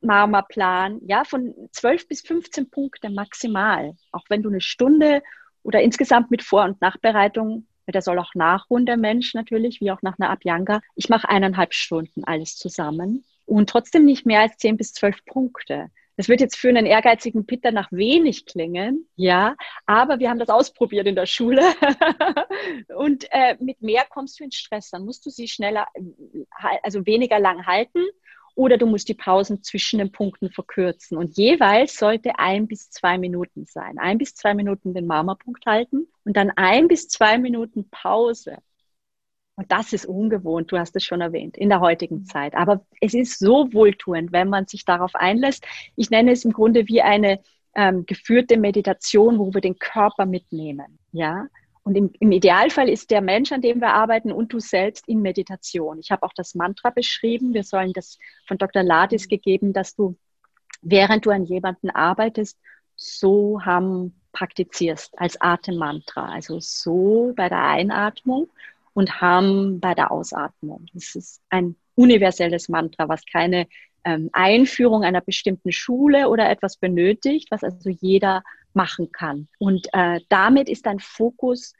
Marmorplan, 0.00 1.00
ja, 1.06 1.24
von 1.24 1.54
12 1.72 2.08
bis 2.08 2.20
15 2.22 2.70
Punkte 2.70 3.10
maximal. 3.10 3.94
Auch 4.12 4.24
wenn 4.28 4.42
du 4.42 4.48
eine 4.48 4.60
Stunde 4.60 5.22
oder 5.62 5.82
insgesamt 5.82 6.30
mit 6.30 6.42
Vor- 6.42 6.64
und 6.64 6.80
Nachbereitung 6.80 7.66
der 7.92 8.02
soll 8.02 8.18
auch 8.18 8.34
nachruhen, 8.34 8.86
der 8.86 8.96
Mensch 8.96 9.34
natürlich, 9.34 9.80
wie 9.80 9.90
auch 9.90 10.02
nach 10.02 10.18
einer 10.18 10.30
Abhyanga. 10.30 10.80
Ich 10.94 11.08
mache 11.08 11.28
eineinhalb 11.28 11.74
Stunden 11.74 12.24
alles 12.24 12.56
zusammen 12.56 13.24
und 13.46 13.70
trotzdem 13.70 14.04
nicht 14.04 14.26
mehr 14.26 14.40
als 14.40 14.56
zehn 14.58 14.76
bis 14.76 14.92
zwölf 14.92 15.24
Punkte. 15.24 15.90
Das 16.18 16.28
wird 16.28 16.40
jetzt 16.40 16.56
für 16.56 16.68
einen 16.68 16.84
ehrgeizigen 16.84 17.46
Pitter 17.46 17.70
nach 17.70 17.92
wenig 17.92 18.44
klingen, 18.44 19.08
ja, 19.14 19.54
aber 19.86 20.18
wir 20.18 20.28
haben 20.28 20.40
das 20.40 20.48
ausprobiert 20.48 21.06
in 21.06 21.14
der 21.14 21.26
Schule 21.26 21.62
und 22.96 23.26
äh, 23.30 23.56
mit 23.60 23.80
mehr 23.82 24.04
kommst 24.10 24.40
du 24.40 24.44
in 24.44 24.50
Stress. 24.50 24.90
Dann 24.90 25.04
musst 25.04 25.24
du 25.24 25.30
sie 25.30 25.46
schneller, 25.46 25.86
äh, 25.94 26.02
also 26.82 27.06
weniger 27.06 27.38
lang 27.38 27.66
halten 27.66 28.04
oder 28.58 28.76
du 28.76 28.86
musst 28.86 29.08
die 29.08 29.14
Pausen 29.14 29.62
zwischen 29.62 30.00
den 30.00 30.10
Punkten 30.10 30.50
verkürzen. 30.50 31.16
Und 31.16 31.36
jeweils 31.36 31.96
sollte 31.96 32.40
ein 32.40 32.66
bis 32.66 32.90
zwei 32.90 33.16
Minuten 33.16 33.66
sein. 33.66 33.98
Ein 33.98 34.18
bis 34.18 34.34
zwei 34.34 34.52
Minuten 34.52 34.94
den 34.94 35.06
Marmorpunkt 35.06 35.64
halten 35.64 36.08
und 36.24 36.36
dann 36.36 36.50
ein 36.56 36.88
bis 36.88 37.06
zwei 37.06 37.38
Minuten 37.38 37.88
Pause. 37.88 38.56
Und 39.54 39.70
das 39.70 39.92
ist 39.92 40.06
ungewohnt, 40.06 40.72
du 40.72 40.76
hast 40.76 40.96
es 40.96 41.04
schon 41.04 41.20
erwähnt, 41.20 41.56
in 41.56 41.68
der 41.68 41.78
heutigen 41.78 42.24
Zeit. 42.24 42.56
Aber 42.56 42.84
es 43.00 43.14
ist 43.14 43.38
so 43.38 43.72
wohltuend, 43.72 44.32
wenn 44.32 44.48
man 44.48 44.66
sich 44.66 44.84
darauf 44.84 45.14
einlässt. 45.14 45.64
Ich 45.94 46.10
nenne 46.10 46.32
es 46.32 46.44
im 46.44 46.52
Grunde 46.52 46.88
wie 46.88 47.00
eine 47.00 47.38
ähm, 47.76 48.06
geführte 48.06 48.56
Meditation, 48.56 49.38
wo 49.38 49.54
wir 49.54 49.60
den 49.60 49.78
Körper 49.78 50.26
mitnehmen. 50.26 50.98
Ja, 51.12 51.46
und 51.88 51.94
im, 51.96 52.12
im, 52.20 52.32
Idealfall 52.32 52.90
ist 52.90 53.10
der 53.10 53.22
Mensch, 53.22 53.50
an 53.50 53.62
dem 53.62 53.80
wir 53.80 53.94
arbeiten, 53.94 54.30
und 54.30 54.52
du 54.52 54.60
selbst 54.60 55.08
in 55.08 55.22
Meditation. 55.22 55.98
Ich 55.98 56.10
habe 56.10 56.22
auch 56.22 56.34
das 56.36 56.54
Mantra 56.54 56.90
beschrieben. 56.90 57.54
Wir 57.54 57.64
sollen 57.64 57.94
das 57.94 58.18
von 58.46 58.58
Dr. 58.58 58.82
Ladis 58.82 59.26
gegeben, 59.26 59.72
dass 59.72 59.94
du, 59.94 60.14
während 60.82 61.24
du 61.24 61.30
an 61.30 61.46
jemanden 61.46 61.88
arbeitest, 61.88 62.58
so 62.94 63.64
haben 63.64 64.20
praktizierst 64.32 65.18
als 65.18 65.40
Atemmantra. 65.40 66.26
Also 66.26 66.60
so 66.60 67.32
bei 67.34 67.48
der 67.48 67.64
Einatmung 67.64 68.50
und 68.92 69.22
Ham 69.22 69.80
bei 69.80 69.94
der 69.94 70.10
Ausatmung. 70.10 70.84
Das 70.92 71.14
ist 71.14 71.40
ein 71.48 71.74
universelles 71.94 72.68
Mantra, 72.68 73.08
was 73.08 73.24
keine 73.24 73.66
ähm, 74.04 74.28
Einführung 74.34 75.04
einer 75.04 75.22
bestimmten 75.22 75.72
Schule 75.72 76.28
oder 76.28 76.50
etwas 76.50 76.76
benötigt, 76.76 77.50
was 77.50 77.64
also 77.64 77.88
jeder 77.88 78.42
machen 78.74 79.10
kann. 79.10 79.48
Und 79.58 79.88
äh, 79.92 80.20
damit 80.28 80.68
ist 80.68 80.86
dein 80.86 81.00
Fokus 81.00 81.72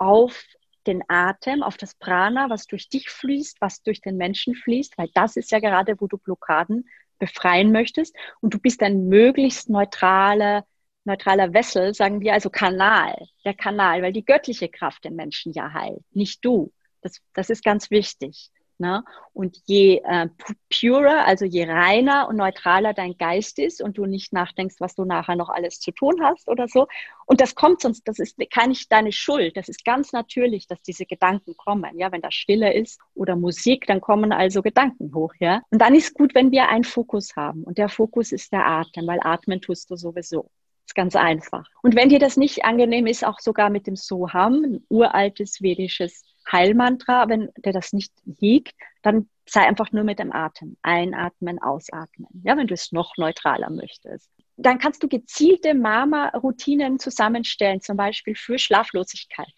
auf 0.00 0.44
den 0.86 1.04
Atem, 1.08 1.62
auf 1.62 1.76
das 1.76 1.94
Prana, 1.94 2.50
was 2.50 2.66
durch 2.66 2.88
dich 2.88 3.10
fließt, 3.10 3.60
was 3.60 3.82
durch 3.82 4.00
den 4.00 4.16
Menschen 4.16 4.54
fließt, 4.54 4.96
weil 4.98 5.10
das 5.14 5.36
ist 5.36 5.50
ja 5.52 5.60
gerade, 5.60 6.00
wo 6.00 6.06
du 6.06 6.16
Blockaden 6.16 6.88
befreien 7.18 7.70
möchtest. 7.70 8.16
Und 8.40 8.54
du 8.54 8.58
bist 8.58 8.82
ein 8.82 9.06
möglichst 9.06 9.68
neutraler, 9.68 10.64
neutraler 11.04 11.52
Wessel, 11.52 11.94
sagen 11.94 12.20
wir, 12.20 12.32
also 12.32 12.48
Kanal, 12.50 13.14
der 13.44 13.54
Kanal, 13.54 14.02
weil 14.02 14.12
die 14.12 14.24
göttliche 14.24 14.68
Kraft 14.68 15.04
den 15.04 15.16
Menschen 15.16 15.52
ja 15.52 15.72
heilt, 15.72 16.02
nicht 16.12 16.44
du. 16.44 16.72
Das, 17.02 17.20
das 17.34 17.50
ist 17.50 17.62
ganz 17.62 17.90
wichtig. 17.90 18.50
Ne? 18.80 19.04
Und 19.34 19.58
je 19.66 20.00
äh, 20.04 20.28
purer, 20.70 21.26
also 21.26 21.44
je 21.44 21.66
reiner 21.66 22.28
und 22.28 22.36
neutraler 22.36 22.94
dein 22.94 23.16
Geist 23.18 23.58
ist 23.58 23.82
und 23.82 23.98
du 23.98 24.06
nicht 24.06 24.32
nachdenkst, 24.32 24.76
was 24.78 24.94
du 24.94 25.04
nachher 25.04 25.36
noch 25.36 25.50
alles 25.50 25.80
zu 25.80 25.92
tun 25.92 26.22
hast 26.22 26.48
oder 26.48 26.66
so. 26.66 26.88
Und 27.26 27.42
das 27.42 27.54
kommt 27.54 27.82
sonst, 27.82 28.08
das 28.08 28.18
ist 28.18 28.38
nicht 28.38 28.90
deine 28.90 29.12
Schuld. 29.12 29.56
Das 29.56 29.68
ist 29.68 29.84
ganz 29.84 30.12
natürlich, 30.12 30.66
dass 30.66 30.80
diese 30.82 31.04
Gedanken 31.04 31.56
kommen. 31.58 31.98
Ja, 31.98 32.10
wenn 32.10 32.22
da 32.22 32.30
Stille 32.30 32.72
ist 32.72 32.98
oder 33.14 33.36
Musik, 33.36 33.86
dann 33.86 34.00
kommen 34.00 34.32
also 34.32 34.62
Gedanken 34.62 35.14
hoch. 35.14 35.34
Ja, 35.38 35.60
und 35.70 35.80
dann 35.80 35.94
ist 35.94 36.14
gut, 36.14 36.34
wenn 36.34 36.50
wir 36.50 36.70
einen 36.70 36.84
Fokus 36.84 37.36
haben. 37.36 37.62
Und 37.64 37.76
der 37.76 37.90
Fokus 37.90 38.32
ist 38.32 38.50
der 38.50 38.66
Atem, 38.66 39.06
weil 39.06 39.20
atmen 39.22 39.60
tust 39.60 39.90
du 39.90 39.96
sowieso. 39.96 40.50
Ist 40.86 40.94
ganz 40.94 41.14
einfach. 41.14 41.68
Und 41.82 41.94
wenn 41.94 42.08
dir 42.08 42.18
das 42.18 42.38
nicht 42.38 42.64
angenehm 42.64 43.06
ist, 43.06 43.26
auch 43.26 43.40
sogar 43.40 43.68
mit 43.68 43.86
dem 43.86 43.96
Soham, 43.96 44.64
ein 44.64 44.84
uraltes 44.88 45.60
vedisches 45.60 46.24
Heilmantra, 46.50 47.28
wenn 47.28 47.50
dir 47.56 47.72
das 47.72 47.92
nicht 47.92 48.12
liegt, 48.40 48.74
dann 49.02 49.28
sei 49.46 49.62
einfach 49.62 49.92
nur 49.92 50.04
mit 50.04 50.18
dem 50.18 50.32
Atem. 50.32 50.76
Einatmen, 50.82 51.60
ausatmen. 51.60 52.28
Ja, 52.44 52.56
wenn 52.56 52.66
du 52.66 52.74
es 52.74 52.92
noch 52.92 53.16
neutraler 53.16 53.70
möchtest. 53.70 54.30
Dann 54.56 54.78
kannst 54.78 55.02
du 55.02 55.08
gezielte 55.08 55.74
Mama-Routinen 55.74 56.98
zusammenstellen, 56.98 57.80
zum 57.80 57.96
Beispiel 57.96 58.34
für 58.34 58.58
Schlaflosigkeit, 58.58 59.52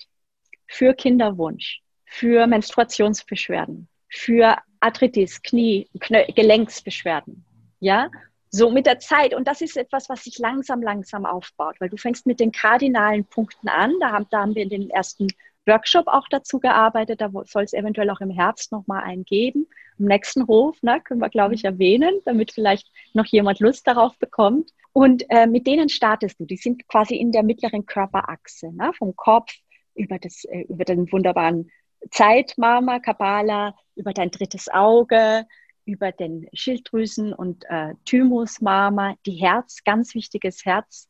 für 0.67 0.95
Kinderwunsch, 0.95 1.83
für 2.05 2.47
Menstruationsbeschwerden, 2.47 3.89
für 4.09 4.57
Arthritis, 4.81 5.43
Knie, 5.43 5.89
Knö 6.01 6.25
Gelenksbeschwerden. 6.35 7.45
Ja, 7.81 8.11
so 8.51 8.71
mit 8.71 8.87
der 8.87 8.99
Zeit. 8.99 9.35
Und 9.35 9.49
das 9.49 9.61
ist 9.61 9.77
etwas, 9.77 10.09
was 10.09 10.25
sich 10.25 10.39
langsam, 10.39 10.83
langsam 10.83 11.27
aufbaut, 11.27 11.77
weil 11.81 11.89
du 11.89 11.97
fängst 11.97 12.27
mit 12.27 12.39
den 12.39 12.53
kardinalen 12.53 13.25
Punkten 13.25 13.69
an. 13.69 13.95
Da 13.99 14.13
haben, 14.13 14.27
da 14.31 14.43
haben 14.43 14.55
wir 14.55 14.63
in 14.63 14.69
den 14.69 14.91
ersten 14.91 15.27
Workshop 15.67 16.07
auch 16.09 16.27
dazu 16.29 16.59
gearbeitet. 16.61 17.21
Da 17.21 17.31
soll 17.45 17.65
es 17.65 17.73
eventuell 17.73 18.11
auch 18.11 18.21
im 18.21 18.31
Herbst 18.31 18.73
nochmal 18.73 19.05
einen 19.05 19.25
geben. 19.25 19.67
Im 19.99 20.07
nächsten 20.07 20.47
Hof 20.47 20.83
ne, 20.83 21.01
können 21.01 21.21
wir, 21.21 21.29
glaube 21.29 21.55
ich, 21.55 21.65
erwähnen, 21.65 22.21
damit 22.25 22.53
vielleicht 22.53 22.91
noch 23.15 23.27
jemand 23.27 23.61
Lust 23.61 23.87
darauf 23.87 24.19
bekommt. 24.19 24.71
Und 24.93 25.25
äh, 25.31 25.47
mit 25.47 25.67
denen 25.67 25.89
startest 25.89 26.39
du. 26.41 26.45
Die 26.45 26.57
sind 26.57 26.87
quasi 26.89 27.17
in 27.17 27.33
der 27.33 27.43
mittleren 27.43 27.87
Körperachse, 27.87 28.73
ne, 28.73 28.93
vom 28.97 29.15
Kopf 29.17 29.53
über, 29.95 30.19
das, 30.19 30.45
äh, 30.45 30.63
über 30.69 30.85
den 30.85 31.11
wunderbaren 31.13 31.71
Zeitmama, 32.11 32.99
Kabbalah, 32.99 33.75
über 33.95 34.13
dein 34.13 34.31
drittes 34.31 34.69
Auge, 34.69 35.47
über 35.85 36.13
den 36.13 36.49
Schilddrüsen- 36.53 37.33
und 37.33 37.65
äh, 37.69 37.95
Thymusmama, 38.05 39.17
die 39.27 39.35
Herz, 39.35 39.83
ganz 39.85 40.15
wichtiges 40.15 40.65
Herz, 40.65 41.09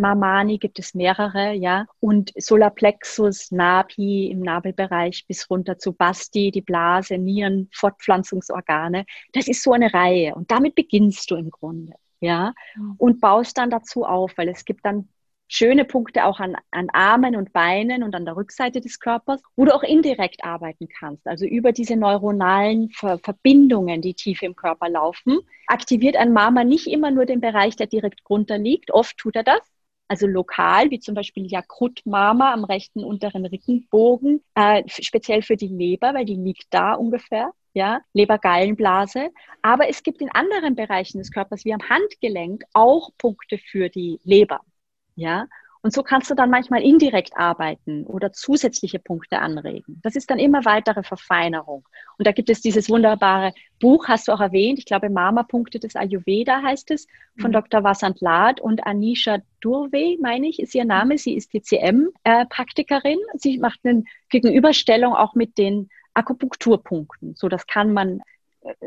Mamani 0.00 0.58
gibt 0.58 0.78
es 0.78 0.94
mehrere, 0.94 1.52
ja. 1.52 1.86
Und 2.00 2.32
Solarplexus, 2.36 3.50
Napi 3.50 4.28
im 4.30 4.40
Nabelbereich 4.40 5.26
bis 5.26 5.48
runter 5.50 5.78
zu 5.78 5.92
Basti, 5.92 6.50
die 6.50 6.62
Blase, 6.62 7.18
Nieren, 7.18 7.68
Fortpflanzungsorgane. 7.72 9.04
Das 9.32 9.48
ist 9.48 9.62
so 9.62 9.72
eine 9.72 9.92
Reihe. 9.92 10.34
Und 10.34 10.50
damit 10.50 10.74
beginnst 10.74 11.30
du 11.30 11.36
im 11.36 11.50
Grunde, 11.50 11.94
ja. 12.20 12.54
Mhm. 12.76 12.94
Und 12.98 13.20
baust 13.20 13.58
dann 13.58 13.70
dazu 13.70 14.04
auf, 14.04 14.32
weil 14.36 14.48
es 14.48 14.64
gibt 14.64 14.84
dann 14.84 15.08
schöne 15.48 15.84
Punkte 15.84 16.24
auch 16.26 16.40
an, 16.40 16.56
an 16.70 16.90
Armen 16.90 17.34
und 17.34 17.52
Beinen 17.52 18.02
und 18.02 18.14
an 18.14 18.26
der 18.26 18.36
Rückseite 18.36 18.80
des 18.80 19.00
Körpers, 19.00 19.42
wo 19.56 19.64
du 19.64 19.74
auch 19.74 19.82
indirekt 19.82 20.44
arbeiten 20.44 20.88
kannst. 20.88 21.26
Also 21.26 21.46
über 21.46 21.72
diese 21.72 21.96
neuronalen 21.96 22.90
Ver 22.90 23.18
Verbindungen, 23.18 24.02
die 24.02 24.14
tief 24.14 24.42
im 24.42 24.54
Körper 24.54 24.88
laufen, 24.88 25.40
aktiviert 25.66 26.16
ein 26.16 26.32
Mama 26.32 26.64
nicht 26.64 26.86
immer 26.86 27.10
nur 27.10 27.24
den 27.24 27.40
Bereich, 27.40 27.76
der 27.76 27.86
direkt 27.86 28.20
drunter 28.28 28.58
liegt. 28.58 28.90
Oft 28.90 29.16
tut 29.16 29.36
er 29.36 29.42
das, 29.42 29.60
also 30.08 30.26
lokal, 30.26 30.90
wie 30.90 31.00
zum 31.00 31.14
Beispiel 31.14 31.46
Yakrut 31.46 32.00
Mama 32.04 32.52
am 32.52 32.64
rechten 32.64 33.04
unteren 33.04 33.46
Rickenbogen, 33.46 34.42
äh, 34.54 34.82
speziell 34.88 35.42
für 35.42 35.56
die 35.56 35.68
Leber, 35.68 36.14
weil 36.14 36.24
die 36.24 36.34
liegt 36.34 36.66
da 36.70 36.94
ungefähr, 36.94 37.52
ja, 37.74 38.00
Lebergallenblase. 38.14 39.30
Aber 39.62 39.88
es 39.88 40.02
gibt 40.02 40.20
in 40.22 40.30
anderen 40.32 40.74
Bereichen 40.74 41.18
des 41.18 41.30
Körpers, 41.30 41.64
wie 41.64 41.74
am 41.74 41.88
Handgelenk, 41.88 42.64
auch 42.72 43.10
Punkte 43.18 43.58
für 43.58 43.90
die 43.90 44.18
Leber, 44.24 44.60
ja. 45.14 45.46
Und 45.88 45.94
so 45.94 46.02
kannst 46.02 46.30
du 46.30 46.34
dann 46.34 46.50
manchmal 46.50 46.82
indirekt 46.82 47.34
arbeiten 47.34 48.04
oder 48.04 48.30
zusätzliche 48.30 48.98
Punkte 48.98 49.38
anregen. 49.38 49.98
Das 50.02 50.16
ist 50.16 50.28
dann 50.28 50.38
immer 50.38 50.66
weitere 50.66 51.02
Verfeinerung. 51.02 51.88
Und 52.18 52.26
da 52.26 52.32
gibt 52.32 52.50
es 52.50 52.60
dieses 52.60 52.90
wunderbare 52.90 53.54
Buch, 53.80 54.06
hast 54.06 54.28
du 54.28 54.32
auch 54.32 54.40
erwähnt, 54.42 54.78
ich 54.78 54.84
glaube 54.84 55.08
Mama-Punkte 55.08 55.78
des 55.78 55.96
Ayurveda 55.96 56.60
heißt 56.60 56.90
es, 56.90 57.06
von 57.40 57.52
mhm. 57.52 57.54
Dr. 57.54 57.84
Vasant 57.84 58.20
Lad 58.20 58.60
und 58.60 58.86
Anisha 58.86 59.38
Durve, 59.62 60.18
meine 60.20 60.48
ich, 60.48 60.60
ist 60.60 60.74
ihr 60.74 60.84
Name. 60.84 61.16
Sie 61.16 61.34
ist 61.34 61.52
TCM-Praktikerin. 61.52 63.20
Sie 63.36 63.56
macht 63.56 63.80
eine 63.82 64.04
Gegenüberstellung 64.28 65.14
auch 65.14 65.34
mit 65.34 65.56
den 65.56 65.88
Akupunkturpunkten. 66.12 67.34
So, 67.34 67.48
das 67.48 67.66
kann 67.66 67.94
man 67.94 68.20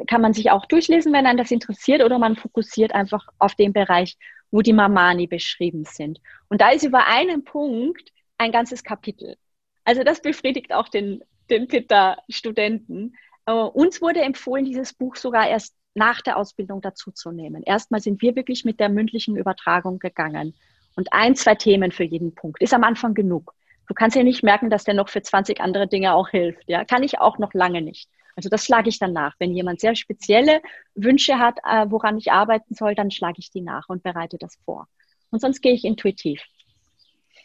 kann 0.05 0.21
man 0.21 0.33
sich 0.33 0.51
auch 0.51 0.67
durchlesen, 0.67 1.13
wenn 1.13 1.25
einen 1.25 1.39
das 1.39 1.49
interessiert, 1.49 2.03
oder 2.03 2.19
man 2.19 2.35
fokussiert 2.35 2.93
einfach 2.93 3.27
auf 3.39 3.55
den 3.55 3.73
Bereich, 3.73 4.17
wo 4.51 4.61
die 4.61 4.73
Mamani 4.73 5.27
beschrieben 5.27 5.85
sind. 5.85 6.19
Und 6.49 6.61
da 6.61 6.71
ist 6.71 6.83
über 6.83 7.07
einen 7.07 7.43
Punkt 7.43 8.11
ein 8.37 8.51
ganzes 8.51 8.83
Kapitel. 8.83 9.37
Also 9.83 10.03
das 10.03 10.21
befriedigt 10.21 10.73
auch 10.73 10.89
den, 10.89 11.23
den 11.49 11.67
Pitta-Studenten. 11.67 13.15
Uh, 13.49 13.65
uns 13.65 14.01
wurde 14.01 14.21
empfohlen, 14.21 14.65
dieses 14.65 14.93
Buch 14.93 15.15
sogar 15.15 15.49
erst 15.49 15.75
nach 15.93 16.21
der 16.21 16.37
Ausbildung 16.37 16.81
dazuzunehmen. 16.81 17.63
Erstmal 17.63 18.01
sind 18.01 18.21
wir 18.21 18.35
wirklich 18.35 18.65
mit 18.65 18.79
der 18.79 18.89
mündlichen 18.89 19.35
Übertragung 19.35 19.99
gegangen. 19.99 20.53
Und 20.95 21.11
ein, 21.11 21.35
zwei 21.35 21.55
Themen 21.55 21.91
für 21.91 22.03
jeden 22.03 22.35
Punkt. 22.35 22.61
Ist 22.61 22.73
am 22.73 22.83
Anfang 22.83 23.13
genug. 23.13 23.53
Du 23.87 23.93
kannst 23.93 24.15
ja 24.15 24.23
nicht 24.23 24.43
merken, 24.43 24.69
dass 24.69 24.83
der 24.83 24.93
noch 24.93 25.09
für 25.09 25.21
20 25.21 25.59
andere 25.59 25.87
Dinge 25.87 26.13
auch 26.13 26.29
hilft. 26.29 26.63
Ja, 26.67 26.85
kann 26.85 27.03
ich 27.03 27.19
auch 27.19 27.39
noch 27.39 27.53
lange 27.53 27.81
nicht. 27.81 28.09
Also 28.35 28.49
das 28.49 28.65
schlage 28.65 28.89
ich 28.89 28.99
dann 28.99 29.13
nach. 29.13 29.35
Wenn 29.39 29.53
jemand 29.53 29.79
sehr 29.79 29.95
spezielle 29.95 30.61
Wünsche 30.95 31.37
hat, 31.37 31.59
äh, 31.63 31.85
woran 31.89 32.17
ich 32.17 32.31
arbeiten 32.31 32.73
soll, 32.73 32.95
dann 32.95 33.11
schlage 33.11 33.39
ich 33.39 33.51
die 33.51 33.61
nach 33.61 33.89
und 33.89 34.03
bereite 34.03 34.37
das 34.37 34.57
vor. 34.65 34.87
Und 35.29 35.41
sonst 35.41 35.61
gehe 35.61 35.73
ich 35.73 35.85
intuitiv. 35.85 36.41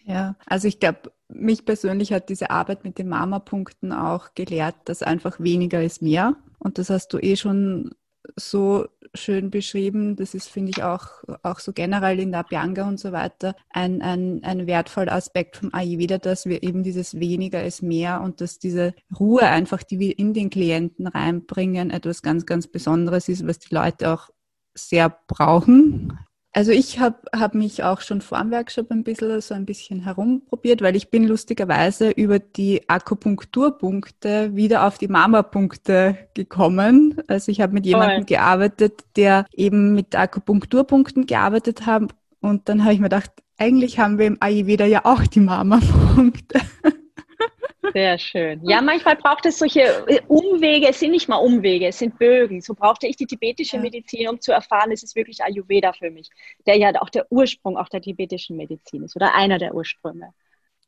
Ja, 0.05 0.37
also 0.47 0.69
ich 0.69 0.79
glaube, 0.79 1.13
mich 1.29 1.65
persönlich 1.65 2.13
hat 2.13 2.29
diese 2.29 2.51
Arbeit 2.51 2.85
mit 2.85 2.99
den 2.99 3.09
Mama-Punkten 3.09 3.93
auch 3.93 4.35
gelehrt, 4.35 4.77
dass 4.85 5.03
einfach 5.03 5.41
weniger 5.41 5.83
ist 5.83 6.01
mehr. 6.01 6.37
Und 6.59 6.79
das 6.79 6.91
hast 6.91 7.13
du 7.13 7.19
eh 7.19 7.37
schon 7.37 7.91
so 8.35 8.87
schön 9.15 9.51
beschrieben. 9.51 10.17
Das 10.17 10.35
ist, 10.35 10.49
finde 10.49 10.71
ich, 10.71 10.83
auch, 10.83 11.09
auch 11.43 11.61
so 11.61 11.73
generell 11.73 12.19
in 12.19 12.33
der 12.33 12.41
Abhyanga 12.41 12.87
und 12.87 12.99
so 12.99 13.13
weiter 13.13 13.55
ein, 13.71 14.03
ein, 14.03 14.43
ein 14.43 14.67
wertvoller 14.67 15.13
Aspekt 15.13 15.57
vom 15.57 15.73
Ayurveda, 15.73 16.19
dass 16.19 16.47
wir 16.47 16.63
eben 16.63 16.83
dieses 16.83 17.19
weniger 17.19 17.65
ist 17.65 17.83
mehr 17.83 18.21
und 18.21 18.41
dass 18.41 18.59
diese 18.59 18.95
Ruhe 19.19 19.43
einfach, 19.43 19.83
die 19.83 19.99
wir 19.99 20.19
in 20.19 20.35
den 20.35 20.51
Klienten 20.51 21.07
reinbringen, 21.07 21.91
etwas 21.91 22.23
ganz, 22.23 22.47
ganz 22.47 22.67
Besonderes 22.67 23.29
ist, 23.29 23.47
was 23.47 23.59
die 23.59 23.75
Leute 23.75 24.13
auch 24.13 24.31
sehr 24.75 25.17
brauchen. 25.27 26.19
Also 26.57 26.73
ich 26.73 26.99
habe 27.01 27.19
hab 27.39 27.55
mich 27.55 27.83
auch 27.83 28.01
schon 28.01 28.23
vor 28.23 28.39
dem 28.39 28.51
Workshop 28.51 28.91
ein 28.91 29.05
bisschen 29.05 29.43
so 29.43 29.53
ein 29.53 29.67
bisschen 29.67 30.01
herumprobiert, 30.01 30.81
weil 30.81 30.97
ich 30.97 31.11
bin 31.11 31.29
lustigerweise 31.29 32.09
über 32.09 32.39
die 32.39 32.89
Akupunkturpunkte 32.89 34.57
wieder 34.57 34.87
auf 34.87 34.97
die 34.97 35.09
Mama-Punkte 35.09 36.17
gekommen. 36.33 37.21
Also 37.27 37.53
ich 37.53 37.61
habe 37.61 37.75
mit 37.75 37.85
jemandem 37.85 38.21
Toll. 38.21 38.37
gearbeitet, 38.37 39.05
der 39.17 39.45
eben 39.53 39.95
mit 39.95 40.17
Akupunkturpunkten 40.17 41.27
gearbeitet 41.27 41.85
hat. 41.85 42.05
Und 42.41 42.71
dann 42.71 42.85
habe 42.85 42.95
ich 42.95 43.01
mir 43.01 43.11
gedacht, 43.11 43.33
eigentlich 43.59 43.99
haben 43.99 44.17
wir 44.17 44.25
im 44.25 44.39
Ayurveda 44.41 44.87
ja 44.87 45.05
auch 45.05 45.27
die 45.27 45.41
Mama-Punkte. 45.41 46.63
Sehr 47.93 48.19
schön. 48.19 48.61
Ja, 48.69 48.81
manchmal 48.81 49.17
braucht 49.17 49.47
es 49.47 49.59
solche 49.59 49.81
äh, 50.07 50.21
Umwege, 50.29 50.89
es 50.89 51.01
sind 51.01 51.11
nicht 51.11 51.29
mal 51.29 51.37
Umwege, 51.37 51.87
es 51.87 51.99
sind 51.99 52.19
Bögen. 52.19 52.61
So 52.61 52.75
brauchte 52.75 53.07
ich 53.07 53.17
die 53.17 53.27
tibetische 53.27 53.79
Medizin, 53.79 54.29
um 54.29 54.41
zu 54.41 54.53
erfahren, 54.53 54.93
es 54.93 55.03
ist 55.03 55.17
wirklich 55.17 55.43
Ayurveda 55.43 55.93
für 55.93 56.11
mich, 56.11 56.31
der 56.67 56.77
ja 56.77 56.91
auch 57.01 57.11
der 57.11 57.27
Ursprung 57.31 57.77
auch 57.77 57.89
der 57.89 58.01
tibetischen 58.01 58.57
Medizin 58.57 59.03
ist 59.03 59.17
oder 59.17 59.35
einer 59.35 59.59
der 59.59 59.75
Ursprünge. 59.75 60.33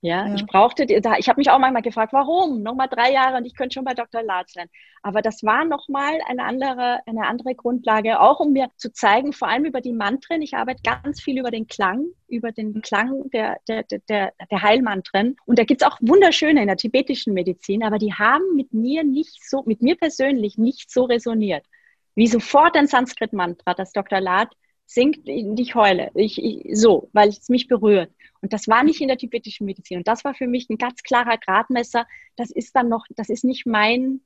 Ja, 0.01 0.28
ja, 0.28 0.34
ich 0.36 0.46
brauchte, 0.46 0.86
da, 0.86 1.16
ich 1.18 1.28
habe 1.28 1.40
mich 1.40 1.51
auch 1.51 1.59
manchmal 1.59 1.82
gefragt, 1.82 2.12
warum? 2.12 2.62
Nochmal 2.62 2.88
drei 2.88 3.12
Jahre 3.12 3.38
und 3.38 3.44
ich 3.44 3.57
könnte 3.57 3.74
schon 3.74 3.84
bei 3.84 3.94
Dr. 3.94 4.22
Latz 4.22 4.53
sein. 4.53 4.68
Aber 5.03 5.22
das 5.22 5.42
war 5.42 5.64
nochmal 5.64 6.20
eine 6.28 6.44
andere, 6.44 7.01
eine 7.07 7.26
andere 7.26 7.57
Grundlage, 7.57 8.20
auch 8.20 8.38
um 8.38 8.53
mir 8.53 8.68
zu 8.76 8.92
zeigen, 8.92 9.32
vor 9.32 9.49
allem 9.49 9.64
über 9.64 9.80
die 9.80 9.92
Mantren. 9.92 10.40
Ich 10.40 10.55
arbeite 10.55 10.82
ganz 10.84 11.20
viel 11.20 11.40
über 11.40 11.51
den 11.51 11.66
Klang, 11.66 12.07
über 12.28 12.53
den 12.53 12.80
Klang 12.80 13.28
der, 13.30 13.59
der, 13.66 13.82
der, 13.82 14.32
der 14.49 14.62
Heilmantren. 14.62 15.36
Und 15.46 15.59
da 15.59 15.64
gibt's 15.64 15.82
auch 15.82 15.99
wunderschöne 16.01 16.61
in 16.61 16.68
der 16.68 16.76
tibetischen 16.76 17.34
Medizin, 17.34 17.82
aber 17.82 17.99
die 17.99 18.14
haben 18.14 18.55
mit 18.55 18.72
mir 18.72 19.03
nicht 19.03 19.49
so, 19.49 19.64
mit 19.66 19.82
mir 19.82 19.96
persönlich 19.96 20.59
nicht 20.59 20.92
so 20.92 21.05
resoniert, 21.05 21.66
wie 22.14 22.28
sofort 22.28 22.76
ein 22.76 22.86
Sanskrit-Mantra, 22.86 23.74
das 23.74 23.92
Dr. 23.92 24.20
Lat 24.20 24.53
singt, 24.86 25.28
ich 25.28 25.74
heule, 25.74 26.11
ich, 26.14 26.42
ich, 26.42 26.76
so, 26.78 27.11
weil 27.12 27.28
es 27.28 27.49
mich 27.49 27.68
berührt. 27.68 28.11
Und 28.41 28.53
das 28.53 28.68
war 28.68 28.84
nicht 28.84 29.01
in 29.01 29.09
der 29.09 29.18
tibetischen 29.18 29.66
Medizin. 29.66 29.99
Und 29.99 30.09
das 30.09 30.24
war 30.24 30.34
für 30.34 30.47
mich 30.47 30.68
ein 30.70 30.78
ganz 30.78 31.03
klarer 31.03 31.39
Gradmesser. 31.39 32.07
Das 32.36 32.51
ist 32.51 32.74
dann 32.76 32.89
noch, 32.89 33.07
das 33.16 33.28
ist 33.28 33.45
nicht 33.45 33.66
mein, 33.66 34.20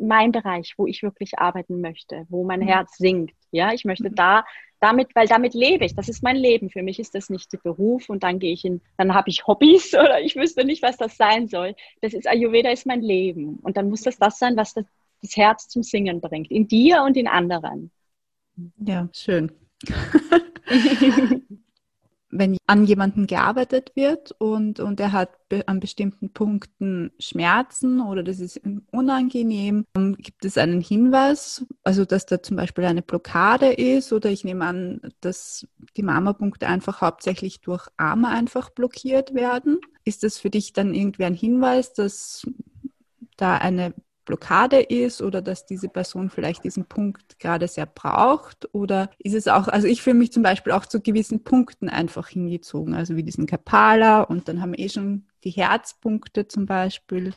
mein 0.00 0.32
Bereich, 0.32 0.74
wo 0.76 0.86
ich 0.86 1.02
wirklich 1.02 1.38
arbeiten 1.38 1.80
möchte, 1.80 2.26
wo 2.28 2.44
mein 2.44 2.60
mhm. 2.60 2.68
Herz 2.68 2.96
singt. 2.96 3.32
Ja, 3.50 3.72
ich 3.72 3.84
möchte 3.84 4.10
mhm. 4.10 4.14
da 4.14 4.44
damit, 4.80 5.14
weil 5.14 5.28
damit 5.28 5.54
lebe 5.54 5.84
ich. 5.84 5.94
Das 5.94 6.08
ist 6.08 6.22
mein 6.22 6.36
Leben. 6.36 6.70
Für 6.70 6.82
mich 6.82 6.98
ist 6.98 7.14
das 7.14 7.28
nicht 7.28 7.52
der 7.52 7.58
Beruf 7.58 8.08
und 8.08 8.22
dann 8.22 8.38
gehe 8.38 8.52
ich 8.52 8.64
in, 8.64 8.80
dann 8.96 9.14
habe 9.14 9.28
ich 9.28 9.46
Hobbys 9.46 9.94
oder 9.94 10.20
ich 10.20 10.36
wüsste 10.36 10.64
nicht, 10.64 10.82
was 10.82 10.96
das 10.96 11.16
sein 11.16 11.48
soll. 11.48 11.74
Das 12.00 12.14
ist 12.14 12.26
Ayurveda 12.26 12.70
ist 12.70 12.86
mein 12.86 13.02
Leben 13.02 13.56
und 13.56 13.76
dann 13.76 13.90
muss 13.90 14.02
das 14.02 14.16
das 14.16 14.38
sein, 14.38 14.56
was 14.56 14.74
das, 14.74 14.86
das 15.22 15.36
Herz 15.36 15.68
zum 15.68 15.82
Singen 15.82 16.20
bringt, 16.20 16.50
in 16.50 16.66
dir 16.66 17.02
und 17.02 17.16
in 17.16 17.28
anderen. 17.28 17.90
Ja, 18.78 19.08
schön. 19.12 19.52
wenn 22.30 22.56
an 22.66 22.84
jemanden 22.84 23.26
gearbeitet 23.26 23.92
wird 23.94 24.32
und, 24.38 24.78
und 24.80 25.00
er 25.00 25.12
hat 25.12 25.30
be 25.48 25.66
an 25.66 25.80
bestimmten 25.80 26.32
Punkten 26.32 27.10
Schmerzen 27.18 28.00
oder 28.00 28.22
das 28.22 28.38
ist 28.38 28.60
unangenehm, 28.92 29.84
gibt 30.18 30.44
es 30.44 30.56
einen 30.56 30.80
Hinweis, 30.80 31.66
also 31.82 32.04
dass 32.04 32.26
da 32.26 32.42
zum 32.42 32.56
Beispiel 32.56 32.84
eine 32.84 33.02
Blockade 33.02 33.72
ist 33.72 34.12
oder 34.12 34.30
ich 34.30 34.44
nehme 34.44 34.64
an, 34.64 35.00
dass 35.20 35.66
die 35.96 36.02
Mama-Punkte 36.02 36.68
einfach 36.68 37.00
hauptsächlich 37.00 37.60
durch 37.60 37.88
Arme 37.96 38.28
einfach 38.28 38.70
blockiert 38.70 39.34
werden. 39.34 39.80
Ist 40.04 40.22
das 40.22 40.38
für 40.38 40.50
dich 40.50 40.72
dann 40.72 40.94
irgendwie 40.94 41.24
ein 41.24 41.34
Hinweis, 41.34 41.92
dass 41.92 42.46
da 43.36 43.56
eine 43.56 43.94
Blockade 44.30 44.80
ist 44.80 45.22
oder 45.22 45.42
dass 45.42 45.66
diese 45.66 45.88
Person 45.88 46.30
vielleicht 46.30 46.62
diesen 46.62 46.84
Punkt 46.84 47.40
gerade 47.40 47.66
sehr 47.66 47.86
braucht? 47.86 48.72
Oder 48.72 49.10
ist 49.18 49.34
es 49.34 49.48
auch, 49.48 49.66
also 49.66 49.88
ich 49.88 50.02
fühle 50.02 50.14
mich 50.14 50.30
zum 50.30 50.44
Beispiel 50.44 50.72
auch 50.72 50.86
zu 50.86 51.00
gewissen 51.00 51.42
Punkten 51.42 51.88
einfach 51.88 52.28
hingezogen, 52.28 52.94
also 52.94 53.16
wie 53.16 53.24
diesen 53.24 53.46
Kapala 53.46 54.22
und 54.22 54.46
dann 54.46 54.62
haben 54.62 54.70
wir 54.70 54.78
eh 54.78 54.88
schon 54.88 55.26
die 55.42 55.50
Herzpunkte 55.50 56.46
zum 56.46 56.66
Beispiel, 56.66 57.34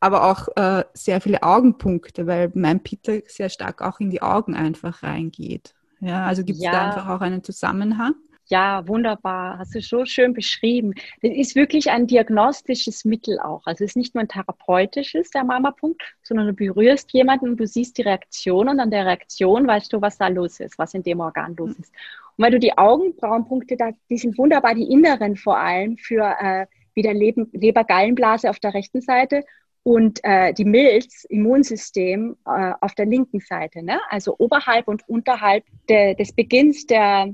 aber 0.00 0.30
auch 0.30 0.48
äh, 0.56 0.84
sehr 0.94 1.20
viele 1.20 1.42
Augenpunkte, 1.42 2.26
weil 2.26 2.50
mein 2.54 2.82
Peter 2.82 3.20
sehr 3.26 3.50
stark 3.50 3.82
auch 3.82 4.00
in 4.00 4.08
die 4.08 4.22
Augen 4.22 4.54
einfach 4.54 5.02
reingeht. 5.02 5.74
Ja, 6.00 6.24
also 6.24 6.42
gibt 6.42 6.56
es 6.56 6.64
ja. 6.64 6.72
da 6.72 6.88
einfach 6.88 7.08
auch 7.08 7.20
einen 7.20 7.44
Zusammenhang? 7.44 8.14
Ja, 8.50 8.86
wunderbar. 8.88 9.58
Hast 9.58 9.76
du 9.76 9.80
so 9.80 10.04
schön 10.04 10.34
beschrieben. 10.34 10.92
Das 11.22 11.30
ist 11.30 11.54
wirklich 11.54 11.88
ein 11.90 12.08
diagnostisches 12.08 13.04
Mittel 13.04 13.38
auch. 13.38 13.64
Also 13.64 13.84
es 13.84 13.92
ist 13.92 13.96
nicht 13.96 14.16
nur 14.16 14.22
ein 14.22 14.28
therapeutisches, 14.28 15.30
der 15.30 15.44
Mama-Punkt, 15.44 16.02
sondern 16.24 16.48
du 16.48 16.52
berührst 16.52 17.12
jemanden 17.12 17.50
und 17.50 17.60
du 17.60 17.66
siehst 17.68 17.96
die 17.96 18.02
Reaktion 18.02 18.68
und 18.68 18.80
an 18.80 18.90
der 18.90 19.06
Reaktion 19.06 19.68
weißt 19.68 19.92
du, 19.92 20.00
was 20.00 20.18
da 20.18 20.26
los 20.26 20.58
ist, 20.58 20.78
was 20.78 20.94
in 20.94 21.04
dem 21.04 21.20
Organ 21.20 21.54
los 21.56 21.70
ist. 21.78 21.94
Und 22.36 22.44
weil 22.44 22.50
du 22.50 22.58
die 22.58 22.76
Augenbrauenpunkte 22.76 23.76
da, 23.76 23.90
die 24.10 24.18
sind 24.18 24.36
wunderbar, 24.36 24.74
die 24.74 24.90
inneren 24.90 25.36
vor 25.36 25.56
allem 25.56 25.96
für 25.96 26.34
äh, 26.40 26.66
wieder 26.94 27.14
Leber-Gallenblase 27.14 28.50
auf 28.50 28.58
der 28.58 28.74
rechten 28.74 29.00
Seite 29.00 29.44
und 29.84 30.18
äh, 30.24 30.52
die 30.54 30.64
Milz, 30.64 31.24
Immunsystem, 31.28 32.36
äh, 32.46 32.72
auf 32.80 32.96
der 32.96 33.06
linken 33.06 33.38
Seite. 33.38 33.84
Ne? 33.84 34.00
Also 34.08 34.34
oberhalb 34.38 34.88
und 34.88 35.08
unterhalb 35.08 35.62
de, 35.88 36.16
des 36.16 36.32
Beginns 36.34 36.86
der 36.86 37.32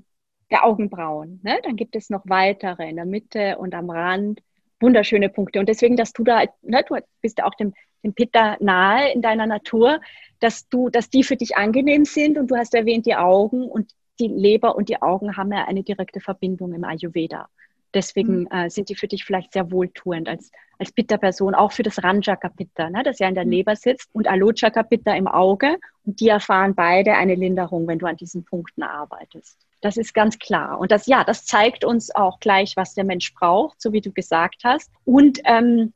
der 0.51 0.65
Augenbrauen. 0.65 1.41
Ne? 1.43 1.59
Dann 1.65 1.77
gibt 1.77 1.97
es 1.97 2.11
noch 2.11 2.23
weitere 2.25 2.89
in 2.89 2.97
der 2.97 3.05
Mitte 3.05 3.59
und 3.59 3.75
am 3.75 3.91
Rand. 3.91 4.43
Wunderschöne 4.81 5.29
Punkte. 5.29 5.59
Und 5.59 5.69
deswegen, 5.69 5.97
dass 5.97 6.13
du 6.13 6.23
da, 6.23 6.45
ne, 6.63 6.85
du 6.87 6.97
bist 7.23 7.43
auch 7.43 7.55
dem, 7.55 7.73
dem 8.05 8.13
Pitta 8.13 8.57
nahe 8.61 9.13
in 9.13 9.23
deiner 9.23 9.47
Natur, 9.47 10.01
dass 10.41 10.69
du, 10.69 10.91
dass 10.91 11.09
die 11.09 11.25
für 11.25 11.37
dich 11.37 11.57
angenehm 11.57 12.05
sind 12.05 12.37
und 12.37 12.51
du 12.51 12.57
hast 12.57 12.75
erwähnt, 12.75 13.07
die 13.07 13.17
Augen 13.17 13.65
und 13.65 13.93
die 14.21 14.29
Leber 14.29 14.77
und 14.77 14.89
die 14.89 15.01
Augen 15.01 15.37
haben 15.37 15.53
ja 15.53 15.65
eine 15.67 15.83
direkte 15.83 16.21
Verbindung 16.21 16.73
im 16.75 16.85
Ayurveda. 16.85 17.49
Deswegen 17.95 18.41
mhm. 18.41 18.49
äh, 18.51 18.71
sind 18.71 18.89
die 18.91 18.95
für 18.95 19.09
dich 19.09 19.25
vielleicht 19.25 19.55
sehr 19.55 19.71
wohltuend 19.71 20.29
als, 20.29 20.51
als 20.79 20.93
Pitta-Person, 20.93 21.55
auch 21.55 21.73
für 21.73 21.83
das 21.83 22.03
Ranjaka-Pitta, 22.03 22.91
ne, 22.91 23.03
das 23.03 23.19
ja 23.19 23.29
in 23.29 23.35
der 23.35 23.45
mhm. 23.45 23.53
Leber 23.53 23.77
sitzt, 23.77 24.11
und 24.13 24.29
Alochaka-Pitta 24.29 25.15
im 25.15 25.29
Auge. 25.29 25.79
Und 26.05 26.21
die 26.21 26.29
erfahren 26.29 26.75
beide 26.75 27.15
eine 27.15 27.35
Linderung, 27.35 27.87
wenn 27.87 27.99
du 27.99 28.07
an 28.07 28.17
diesen 28.17 28.45
Punkten 28.45 28.83
arbeitest. 28.83 29.66
Das 29.81 29.97
ist 29.97 30.15
ganz 30.15 30.39
klar. 30.39 30.79
Und 30.79 30.91
das, 30.91 31.07
ja, 31.07 31.25
das 31.25 31.45
zeigt 31.45 31.85
uns 31.85 32.15
auch 32.15 32.41
gleich, 32.41 32.77
was 32.77 32.95
der 32.95 33.05
Mensch 33.05 33.35
braucht, 33.35 33.81
so 33.81 33.93
wie 33.93 34.01
du 34.01 34.13
gesagt 34.13 34.63
hast. 34.65 34.91
Und 35.05 35.39
ähm, 35.45 35.93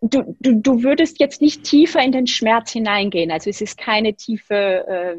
du, 0.00 0.36
du, 0.40 0.60
du 0.60 0.82
würdest 0.82 1.20
jetzt 1.20 1.40
nicht 1.40 1.64
tiefer 1.64 2.02
in 2.02 2.12
den 2.12 2.26
Schmerz 2.26 2.72
hineingehen. 2.72 3.30
Also 3.30 3.50
es 3.50 3.60
ist 3.60 3.78
keine 3.78 4.14
tiefe 4.14 4.54
äh, 4.86 5.16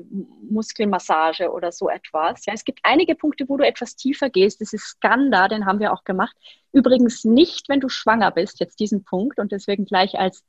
Muskelmassage 0.50 1.52
oder 1.52 1.72
so 1.72 1.90
etwas. 1.90 2.46
Ja, 2.46 2.54
es 2.54 2.66
gibt 2.66 2.80
einige 2.84 3.16
Punkte, 3.16 3.48
wo 3.48 3.58
du 3.58 3.66
etwas 3.66 3.96
tiefer 3.96 4.30
gehst. 4.30 4.62
Das 4.62 4.74
ist 4.74 4.86
Skanda, 4.86 5.48
den 5.48 5.66
haben 5.66 5.80
wir 5.80 5.94
auch 5.94 6.04
gemacht. 6.04 6.36
Übrigens 6.72 7.24
nicht, 7.24 7.70
wenn 7.70 7.80
du 7.80 7.90
schwanger 7.90 8.32
bist, 8.32 8.60
jetzt 8.60 8.80
diesen 8.80 9.04
Punkt. 9.04 9.40
Und 9.40 9.52
deswegen 9.52 9.86
gleich 9.86 10.18
als 10.20 10.44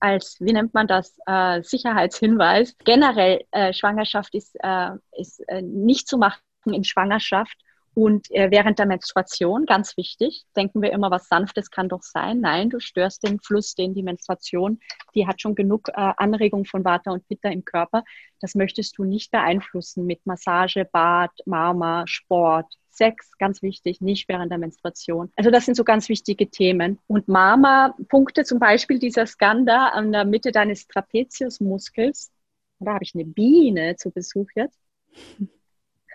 als, 0.00 0.36
wie 0.38 0.52
nennt 0.52 0.74
man 0.74 0.86
das, 0.86 1.18
äh, 1.26 1.60
Sicherheitshinweis. 1.60 2.76
Generell, 2.84 3.44
äh, 3.50 3.72
Schwangerschaft 3.72 4.32
ist, 4.36 4.56
äh, 4.62 4.90
ist 5.16 5.40
äh, 5.48 5.60
nicht 5.60 6.06
zu 6.06 6.18
machen 6.18 6.38
in 6.72 6.84
Schwangerschaft 6.84 7.56
und 7.98 8.30
äh, 8.30 8.52
während 8.52 8.78
der 8.78 8.86
Menstruation, 8.86 9.66
ganz 9.66 9.96
wichtig, 9.96 10.44
denken 10.56 10.82
wir 10.82 10.92
immer, 10.92 11.10
was 11.10 11.26
Sanftes 11.26 11.68
kann 11.68 11.88
doch 11.88 12.04
sein. 12.04 12.38
Nein, 12.38 12.70
du 12.70 12.78
störst 12.78 13.26
den 13.26 13.40
Fluss, 13.40 13.74
den 13.74 13.92
die 13.92 14.04
Menstruation, 14.04 14.78
die 15.16 15.26
hat 15.26 15.40
schon 15.40 15.56
genug 15.56 15.88
äh, 15.88 16.12
Anregung 16.16 16.64
von 16.64 16.84
Vata 16.84 17.10
und 17.10 17.26
Pitta 17.26 17.48
im 17.48 17.64
Körper. 17.64 18.04
Das 18.40 18.54
möchtest 18.54 18.98
du 18.98 19.02
nicht 19.02 19.32
beeinflussen 19.32 20.06
mit 20.06 20.24
Massage, 20.26 20.84
Bad, 20.84 21.32
Mama, 21.44 22.04
Sport, 22.06 22.72
Sex, 22.88 23.36
ganz 23.36 23.62
wichtig, 23.62 24.00
nicht 24.00 24.28
während 24.28 24.52
der 24.52 24.58
Menstruation. 24.58 25.32
Also 25.34 25.50
das 25.50 25.64
sind 25.64 25.74
so 25.74 25.82
ganz 25.82 26.08
wichtige 26.08 26.48
Themen. 26.48 27.00
Und 27.08 27.26
Mama-Punkte, 27.26 28.44
zum 28.44 28.60
Beispiel 28.60 29.00
dieser 29.00 29.26
Skanda 29.26 29.88
an 29.88 30.12
der 30.12 30.24
Mitte 30.24 30.52
deines 30.52 30.86
Trapeziusmuskels. 30.86 32.30
Da 32.78 32.94
habe 32.94 33.02
ich 33.02 33.16
eine 33.16 33.24
Biene 33.24 33.96
zu 33.96 34.12
Besuch 34.12 34.46
jetzt. 34.54 34.78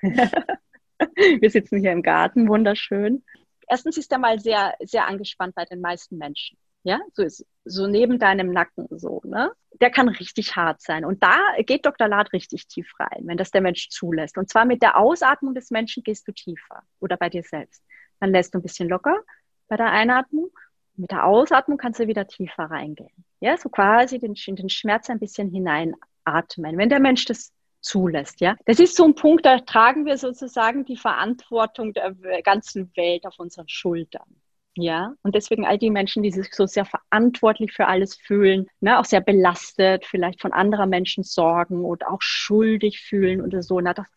Wir 1.39 1.49
sitzen 1.49 1.79
hier 1.79 1.91
im 1.91 2.01
Garten, 2.01 2.47
wunderschön. 2.47 3.23
Erstens 3.67 3.97
ist 3.97 4.11
er 4.11 4.19
mal 4.19 4.39
sehr, 4.39 4.75
sehr 4.81 5.07
angespannt 5.07 5.55
bei 5.55 5.65
den 5.65 5.81
meisten 5.81 6.17
Menschen. 6.17 6.57
Ja, 6.83 6.99
so 7.13 7.23
ist 7.23 7.45
so 7.63 7.87
neben 7.87 8.19
deinem 8.19 8.51
Nacken 8.51 8.87
so, 8.91 9.21
ne? 9.23 9.51
Der 9.79 9.89
kann 9.89 10.09
richtig 10.09 10.57
hart 10.57 10.81
sein. 10.81 11.05
Und 11.05 11.23
da 11.23 11.37
geht 11.59 11.85
Dr. 11.85 12.09
Lad 12.09 12.33
richtig 12.33 12.67
tief 12.67 12.91
rein, 12.99 13.21
wenn 13.23 13.37
das 13.37 13.51
der 13.51 13.61
Mensch 13.61 13.87
zulässt. 13.89 14.37
Und 14.37 14.49
zwar 14.49 14.65
mit 14.65 14.81
der 14.81 14.97
Ausatmung 14.97 15.55
des 15.55 15.71
Menschen 15.71 16.03
gehst 16.03 16.27
du 16.27 16.33
tiefer 16.33 16.83
oder 16.99 17.15
bei 17.15 17.29
dir 17.29 17.43
selbst. 17.43 17.81
Dann 18.19 18.31
lässt 18.31 18.53
du 18.53 18.59
ein 18.59 18.63
bisschen 18.63 18.89
locker 18.89 19.15
bei 19.69 19.77
der 19.77 19.91
Einatmung. 19.91 20.51
Mit 20.95 21.11
der 21.11 21.25
Ausatmung 21.25 21.77
kannst 21.77 22.01
du 22.01 22.07
wieder 22.07 22.27
tiefer 22.27 22.65
reingehen. 22.65 23.25
Ja, 23.39 23.57
so 23.57 23.69
quasi 23.69 24.19
den, 24.19 24.35
den 24.35 24.69
Schmerz 24.69 25.09
ein 25.09 25.19
bisschen 25.19 25.49
hineinatmen. 25.49 26.77
Wenn 26.77 26.89
der 26.89 26.99
Mensch 26.99 27.25
das 27.25 27.53
zulässt. 27.83 28.41
Ja, 28.41 28.55
das 28.65 28.79
ist 28.79 28.95
so 28.95 29.03
ein 29.05 29.15
Punkt, 29.15 29.45
da 29.45 29.59
tragen 29.59 30.05
wir 30.05 30.17
sozusagen 30.17 30.85
die 30.85 30.97
Verantwortung 30.97 31.93
der 31.93 32.15
ganzen 32.43 32.91
Welt 32.95 33.25
auf 33.25 33.37
unseren 33.39 33.69
Schultern. 33.69 34.25
Ja, 34.75 35.13
und 35.21 35.35
deswegen 35.35 35.67
all 35.67 35.77
die 35.77 35.91
Menschen, 35.91 36.23
die 36.23 36.31
sich 36.31 36.51
so 36.51 36.65
sehr 36.65 36.85
verantwortlich 36.85 37.73
für 37.73 37.85
alles 37.85 38.15
fühlen, 38.15 38.67
ne, 38.79 38.99
auch 38.99 39.05
sehr 39.05 39.21
belastet, 39.21 40.03
vielleicht 40.05 40.41
von 40.41 40.51
anderer 40.51 40.87
Menschen 40.87 41.23
sorgen 41.23 41.85
oder 41.85 42.11
auch 42.11 42.21
schuldig 42.21 42.99
fühlen 42.99 43.41
oder 43.41 43.61
so. 43.61 43.79
Na, 43.79 43.93
das, 43.93 44.07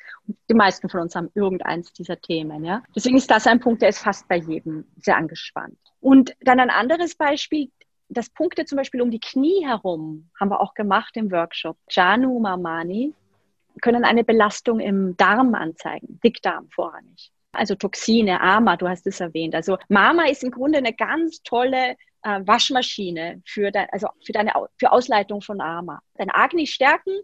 die 0.48 0.54
meisten 0.54 0.88
von 0.88 1.00
uns 1.00 1.14
haben 1.14 1.30
irgendeins 1.34 1.92
dieser 1.92 2.18
Themen. 2.18 2.64
Ja, 2.64 2.82
deswegen 2.94 3.18
ist 3.18 3.30
das 3.30 3.46
ein 3.46 3.60
Punkt, 3.60 3.82
der 3.82 3.90
ist 3.90 3.98
fast 3.98 4.28
bei 4.28 4.36
jedem 4.36 4.86
sehr 4.96 5.18
angespannt. 5.18 5.76
Und 6.00 6.34
dann 6.40 6.58
ein 6.58 6.70
anderes 6.70 7.16
Beispiel, 7.16 7.70
das 8.08 8.30
Punkte 8.30 8.64
zum 8.64 8.76
Beispiel 8.76 9.02
um 9.02 9.10
die 9.10 9.20
Knie 9.20 9.66
herum 9.66 10.30
haben 10.40 10.48
wir 10.48 10.60
auch 10.60 10.72
gemacht 10.72 11.16
im 11.18 11.30
Workshop. 11.30 11.76
Janu 11.90 12.38
Mamani, 12.38 13.12
können 13.82 14.04
eine 14.04 14.24
Belastung 14.24 14.80
im 14.80 15.16
Darm 15.16 15.54
anzeigen, 15.54 16.20
Dickdarm 16.24 16.68
vorrangig. 16.70 17.32
Also 17.52 17.74
Toxine, 17.74 18.40
AMA, 18.40 18.76
du 18.76 18.88
hast 18.88 19.06
es 19.06 19.20
erwähnt. 19.20 19.54
Also 19.54 19.78
Mama 19.88 20.26
ist 20.26 20.44
im 20.44 20.50
Grunde 20.50 20.78
eine 20.78 20.92
ganz 20.92 21.42
tolle 21.42 21.96
äh, 22.22 22.40
Waschmaschine 22.44 23.42
für, 23.46 23.70
dein, 23.70 23.88
also 23.90 24.08
für 24.24 24.32
deine 24.32 24.52
für 24.78 24.92
Ausleitung 24.92 25.40
von 25.40 25.60
AMA. 25.60 26.00
Dein 26.14 26.30
Agni 26.30 26.66
stärken 26.66 27.18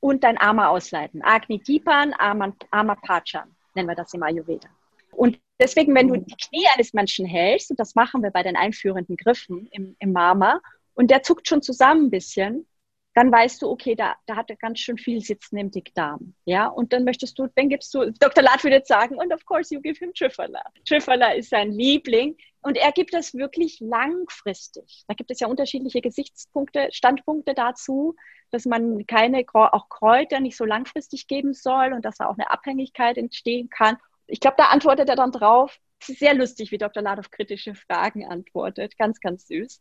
und 0.00 0.24
dein 0.24 0.38
AMA 0.38 0.68
ausleiten. 0.68 1.22
Agni 1.22 1.58
Dipan, 1.58 2.14
AMA, 2.18 2.54
AMA 2.70 2.96
Pachan, 2.96 3.54
nennen 3.74 3.88
wir 3.88 3.94
das 3.94 4.12
im 4.12 4.22
Ayurveda. 4.22 4.68
Und 5.12 5.38
deswegen, 5.60 5.94
wenn 5.94 6.08
du 6.08 6.16
die 6.16 6.34
Knie 6.34 6.66
eines 6.74 6.92
Menschen 6.92 7.26
hältst, 7.26 7.70
und 7.70 7.78
das 7.78 7.94
machen 7.94 8.22
wir 8.22 8.30
bei 8.30 8.42
den 8.42 8.56
einführenden 8.56 9.16
Griffen 9.16 9.68
im, 9.70 9.96
im 9.98 10.12
Mama, 10.12 10.60
und 10.94 11.10
der 11.10 11.22
zuckt 11.22 11.48
schon 11.48 11.62
zusammen 11.62 12.06
ein 12.06 12.10
bisschen, 12.10 12.66
dann 13.14 13.30
weißt 13.30 13.60
du, 13.62 13.68
okay, 13.68 13.94
da, 13.94 14.14
da 14.26 14.36
hat 14.36 14.48
er 14.48 14.56
ganz 14.56 14.78
schön 14.78 14.96
viel 14.96 15.20
sitzen 15.20 15.58
im 15.58 15.70
Dickdarm. 15.70 16.34
Ja, 16.44 16.66
und 16.66 16.92
dann 16.92 17.04
möchtest 17.04 17.38
du, 17.38 17.46
dann 17.54 17.68
gibst 17.68 17.92
du, 17.94 18.10
Dr. 18.12 18.42
Lat 18.42 18.64
würde 18.64 18.76
jetzt 18.76 18.88
sagen, 18.88 19.16
und 19.16 19.32
of 19.32 19.44
course 19.44 19.74
you 19.74 19.80
give 19.80 19.98
him 19.98 20.14
Trifala. 20.14 20.62
Trifala 20.86 21.32
ist 21.32 21.50
sein 21.50 21.72
Liebling 21.72 22.36
und 22.62 22.76
er 22.76 22.92
gibt 22.92 23.12
das 23.12 23.34
wirklich 23.34 23.80
langfristig. 23.80 25.04
Da 25.08 25.14
gibt 25.14 25.30
es 25.30 25.40
ja 25.40 25.48
unterschiedliche 25.48 26.00
Gesichtspunkte, 26.00 26.88
Standpunkte 26.90 27.54
dazu, 27.54 28.14
dass 28.50 28.64
man 28.64 29.06
keine, 29.06 29.44
auch 29.52 29.88
Kräuter 29.88 30.40
nicht 30.40 30.56
so 30.56 30.64
langfristig 30.64 31.26
geben 31.26 31.52
soll 31.52 31.92
und 31.92 32.04
dass 32.04 32.16
da 32.16 32.28
auch 32.28 32.38
eine 32.38 32.50
Abhängigkeit 32.50 33.18
entstehen 33.18 33.68
kann. 33.68 33.96
Ich 34.26 34.40
glaube, 34.40 34.56
da 34.58 34.66
antwortet 34.66 35.08
er 35.08 35.16
dann 35.16 35.32
drauf. 35.32 35.78
Es 36.00 36.08
ist 36.08 36.18
sehr 36.20 36.34
lustig, 36.34 36.70
wie 36.70 36.78
Dr. 36.78 37.02
Lad 37.02 37.18
auf 37.18 37.30
kritische 37.30 37.74
Fragen 37.74 38.26
antwortet. 38.26 38.96
Ganz, 38.96 39.20
ganz 39.20 39.46
süß. 39.48 39.80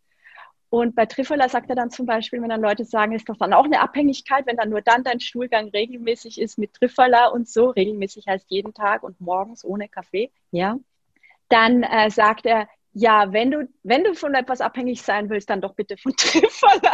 Und 0.72 0.96
bei 0.96 1.06
Trifola 1.06 1.50
sagt 1.50 1.70
er 1.70 1.76
dann 1.76 1.90
zum 1.90 2.06
Beispiel, 2.06 2.42
wenn 2.42 2.48
dann 2.48 2.62
Leute 2.62 2.86
sagen, 2.86 3.12
ist 3.12 3.28
doch 3.28 3.36
dann 3.36 3.52
auch 3.52 3.66
eine 3.66 3.82
Abhängigkeit, 3.82 4.48
wenn 4.48 4.56
dann 4.56 4.70
nur 4.70 4.82
dann 4.82 5.04
dein 5.04 5.20
Stuhlgang 5.20 5.68
regelmäßig 5.68 6.40
ist 6.40 6.58
mit 6.58 6.74
Trifola 6.74 7.28
und 7.28 7.50
so, 7.50 7.72
regelmäßig 7.72 8.26
heißt 8.26 8.50
jeden 8.50 8.74
Tag 8.74 9.04
und 9.04 9.20
morgens 9.20 9.66
ohne 9.66 9.90
Kaffee, 9.90 10.32
ja, 10.52 10.80
dann 11.50 11.84
äh, 11.84 12.10
sagt 12.10 12.46
er, 12.46 12.70
ja, 12.94 13.34
wenn 13.34 13.52
du, 13.52 13.68
wenn 13.84 14.06
du 14.06 14.16
von 14.16 14.34
etwas 14.34 14.62
abhängig 14.62 15.02
sein 15.02 15.30
willst, 15.30 15.50
dann 15.50 15.60
doch 15.60 15.76
bitte 15.76 15.98
von 15.98 16.14
Trifola. 16.16 16.94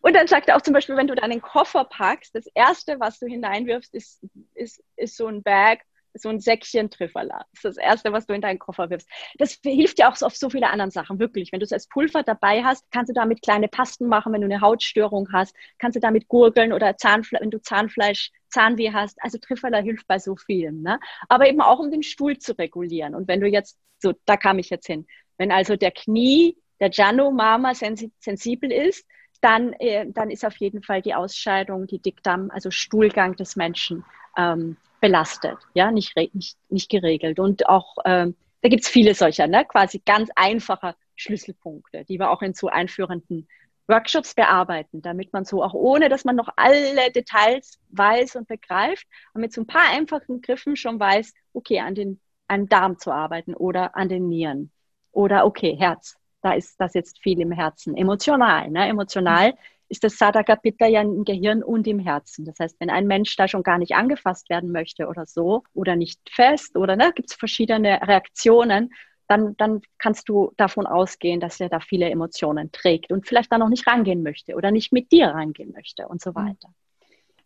und 0.00 0.16
dann 0.16 0.26
sagt 0.26 0.48
er 0.48 0.56
auch 0.56 0.62
zum 0.62 0.74
Beispiel, 0.74 0.96
wenn 0.96 1.06
du 1.06 1.14
deinen 1.14 1.40
Koffer 1.40 1.84
packst, 1.84 2.34
das 2.34 2.48
Erste, 2.54 2.98
was 2.98 3.20
du 3.20 3.26
hineinwirfst, 3.26 3.94
ist, 3.94 4.20
ist, 4.54 4.82
ist 4.96 5.16
so 5.16 5.28
ein 5.28 5.44
Bag 5.44 5.82
so 6.20 6.28
ein 6.28 6.40
Säckchen 6.40 6.90
Trifferla. 6.90 7.44
Das 7.52 7.64
ist 7.64 7.64
das 7.64 7.76
Erste, 7.76 8.12
was 8.12 8.26
du 8.26 8.34
in 8.34 8.40
deinen 8.40 8.58
Koffer 8.58 8.90
wirfst. 8.90 9.08
Das 9.38 9.58
hilft 9.64 9.98
dir 9.98 10.08
auch 10.08 10.20
auf 10.22 10.36
so 10.36 10.50
viele 10.50 10.70
anderen 10.70 10.90
Sachen, 10.90 11.18
wirklich. 11.18 11.52
Wenn 11.52 11.60
du 11.60 11.64
es 11.64 11.72
als 11.72 11.88
Pulver 11.88 12.22
dabei 12.22 12.62
hast, 12.62 12.90
kannst 12.90 13.10
du 13.10 13.14
damit 13.14 13.42
kleine 13.42 13.68
Pasten 13.68 14.06
machen, 14.06 14.32
wenn 14.32 14.40
du 14.40 14.46
eine 14.46 14.60
Hautstörung 14.60 15.28
hast, 15.32 15.54
kannst 15.78 15.96
du 15.96 16.00
damit 16.00 16.28
gurgeln 16.28 16.72
oder 16.72 16.96
Zahnfle 16.96 17.38
wenn 17.40 17.50
du 17.50 17.60
Zahnfleisch, 17.60 18.30
Zahnweh 18.48 18.92
hast. 18.92 19.18
Also 19.22 19.38
Trifferla 19.38 19.78
hilft 19.78 20.06
bei 20.06 20.18
so 20.18 20.36
vielen. 20.36 20.82
Ne? 20.82 20.98
Aber 21.28 21.48
eben 21.48 21.60
auch, 21.60 21.78
um 21.78 21.90
den 21.90 22.02
Stuhl 22.02 22.38
zu 22.38 22.56
regulieren. 22.58 23.14
Und 23.14 23.28
wenn 23.28 23.40
du 23.40 23.46
jetzt, 23.46 23.78
so, 23.98 24.12
da 24.26 24.36
kam 24.36 24.58
ich 24.58 24.70
jetzt 24.70 24.86
hin, 24.86 25.06
wenn 25.38 25.52
also 25.52 25.76
der 25.76 25.92
Knie, 25.92 26.56
der 26.80 26.90
Jano 26.90 27.30
Mama 27.30 27.74
sensibel 27.74 28.70
ist, 28.70 29.06
dann, 29.40 29.72
äh, 29.74 30.06
dann 30.08 30.30
ist 30.30 30.44
auf 30.44 30.56
jeden 30.56 30.82
Fall 30.82 31.02
die 31.02 31.14
Ausscheidung, 31.14 31.86
die 31.86 32.00
Dickdarm, 32.00 32.50
also 32.52 32.70
Stuhlgang 32.70 33.36
des 33.36 33.56
Menschen 33.56 34.04
ähm, 34.36 34.76
belastet, 35.00 35.58
ja, 35.74 35.90
nicht, 35.90 36.16
nicht, 36.34 36.56
nicht 36.68 36.90
geregelt. 36.90 37.38
Und 37.38 37.68
auch, 37.68 37.96
ähm, 38.04 38.36
da 38.62 38.68
gibt's 38.68 38.88
viele 38.88 39.14
solcher, 39.14 39.46
ne, 39.46 39.64
quasi 39.64 40.02
ganz 40.04 40.30
einfache 40.34 40.94
Schlüsselpunkte, 41.14 42.04
die 42.04 42.18
wir 42.18 42.30
auch 42.30 42.42
in 42.42 42.54
so 42.54 42.68
einführenden 42.68 43.48
Workshops 43.88 44.34
bearbeiten, 44.34 45.00
damit 45.00 45.32
man 45.32 45.44
so 45.44 45.62
auch 45.62 45.72
ohne, 45.72 46.08
dass 46.08 46.24
man 46.24 46.36
noch 46.36 46.50
alle 46.56 47.10
Details 47.10 47.78
weiß 47.90 48.36
und 48.36 48.46
begreift, 48.46 49.06
mit 49.34 49.52
so 49.52 49.62
ein 49.62 49.66
paar 49.66 49.88
einfachen 49.90 50.42
Griffen 50.42 50.76
schon 50.76 51.00
weiß, 51.00 51.32
okay, 51.54 51.80
an 51.80 51.94
den, 51.94 52.20
an 52.48 52.68
Darm 52.68 52.98
zu 52.98 53.10
arbeiten 53.10 53.54
oder 53.54 53.96
an 53.96 54.08
den 54.08 54.28
Nieren 54.28 54.70
oder 55.12 55.46
okay, 55.46 55.74
Herz. 55.76 56.16
Da 56.42 56.52
ist 56.52 56.78
das 56.78 56.94
jetzt 56.94 57.18
viel 57.20 57.40
im 57.40 57.50
Herzen. 57.50 57.96
Emotional, 57.96 58.70
ne? 58.70 58.86
Emotional 58.86 59.54
ist 59.88 60.04
das 60.04 60.18
Sada-Kapitel 60.18 60.88
ja 60.88 61.00
im 61.00 61.24
Gehirn 61.24 61.62
und 61.62 61.86
im 61.86 61.98
Herzen. 61.98 62.44
Das 62.44 62.58
heißt, 62.58 62.76
wenn 62.80 62.90
ein 62.90 63.06
Mensch 63.06 63.34
da 63.36 63.48
schon 63.48 63.62
gar 63.62 63.78
nicht 63.78 63.94
angefasst 63.94 64.50
werden 64.50 64.70
möchte 64.70 65.08
oder 65.08 65.26
so 65.26 65.62
oder 65.74 65.96
nicht 65.96 66.20
fest 66.30 66.76
oder 66.76 66.96
ne, 66.96 67.12
gibt 67.14 67.30
es 67.30 67.36
verschiedene 67.36 68.00
Reaktionen, 68.02 68.90
dann, 69.28 69.56
dann 69.56 69.82
kannst 69.98 70.28
du 70.28 70.52
davon 70.56 70.86
ausgehen, 70.86 71.40
dass 71.40 71.60
er 71.60 71.68
da 71.68 71.80
viele 71.80 72.08
Emotionen 72.10 72.72
trägt 72.72 73.12
und 73.12 73.26
vielleicht 73.26 73.52
da 73.52 73.58
noch 73.58 73.68
nicht 73.68 73.86
rangehen 73.86 74.22
möchte 74.22 74.54
oder 74.54 74.70
nicht 74.70 74.92
mit 74.92 75.12
dir 75.12 75.28
rangehen 75.28 75.72
möchte 75.72 76.08
und 76.08 76.22
so 76.22 76.34
weiter. 76.34 76.70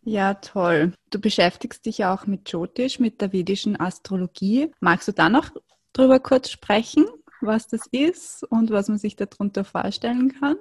Ja, 0.05 0.33
toll. 0.33 0.93
Du 1.11 1.19
beschäftigst 1.19 1.85
dich 1.85 1.99
ja 1.99 2.13
auch 2.13 2.25
mit 2.25 2.51
Jyotish, 2.51 2.99
mit 2.99 3.21
der 3.21 3.31
vedischen 3.31 3.79
Astrologie. 3.79 4.71
Magst 4.79 5.07
du 5.07 5.13
da 5.13 5.29
noch 5.29 5.49
drüber 5.93 6.19
kurz 6.19 6.49
sprechen, 6.49 7.05
was 7.41 7.67
das 7.67 7.87
ist 7.91 8.43
und 8.49 8.71
was 8.71 8.89
man 8.89 8.97
sich 8.97 9.15
darunter 9.15 9.63
vorstellen 9.63 10.33
kann? 10.33 10.57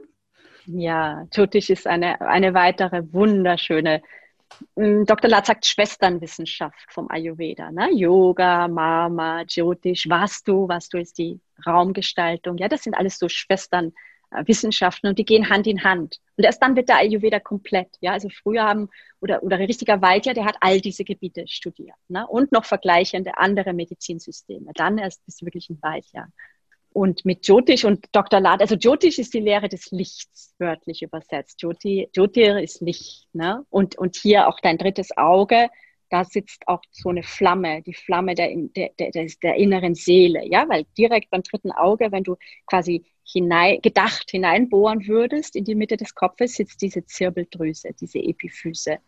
Ja, 0.66 1.26
Jyotish 1.32 1.70
ist 1.70 1.86
eine, 1.86 2.20
eine 2.20 2.54
weitere 2.54 3.02
wunderschöne, 3.12 4.02
hm, 4.76 5.06
Dr. 5.06 5.30
Latz 5.30 5.48
sagt 5.48 5.66
Schwesternwissenschaft 5.66 6.92
vom 6.92 7.10
Ayurveda. 7.10 7.70
Ne? 7.70 7.90
Yoga, 7.92 8.68
Mama, 8.68 9.42
Jyotish, 9.48 10.08
Vastu, 10.08 10.68
Vastu 10.68 10.98
ist 10.98 11.18
die 11.18 11.40
Raumgestaltung. 11.66 12.58
Ja, 12.58 12.68
das 12.68 12.82
sind 12.82 12.94
alles 12.94 13.18
so 13.18 13.28
Schwesternwissenschaften 13.28 15.08
und 15.08 15.18
die 15.18 15.24
gehen 15.24 15.48
Hand 15.50 15.66
in 15.66 15.82
Hand. 15.84 16.20
Und 16.36 16.44
erst 16.44 16.62
dann 16.62 16.76
wird 16.76 16.88
der 16.88 16.98
Ayurveda 16.98 17.40
komplett. 17.40 17.88
Ja, 18.00 18.12
also 18.12 18.28
früher 18.28 18.62
haben, 18.64 18.88
oder, 19.20 19.42
oder 19.42 19.58
richtiger 19.58 20.00
Vaidya, 20.00 20.34
der 20.34 20.44
hat 20.44 20.56
all 20.60 20.80
diese 20.80 21.04
Gebiete 21.04 21.46
studiert. 21.48 21.96
Ne? 22.08 22.26
Und 22.26 22.52
noch 22.52 22.64
vergleichende 22.64 23.36
andere 23.38 23.72
Medizinsysteme. 23.72 24.72
Dann 24.74 24.98
erst 24.98 25.22
ist 25.26 25.44
wirklich 25.44 25.70
ein 25.70 25.78
Vaidya 25.80 26.28
und 26.92 27.24
mit 27.24 27.46
Jyotish 27.46 27.84
und 27.84 28.06
Dr. 28.12 28.40
Lad, 28.40 28.60
also 28.60 28.74
Jyotish 28.74 29.18
ist 29.18 29.34
die 29.34 29.40
Lehre 29.40 29.68
des 29.68 29.90
Lichts, 29.90 30.54
wörtlich 30.58 31.02
übersetzt. 31.02 31.60
Jyoti, 31.62 32.08
Jyotir 32.14 32.62
ist 32.62 32.80
Licht, 32.80 33.28
ne? 33.32 33.64
Und, 33.70 33.96
und 33.98 34.16
hier 34.16 34.48
auch 34.48 34.60
dein 34.60 34.78
drittes 34.78 35.16
Auge, 35.16 35.68
da 36.10 36.24
sitzt 36.24 36.68
auch 36.68 36.82
so 36.90 37.08
eine 37.08 37.22
Flamme, 37.22 37.82
die 37.82 37.94
Flamme 37.94 38.34
der, 38.34 38.50
der, 38.54 38.90
der, 38.98 39.26
der 39.42 39.54
inneren 39.56 39.94
Seele, 39.94 40.46
ja? 40.46 40.68
Weil 40.68 40.84
direkt 40.96 41.30
beim 41.30 41.42
dritten 41.42 41.72
Auge, 41.72 42.12
wenn 42.12 42.24
du 42.24 42.36
quasi 42.66 43.04
hinein, 43.24 43.80
gedacht 43.80 44.30
hineinbohren 44.30 45.06
würdest 45.06 45.56
in 45.56 45.64
die 45.64 45.74
Mitte 45.74 45.96
des 45.96 46.14
Kopfes, 46.14 46.54
sitzt 46.54 46.82
diese 46.82 47.04
Zirbeldrüse, 47.06 47.90
diese 47.98 48.18
Epiphyse, 48.18 48.98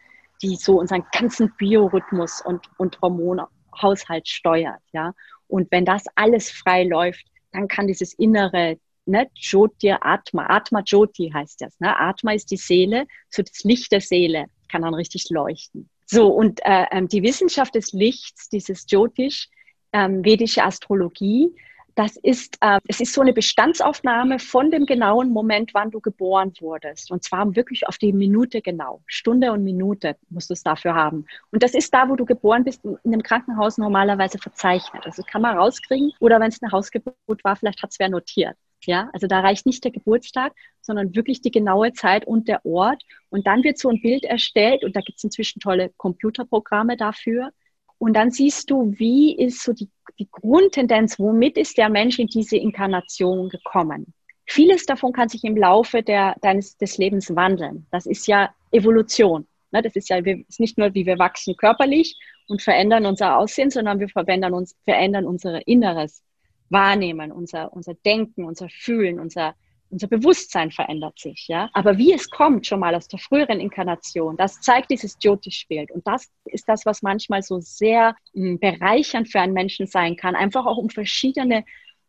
die 0.42 0.56
so 0.56 0.78
unseren 0.78 1.04
ganzen 1.12 1.52
Biorhythmus 1.58 2.42
und, 2.44 2.66
und 2.78 3.00
Hormonhaushalt 3.02 4.28
steuert, 4.28 4.82
ja? 4.92 5.14
Und 5.46 5.70
wenn 5.70 5.84
das 5.84 6.04
alles 6.14 6.50
frei 6.50 6.84
läuft, 6.84 7.26
dann 7.54 7.68
kann 7.68 7.86
dieses 7.86 8.12
innere, 8.14 8.78
ne, 9.06 9.30
Jyoti 9.34 9.92
Atma, 9.92 10.46
Atma 10.48 10.82
Jyoti 10.84 11.30
heißt 11.32 11.62
das, 11.62 11.78
ne? 11.80 11.98
Atma 11.98 12.32
ist 12.32 12.50
die 12.50 12.56
Seele, 12.56 13.06
so 13.30 13.42
das 13.42 13.62
Licht 13.62 13.92
der 13.92 14.00
Seele 14.00 14.46
kann 14.70 14.82
dann 14.82 14.94
richtig 14.94 15.30
leuchten. 15.30 15.88
So, 16.04 16.28
und 16.28 16.60
äh, 16.64 16.86
ähm, 16.90 17.08
die 17.08 17.22
Wissenschaft 17.22 17.74
des 17.74 17.92
Lichts, 17.92 18.48
dieses 18.48 18.84
Jyotish, 18.88 19.48
ähm, 19.92 20.24
vedische 20.24 20.64
Astrologie, 20.64 21.54
das 21.94 22.16
ist, 22.16 22.58
äh, 22.60 22.80
es 22.88 23.00
ist 23.00 23.12
so 23.12 23.20
eine 23.20 23.32
Bestandsaufnahme 23.32 24.38
von 24.38 24.70
dem 24.70 24.84
genauen 24.86 25.30
Moment, 25.30 25.74
wann 25.74 25.90
du 25.90 26.00
geboren 26.00 26.52
wurdest. 26.60 27.10
Und 27.10 27.22
zwar 27.22 27.54
wirklich 27.54 27.86
auf 27.86 27.98
die 27.98 28.12
Minute 28.12 28.62
genau. 28.62 29.02
Stunde 29.06 29.52
und 29.52 29.62
Minute 29.62 30.16
musst 30.28 30.50
du 30.50 30.54
es 30.54 30.62
dafür 30.62 30.94
haben. 30.94 31.26
Und 31.52 31.62
das 31.62 31.74
ist 31.74 31.94
da, 31.94 32.08
wo 32.08 32.16
du 32.16 32.24
geboren 32.24 32.64
bist, 32.64 32.84
in 32.84 32.98
einem 33.04 33.22
Krankenhaus 33.22 33.78
normalerweise 33.78 34.38
verzeichnet. 34.38 35.04
Also 35.06 35.22
kann 35.22 35.42
man 35.42 35.56
rauskriegen. 35.56 36.12
Oder 36.18 36.40
wenn 36.40 36.48
es 36.48 36.62
eine 36.62 36.72
Hausgeburt 36.72 37.44
war, 37.44 37.56
vielleicht 37.56 37.82
hat 37.82 37.90
es 37.92 37.98
wer 37.98 38.08
notiert. 38.08 38.56
Ja, 38.86 39.08
also 39.14 39.26
da 39.26 39.40
reicht 39.40 39.64
nicht 39.64 39.82
der 39.84 39.92
Geburtstag, 39.92 40.52
sondern 40.82 41.14
wirklich 41.14 41.40
die 41.40 41.50
genaue 41.50 41.92
Zeit 41.94 42.26
und 42.26 42.48
der 42.48 42.66
Ort. 42.66 43.02
Und 43.30 43.46
dann 43.46 43.62
wird 43.62 43.78
so 43.78 43.88
ein 43.88 44.02
Bild 44.02 44.24
erstellt 44.24 44.84
und 44.84 44.94
da 44.94 45.00
gibt 45.00 45.18
es 45.18 45.24
inzwischen 45.24 45.60
tolle 45.60 45.90
Computerprogramme 45.96 46.96
dafür 46.98 47.50
und 47.98 48.14
dann 48.14 48.30
siehst 48.30 48.70
du, 48.70 48.92
wie 48.96 49.36
ist 49.36 49.62
so 49.62 49.72
die, 49.72 49.88
die 50.18 50.28
Grundtendenz, 50.30 51.18
womit 51.18 51.56
ist 51.56 51.78
der 51.78 51.88
Mensch 51.88 52.18
in 52.18 52.26
diese 52.26 52.56
Inkarnation 52.56 53.48
gekommen. 53.48 54.12
Vieles 54.46 54.84
davon 54.84 55.12
kann 55.12 55.28
sich 55.28 55.42
im 55.44 55.56
Laufe 55.56 56.02
der, 56.02 56.36
deines, 56.42 56.76
des 56.76 56.98
Lebens 56.98 57.34
wandeln. 57.34 57.86
Das 57.90 58.06
ist 58.06 58.26
ja 58.26 58.54
Evolution. 58.72 59.46
Ne? 59.70 59.82
Das 59.82 59.96
ist 59.96 60.08
ja 60.08 60.18
ist 60.18 60.60
nicht 60.60 60.76
nur, 60.76 60.94
wie 60.94 61.06
wir 61.06 61.18
wachsen 61.18 61.56
körperlich 61.56 62.16
und 62.48 62.62
verändern 62.62 63.06
unser 63.06 63.38
Aussehen, 63.38 63.70
sondern 63.70 64.00
wir 64.00 64.08
verändern, 64.08 64.52
uns, 64.52 64.76
verändern 64.84 65.26
unser 65.26 65.66
Inneres, 65.66 66.22
Wahrnehmen, 66.68 67.32
unser, 67.32 67.72
unser 67.72 67.94
Denken, 67.94 68.44
unser 68.44 68.68
Fühlen, 68.68 69.18
unser, 69.18 69.54
unser 69.94 70.08
Bewusstsein 70.08 70.72
verändert 70.72 71.18
sich, 71.20 71.46
ja. 71.48 71.70
Aber 71.72 71.96
wie 71.98 72.12
es 72.12 72.28
kommt, 72.28 72.66
schon 72.66 72.80
mal 72.80 72.94
aus 72.96 73.06
der 73.06 73.20
früheren 73.20 73.60
Inkarnation, 73.60 74.36
das 74.36 74.60
zeigt 74.60 74.90
dieses 74.90 75.16
Jyotish-Bild. 75.20 75.92
Und 75.92 76.06
das 76.06 76.30
ist 76.46 76.68
das, 76.68 76.84
was 76.84 77.02
manchmal 77.02 77.42
so 77.42 77.60
sehr 77.60 78.16
mh, 78.34 78.44
hm, 78.44 78.58
bereichernd 78.58 79.30
für 79.30 79.40
einen 79.40 79.52
Menschen 79.52 79.86
sein 79.86 80.16
kann, 80.16 80.34
einfach 80.34 80.66
auch 80.66 80.78
um 80.78 80.90
verschiedene 80.90 81.64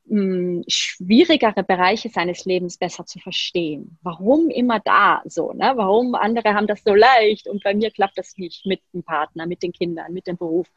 hm, 0.08 0.64
schwierigere 0.68 1.64
Bereiche 1.64 2.10
seines 2.10 2.46
Lebens 2.46 2.78
besser 2.78 3.06
zu 3.06 3.20
verstehen. 3.20 4.00
Warum 4.02 4.50
immer 4.50 4.80
da 4.80 5.22
so, 5.26 5.54
ne? 5.54 5.74
Warum 5.76 6.16
andere 6.16 6.56
haben 6.56 6.68
das 6.68 6.84
so 6.84 6.96
leicht 6.96 7.48
und 7.48 7.64
bei 7.64 7.76
mir 7.76 7.92
klappt 7.92 8.18
das 8.18 8.36
nicht 8.38 8.66
mit 8.66 8.82
dem 8.94 9.04
Partner, 9.04 9.46
mit 9.46 9.62
den 9.62 9.72
Kindern, 9.72 10.12
mit 10.12 10.26
dem 10.26 10.38
Beruf 10.38 10.68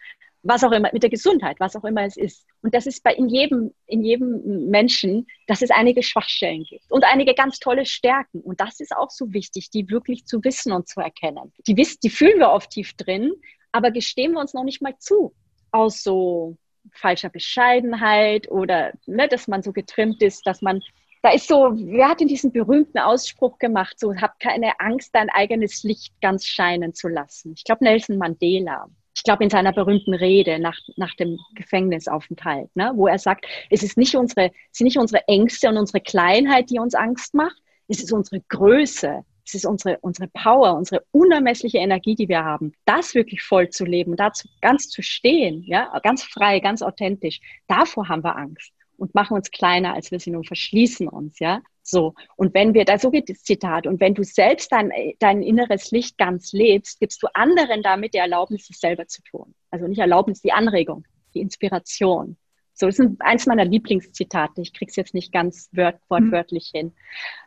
was 0.48 0.64
auch 0.64 0.72
immer, 0.72 0.88
mit 0.92 1.02
der 1.02 1.10
Gesundheit, 1.10 1.60
was 1.60 1.76
auch 1.76 1.84
immer 1.84 2.04
es 2.04 2.16
ist. 2.16 2.46
Und 2.62 2.74
das 2.74 2.86
ist 2.86 3.02
bei 3.02 3.12
in 3.12 3.28
jedem, 3.28 3.74
in 3.86 4.02
jedem 4.02 4.70
Menschen, 4.70 5.26
dass 5.46 5.60
es 5.60 5.70
einige 5.70 6.02
Schwachstellen 6.02 6.64
gibt 6.64 6.90
und 6.90 7.04
einige 7.04 7.34
ganz 7.34 7.58
tolle 7.58 7.84
Stärken. 7.84 8.40
Und 8.40 8.58
das 8.58 8.80
ist 8.80 8.96
auch 8.96 9.10
so 9.10 9.32
wichtig, 9.32 9.70
die 9.70 9.90
wirklich 9.90 10.24
zu 10.24 10.42
wissen 10.42 10.72
und 10.72 10.88
zu 10.88 11.00
erkennen. 11.00 11.52
Die, 11.66 11.76
wissen, 11.76 11.98
die 12.02 12.08
fühlen 12.08 12.38
wir 12.38 12.50
oft 12.50 12.70
tief 12.70 12.94
drin, 12.94 13.32
aber 13.72 13.90
gestehen 13.90 14.32
wir 14.32 14.40
uns 14.40 14.54
noch 14.54 14.64
nicht 14.64 14.80
mal 14.80 14.96
zu. 14.98 15.34
Aus 15.70 16.02
so 16.02 16.56
falscher 16.92 17.28
Bescheidenheit 17.28 18.50
oder 18.50 18.92
ne, 19.06 19.28
dass 19.28 19.48
man 19.48 19.62
so 19.62 19.72
getrimmt 19.72 20.22
ist, 20.22 20.46
dass 20.46 20.62
man 20.62 20.80
da 21.20 21.30
ist 21.30 21.48
so, 21.48 21.72
wer 21.74 22.08
hat 22.08 22.20
denn 22.20 22.28
diesen 22.28 22.52
berühmten 22.52 22.98
Ausspruch 22.98 23.58
gemacht, 23.58 23.98
so, 23.98 24.14
hab 24.14 24.38
keine 24.38 24.78
Angst, 24.78 25.14
dein 25.14 25.28
eigenes 25.30 25.82
Licht 25.82 26.14
ganz 26.20 26.46
scheinen 26.46 26.94
zu 26.94 27.08
lassen. 27.08 27.54
Ich 27.56 27.64
glaube, 27.64 27.84
Nelson 27.84 28.18
Mandela. 28.18 28.88
Ich 29.18 29.24
glaube, 29.24 29.42
in 29.42 29.50
seiner 29.50 29.72
berühmten 29.72 30.14
Rede 30.14 30.60
nach, 30.60 30.78
nach 30.94 31.12
dem 31.16 31.40
Gefängnisaufenthalt, 31.56 32.74
ne, 32.76 32.92
wo 32.94 33.08
er 33.08 33.18
sagt, 33.18 33.46
es 33.68 33.82
ist 33.82 33.98
nicht 33.98 34.14
unsere, 34.14 34.52
es 34.70 34.78
sind 34.78 34.84
nicht 34.84 34.96
unsere 34.96 35.26
Ängste 35.26 35.68
und 35.68 35.76
unsere 35.76 36.00
Kleinheit, 36.00 36.70
die 36.70 36.78
uns 36.78 36.94
Angst 36.94 37.34
macht, 37.34 37.60
es 37.88 38.00
ist 38.00 38.12
unsere 38.12 38.40
Größe, 38.48 39.24
es 39.44 39.54
ist 39.54 39.66
unsere, 39.66 39.98
unsere 40.02 40.28
Power, 40.28 40.76
unsere 40.76 41.02
unermessliche 41.10 41.78
Energie, 41.78 42.14
die 42.14 42.28
wir 42.28 42.44
haben, 42.44 42.74
das 42.84 43.16
wirklich 43.16 43.42
voll 43.42 43.70
zu 43.70 43.84
leben, 43.84 44.14
dazu 44.14 44.46
ganz 44.60 44.88
zu 44.88 45.02
stehen, 45.02 45.64
ja, 45.64 45.98
ganz 46.04 46.22
frei, 46.22 46.60
ganz 46.60 46.80
authentisch. 46.80 47.40
Davor 47.66 48.08
haben 48.08 48.22
wir 48.22 48.36
Angst 48.36 48.72
und 48.98 49.16
machen 49.16 49.36
uns 49.36 49.50
kleiner, 49.50 49.94
als 49.94 50.12
wir 50.12 50.20
sind 50.20 50.36
und 50.36 50.46
verschließen 50.46 51.08
uns, 51.08 51.40
ja. 51.40 51.60
So. 51.90 52.14
Und 52.36 52.52
wenn 52.52 52.74
wir, 52.74 52.84
da 52.84 52.98
so 52.98 53.10
geht 53.10 53.30
das 53.30 53.42
Zitat, 53.42 53.86
und 53.86 53.98
wenn 53.98 54.14
du 54.14 54.22
selbst 54.22 54.70
dein, 54.72 54.92
dein 55.20 55.42
inneres 55.42 55.90
Licht 55.90 56.18
ganz 56.18 56.52
lebst, 56.52 57.00
gibst 57.00 57.22
du 57.22 57.28
anderen 57.32 57.82
damit 57.82 58.12
die 58.12 58.18
Erlaubnis, 58.18 58.68
es 58.68 58.78
selber 58.78 59.06
zu 59.06 59.22
tun. 59.22 59.54
Also 59.70 59.86
nicht 59.86 59.98
Erlaubnis, 59.98 60.42
die 60.42 60.52
Anregung, 60.52 61.06
die 61.34 61.40
Inspiration. 61.40 62.36
So, 62.74 62.86
das 62.86 62.98
ist 62.98 63.10
eins 63.20 63.46
meiner 63.46 63.64
Lieblingszitate. 63.64 64.60
Ich 64.60 64.74
krieg's 64.74 64.96
jetzt 64.96 65.14
nicht 65.14 65.32
ganz 65.32 65.70
wort, 65.72 65.98
wortwörtlich 66.10 66.70
mhm. 66.74 66.78
hin. 66.78 66.92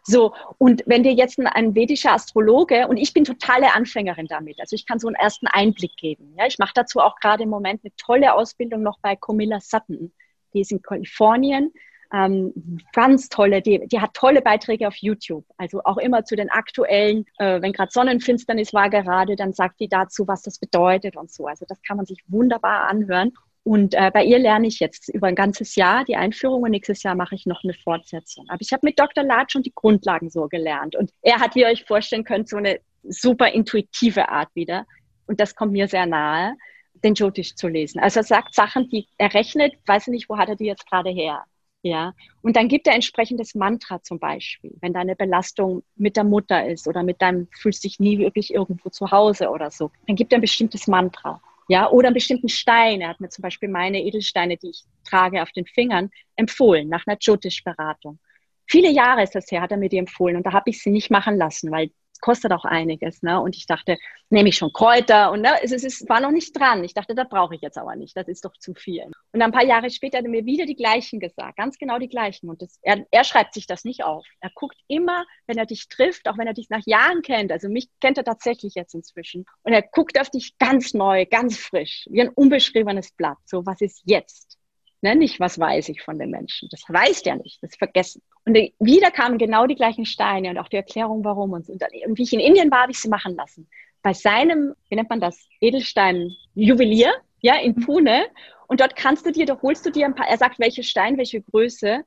So, 0.04 0.34
und 0.58 0.84
wenn 0.88 1.04
dir 1.04 1.14
jetzt 1.14 1.38
ein, 1.38 1.46
ein, 1.46 1.76
vedischer 1.76 2.14
Astrologe, 2.14 2.88
und 2.88 2.98
ich 2.98 3.14
bin 3.14 3.24
totale 3.24 3.74
Anfängerin 3.76 4.26
damit, 4.26 4.60
also 4.60 4.76
ich 4.76 4.88
kann 4.88 5.00
so 5.00 5.08
einen 5.08 5.16
ersten 5.16 5.46
Einblick 5.46 5.96
geben. 5.98 6.34
Ja, 6.38 6.48
ich 6.48 6.58
mache 6.58 6.74
dazu 6.74 7.00
auch 7.00 7.16
gerade 7.18 7.44
im 7.44 7.50
Moment 7.50 7.82
eine 7.84 7.96
tolle 7.96 8.34
Ausbildung 8.34 8.82
noch 8.82 9.00
bei 9.02 9.16
Camilla 9.16 9.62
Sutton. 9.62 10.12
Die 10.54 10.62
ist 10.62 10.72
in 10.72 10.82
Kalifornien. 10.82 11.72
Ähm, 12.14 12.54
ganz 12.94 13.30
tolle, 13.30 13.62
die, 13.62 13.88
die 13.88 14.02
hat 14.02 14.14
tolle 14.14 14.42
Beiträge 14.42 14.88
auf 14.88 14.96
YouTube. 14.96 15.46
Also 15.58 15.82
auch 15.86 15.98
immer 15.98 16.26
zu 16.26 16.36
den 16.36 16.50
aktuellen, 16.50 17.26
äh, 17.38 17.62
wenn 17.62 17.72
gerade 17.72 17.92
Sonnenfinsternis 17.92 18.74
war 18.74 18.90
gerade, 18.90 19.36
dann 19.36 19.54
sagt 19.54 19.80
die 19.80 19.88
dazu, 19.88 20.28
was 20.28 20.42
das 20.42 20.60
bedeutet 20.60 21.16
und 21.16 21.32
so. 21.32 21.48
Also 21.48 21.66
das 21.68 21.82
kann 21.84 21.98
man 21.98 22.06
sich 22.06 22.22
wunderbar 22.28 22.90
anhören. 22.90 23.32
Und 23.64 23.94
äh, 23.94 24.10
bei 24.12 24.24
ihr 24.24 24.40
lerne 24.40 24.68
ich 24.68 24.80
jetzt 24.80 25.10
über 25.10 25.28
ein 25.28 25.36
ganzes 25.36 25.76
Jahr 25.76 26.04
die 26.04 26.16
Einführung 26.16 26.64
und 26.64 26.72
nächstes 26.72 27.04
Jahr 27.04 27.16
mache 27.16 27.36
ich 27.36 27.46
noch 27.46 27.64
eine 27.64 27.76
Fortsetzung. 27.76 28.46
Aber 28.50 28.60
ich 28.60 28.74
habe 28.74 28.86
mit 28.86 29.00
Dr. 29.00 29.24
Latsch 29.24 29.54
schon 29.54 29.64
die 29.64 29.74
Grundlagen 29.74 30.30
so 30.30 30.48
gelernt. 30.48 30.96
Und 30.96 31.12
er 31.22 31.40
hat, 31.40 31.56
wie 31.56 31.62
ihr 31.62 31.68
euch 31.68 31.86
vorstellen 31.86 32.24
könnt, 32.24 32.50
so 32.50 32.58
eine 32.58 32.80
super 33.04 33.52
intuitive 33.54 34.30
Art 34.30 34.50
wieder. 34.56 34.86
Und 35.28 35.40
das 35.40 35.56
kommt 35.56 35.74
mir 35.74 35.88
sehr 35.88 36.08
nahe, 36.08 36.56
den 37.04 37.14
Jyotish 37.14 37.56
zu 37.56 37.68
lesen. 37.68 38.00
Also 38.00 38.20
er 38.22 38.24
sagt 38.24 38.56
Sachen, 38.56 38.90
die 38.90 39.08
er 39.18 39.34
rechnet, 39.34 39.74
weiß 39.86 40.08
nicht, 40.08 40.28
wo 40.28 40.38
hat 40.38 40.50
er 40.50 40.56
die 40.56 40.66
jetzt 40.66 40.90
gerade 40.90 41.10
her. 41.10 41.46
Ja, 41.84 42.14
und 42.44 42.56
dann 42.56 42.68
gibt 42.68 42.86
er 42.86 42.94
entsprechendes 42.94 43.56
Mantra 43.56 44.04
zum 44.04 44.20
Beispiel, 44.20 44.72
wenn 44.82 44.94
deine 44.94 45.16
Belastung 45.16 45.82
mit 45.96 46.16
der 46.16 46.24
Mutter 46.24 46.68
ist 46.68 46.88
oder 46.88 47.02
mit 47.02 47.22
deinem, 47.22 47.48
fühlst 47.60 47.84
dich 47.84 48.00
nie 48.00 48.20
wirklich 48.20 48.54
irgendwo 48.54 48.90
zu 48.90 49.10
Hause 49.10 49.50
oder 49.50 49.72
so, 49.72 49.92
dann 50.06 50.16
gibt 50.16 50.32
er 50.32 50.38
ein 50.38 50.42
bestimmtes 50.42 50.86
Mantra. 50.88 51.42
Ja, 51.68 51.90
oder 51.90 52.08
einen 52.08 52.16
bestimmten 52.16 52.50
Stein. 52.50 53.02
Er 53.02 53.10
hat 53.10 53.22
mir 53.22 53.30
zum 53.30 53.44
Beispiel 53.44 53.70
meine 53.70 54.04
Edelsteine, 54.04 54.58
die 54.58 54.72
ich 54.72 54.84
trage 55.06 55.42
auf 55.42 55.52
den 55.54 55.66
Fingern, 55.66 56.12
empfohlen 56.36 56.88
nach 56.90 57.08
einer 57.08 57.18
Jyotish-Beratung. 57.20 58.20
Viele 58.68 58.92
Jahre 58.92 59.24
ist 59.24 59.34
das 59.34 59.50
her, 59.52 59.62
hat 59.62 59.72
er 59.72 59.78
mir 59.78 59.90
die 59.90 59.98
empfohlen 59.98 60.36
und 60.36 60.46
da 60.46 60.54
habe 60.54 60.70
ich 60.70 60.84
sie 60.84 60.92
nicht 60.92 61.10
machen 61.10 61.38
lassen, 61.38 61.72
weil 61.72 61.90
kostet 62.22 62.54
auch 62.54 62.66
einiges. 62.66 63.22
Ne? 63.22 63.42
Und 63.42 63.56
ich 63.56 63.66
dachte, 63.66 63.98
nehme 64.30 64.50
ich 64.50 64.58
schon 64.58 64.72
Kräuter 64.72 65.32
und 65.32 65.42
ne, 65.42 65.52
es, 65.62 65.72
es 65.72 66.08
war 66.08 66.22
noch 66.22 66.32
nicht 66.32 66.58
dran. 66.58 66.84
Ich 66.84 66.94
dachte, 66.94 67.14
das 67.16 67.28
brauche 67.28 67.56
ich 67.56 67.62
jetzt 67.62 67.78
aber 67.78 67.96
nicht, 67.96 68.16
das 68.16 68.28
ist 68.28 68.46
doch 68.46 68.56
zu 68.58 68.74
viel. 68.74 69.12
Und 69.34 69.42
ein 69.42 69.52
paar 69.52 69.66
Jahre 69.66 69.90
später 69.90 70.20
hat 70.20 70.26
er 70.26 70.32
mir 70.32 70.46
wieder 70.46 70.66
die 70.66 70.76
gleichen 70.76 71.20
gesagt, 71.20 71.58
ganz 71.58 71.78
genau 71.78 72.00
die 72.00 72.08
gleichen. 72.08 72.50
Und 72.50 72.62
das, 72.62 72.80
er, 72.82 73.06
er 73.12 73.24
schreibt 73.24 73.54
sich 73.54 73.68
das 73.68 73.84
nicht 73.84 74.04
auf. 74.04 74.26
Er 74.40 74.52
guckt 74.56 74.78
immer, 74.88 75.26
wenn 75.48 75.58
er 75.58 75.66
dich 75.66 75.90
trifft, 75.90 76.30
auch 76.30 76.38
wenn 76.38 76.48
er 76.48 76.54
dich 76.54 76.70
nach 76.70 76.86
Jahren 76.86 77.22
kennt, 77.22 77.52
also 77.52 77.68
mich 77.68 77.90
kennt 78.00 78.18
er 78.18 78.24
tatsächlich 78.24 78.76
jetzt 78.76 78.96
inzwischen, 78.96 79.46
und 79.64 79.74
er 79.74 79.82
guckt 79.82 80.20
auf 80.20 80.30
dich 80.30 80.58
ganz 80.58 80.94
neu, 80.94 81.26
ganz 81.26 81.58
frisch, 81.58 82.06
wie 82.10 82.22
ein 82.22 82.30
unbeschriebenes 82.30 83.12
Blatt. 83.12 83.38
So, 83.46 83.66
was 83.66 83.82
ist 83.82 84.02
jetzt? 84.06 84.61
Ne? 85.02 85.16
Nicht, 85.16 85.40
was 85.40 85.60
weiß 85.60 85.90
ich 85.90 86.02
von 86.04 86.20
den 86.20 86.30
Menschen. 86.30 86.70
Das 86.72 86.84
weiß 86.88 87.24
der 87.24 87.36
nicht, 87.36 87.62
das 87.62 87.72
ist 87.72 87.78
vergessen. 87.78 88.22
Und 88.46 88.56
wieder 88.80 89.12
kamen 89.12 89.38
genau 89.38 89.68
die 89.68 89.76
gleichen 89.76 90.06
Steine 90.06 90.50
und 90.50 90.58
auch 90.58 90.68
die 90.68 90.78
Erklärung, 90.78 91.24
warum. 91.24 91.54
Und, 91.54 91.70
und, 91.70 91.84
und 92.06 92.18
wie 92.18 92.24
ich 92.24 92.34
in 92.34 92.40
Indien 92.40 92.72
war, 92.72 92.84
habe 92.84 92.92
ich 92.92 93.00
sie 93.00 93.10
machen 93.10 93.36
lassen. 93.36 93.68
Bei 94.04 94.14
seinem, 94.14 94.74
wie 94.90 94.96
nennt 94.96 95.10
man 95.10 95.20
das, 95.20 95.48
Edelstein-Juwelier, 95.60 97.14
ja, 97.42 97.58
in 97.58 97.76
mhm. 97.76 97.86
Pune. 97.86 98.26
Und 98.68 98.80
dort 98.80 98.96
kannst 98.96 99.26
du 99.26 99.32
dir, 99.32 99.46
da 99.46 99.60
holst 99.62 99.86
du 99.86 99.92
dir 99.92 100.06
ein 100.06 100.16
paar, 100.16 100.28
er 100.28 100.38
sagt, 100.38 100.60
welche 100.60 100.84
Stein, 100.84 101.18
welche 101.18 101.42
Größe. 101.42 102.04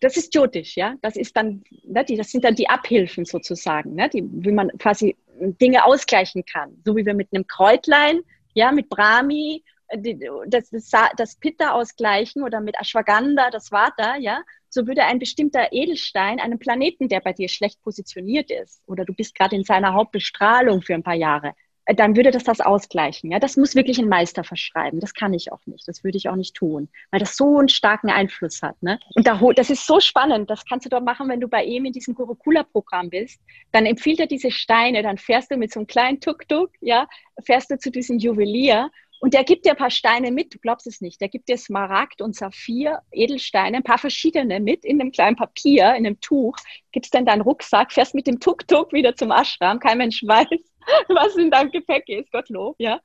Das 0.00 0.16
ist 0.16 0.34
Jyotish, 0.34 0.76
ja. 0.76 0.94
Das 1.02 1.16
ist 1.16 1.36
dann, 1.36 1.62
ne, 1.84 2.04
die, 2.04 2.16
das 2.16 2.30
sind 2.30 2.44
dann 2.44 2.54
die 2.54 2.68
Abhilfen 2.68 3.24
sozusagen, 3.24 3.94
ne, 3.94 4.08
die, 4.08 4.24
wie 4.24 4.52
man 4.52 4.70
quasi 4.78 5.16
Dinge 5.38 5.84
ausgleichen 5.84 6.44
kann. 6.44 6.80
So 6.84 6.96
wie 6.96 7.04
wir 7.04 7.14
mit 7.14 7.28
einem 7.32 7.46
Kräutlein, 7.46 8.20
ja, 8.54 8.72
mit 8.72 8.88
Brahmi 8.88 9.62
das, 10.46 10.70
das, 10.70 10.90
das 11.16 11.36
Pitta 11.36 11.72
ausgleichen 11.72 12.42
oder 12.42 12.60
mit 12.60 12.76
Ashwagandha, 12.80 13.50
das 13.50 13.72
Vata, 13.72 14.16
ja, 14.16 14.42
so 14.68 14.86
würde 14.86 15.04
ein 15.04 15.18
bestimmter 15.18 15.72
Edelstein 15.72 16.40
einem 16.40 16.58
Planeten, 16.58 17.08
der 17.08 17.20
bei 17.20 17.32
dir 17.32 17.48
schlecht 17.48 17.82
positioniert 17.82 18.50
ist, 18.50 18.82
oder 18.86 19.04
du 19.04 19.14
bist 19.14 19.34
gerade 19.34 19.56
in 19.56 19.64
seiner 19.64 19.94
Hauptbestrahlung 19.94 20.82
für 20.82 20.94
ein 20.94 21.02
paar 21.02 21.14
Jahre, 21.14 21.54
äh, 21.86 21.94
dann 21.94 22.16
würde 22.16 22.30
das 22.30 22.44
das 22.44 22.60
ausgleichen. 22.60 23.30
Ja, 23.30 23.38
das 23.38 23.56
muss 23.56 23.74
wirklich 23.74 23.98
ein 23.98 24.08
Meister 24.08 24.44
verschreiben. 24.44 25.00
Das 25.00 25.14
kann 25.14 25.32
ich 25.34 25.52
auch 25.52 25.64
nicht. 25.66 25.86
Das 25.86 26.04
würde 26.04 26.18
ich 26.18 26.28
auch 26.28 26.36
nicht 26.36 26.54
tun, 26.54 26.88
weil 27.10 27.20
das 27.20 27.36
so 27.36 27.58
einen 27.58 27.68
starken 27.68 28.10
Einfluss 28.10 28.62
hat. 28.62 28.82
Ne? 28.82 28.98
Und 29.14 29.26
da, 29.26 29.40
das 29.54 29.70
ist 29.70 29.86
so 29.86 30.00
spannend. 30.00 30.50
Das 30.50 30.64
kannst 30.64 30.86
du 30.86 30.90
doch 30.90 31.02
machen, 31.02 31.28
wenn 31.28 31.40
du 31.40 31.48
bei 31.48 31.64
ihm 31.64 31.84
in 31.84 31.92
diesem 31.92 32.14
Gurukula-Programm 32.14 33.10
bist. 33.10 33.40
Dann 33.72 33.86
empfiehlt 33.86 34.20
er 34.20 34.26
diese 34.26 34.50
Steine. 34.50 35.02
Dann 35.02 35.18
fährst 35.18 35.50
du 35.50 35.56
mit 35.56 35.72
so 35.72 35.80
einem 35.80 35.86
kleinen 35.86 36.20
Tuk-Tuk, 36.20 36.70
ja, 36.80 37.08
fährst 37.44 37.70
du 37.70 37.78
zu 37.78 37.90
diesem 37.90 38.18
Juwelier 38.18 38.90
und 39.20 39.34
der 39.34 39.44
gibt 39.44 39.64
dir 39.64 39.70
ein 39.70 39.76
paar 39.76 39.90
Steine 39.90 40.30
mit, 40.30 40.54
du 40.54 40.58
glaubst 40.58 40.86
es 40.86 41.00
nicht. 41.00 41.20
Der 41.20 41.28
gibt 41.28 41.48
dir 41.48 41.56
Smaragd 41.56 42.20
und 42.20 42.36
Saphir, 42.36 43.00
Edelsteine, 43.10 43.78
ein 43.78 43.82
paar 43.82 43.98
verschiedene 43.98 44.60
mit 44.60 44.84
in 44.84 45.00
einem 45.00 45.12
kleinen 45.12 45.36
Papier, 45.36 45.94
in 45.94 46.06
einem 46.06 46.20
Tuch. 46.20 46.56
Gibst 46.92 47.14
dann 47.14 47.24
deinen 47.24 47.40
Rucksack, 47.40 47.92
fährst 47.92 48.14
mit 48.14 48.26
dem 48.26 48.40
Tuk-Tuk 48.40 48.92
wieder 48.92 49.16
zum 49.16 49.30
Ashram. 49.30 49.80
Kein 49.80 49.98
Mensch 49.98 50.22
weiß, 50.26 50.46
was 51.08 51.36
in 51.36 51.50
deinem 51.50 51.70
Gepäck 51.70 52.08
ist, 52.08 52.30
Gottlob, 52.32 52.76
ja. 52.78 53.00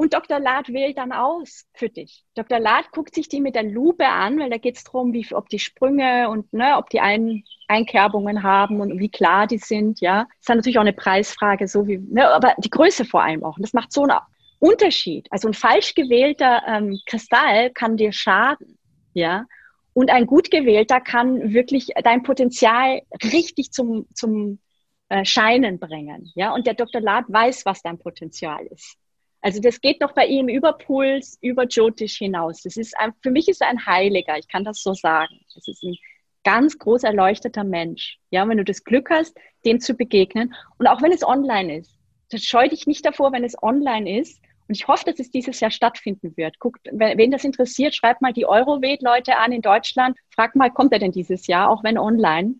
Und 0.00 0.14
Dr. 0.14 0.40
Lad 0.40 0.70
wählt 0.70 0.96
dann 0.96 1.12
aus 1.12 1.66
für 1.74 1.90
dich. 1.90 2.24
Dr. 2.34 2.58
Lad 2.58 2.90
guckt 2.90 3.14
sich 3.14 3.28
die 3.28 3.42
mit 3.42 3.54
der 3.54 3.64
Lupe 3.64 4.08
an, 4.08 4.38
weil 4.38 4.48
da 4.48 4.56
geht 4.56 4.78
es 4.78 4.84
darum, 4.84 5.12
wie, 5.12 5.26
ob 5.34 5.50
die 5.50 5.58
Sprünge 5.58 6.30
und 6.30 6.50
ne, 6.54 6.78
ob 6.78 6.88
die 6.88 7.00
Ein 7.00 7.44
Einkerbungen 7.68 8.42
haben 8.42 8.80
und 8.80 8.98
wie 8.98 9.10
klar 9.10 9.46
die 9.46 9.58
sind. 9.58 10.00
Ja, 10.00 10.22
das 10.22 10.38
ist 10.38 10.48
dann 10.48 10.56
natürlich 10.56 10.78
auch 10.78 10.82
eine 10.82 10.94
Preisfrage, 10.94 11.68
so 11.68 11.86
wie, 11.86 11.98
ne, 11.98 12.26
aber 12.30 12.54
die 12.56 12.70
Größe 12.70 13.04
vor 13.04 13.22
allem 13.22 13.44
auch. 13.44 13.58
Und 13.58 13.62
das 13.62 13.74
macht 13.74 13.92
so 13.92 14.04
eine 14.04 14.22
Unterschied. 14.60 15.26
Also 15.30 15.48
ein 15.48 15.54
falsch 15.54 15.94
gewählter 15.94 16.62
ähm, 16.68 17.00
Kristall 17.06 17.70
kann 17.70 17.96
dir 17.96 18.12
schaden, 18.12 18.78
ja. 19.14 19.46
Und 19.92 20.10
ein 20.10 20.26
gut 20.26 20.50
gewählter 20.50 21.00
kann 21.00 21.52
wirklich 21.52 21.88
dein 22.04 22.22
Potenzial 22.22 23.02
richtig 23.24 23.72
zum, 23.72 24.06
zum 24.14 24.60
äh, 25.08 25.24
Scheinen 25.24 25.80
bringen, 25.80 26.30
ja. 26.36 26.54
Und 26.54 26.66
der 26.66 26.74
Dr. 26.74 27.00
Lad 27.00 27.24
weiß, 27.28 27.66
was 27.66 27.82
dein 27.82 27.98
Potenzial 27.98 28.64
ist. 28.66 28.96
Also 29.40 29.60
das 29.60 29.80
geht 29.80 30.00
noch 30.00 30.12
bei 30.12 30.26
ihm 30.26 30.48
über 30.48 30.74
Puls, 30.74 31.38
über 31.40 31.64
Jyotish 31.64 32.18
hinaus. 32.18 32.62
Das 32.62 32.76
ist 32.76 32.96
ein, 32.98 33.14
für 33.22 33.30
mich 33.30 33.48
ist 33.48 33.62
er 33.62 33.68
ein 33.68 33.86
Heiliger, 33.86 34.38
ich 34.38 34.48
kann 34.48 34.64
das 34.64 34.82
so 34.82 34.92
sagen. 34.92 35.40
Es 35.56 35.66
ist 35.66 35.82
ein 35.82 35.96
ganz 36.44 36.78
groß 36.78 37.04
erleuchteter 37.04 37.64
Mensch. 37.64 38.18
Ja, 38.30 38.46
wenn 38.46 38.58
du 38.58 38.64
das 38.64 38.84
Glück 38.84 39.08
hast, 39.10 39.34
dem 39.64 39.80
zu 39.80 39.94
begegnen. 39.94 40.54
Und 40.78 40.86
auch 40.86 41.00
wenn 41.00 41.12
es 41.12 41.26
online 41.26 41.78
ist, 41.78 41.96
das 42.30 42.44
scheu 42.44 42.68
dich 42.68 42.86
nicht 42.86 43.04
davor, 43.04 43.32
wenn 43.32 43.44
es 43.44 43.60
online 43.62 44.20
ist, 44.20 44.40
und 44.70 44.76
ich 44.76 44.86
hoffe, 44.86 45.06
dass 45.06 45.18
es 45.18 45.32
dieses 45.32 45.58
Jahr 45.58 45.72
stattfinden 45.72 46.36
wird. 46.36 46.60
Guckt, 46.60 46.86
wen 46.92 47.32
das 47.32 47.42
interessiert, 47.42 47.92
schreibt 47.92 48.22
mal 48.22 48.32
die 48.32 48.46
Eurowed-Leute 48.46 49.36
an 49.36 49.50
in 49.50 49.62
Deutschland. 49.62 50.16
Fragt 50.32 50.54
mal, 50.54 50.70
kommt 50.70 50.92
er 50.92 51.00
denn 51.00 51.10
dieses 51.10 51.48
Jahr, 51.48 51.68
auch 51.68 51.82
wenn 51.82 51.98
online? 51.98 52.54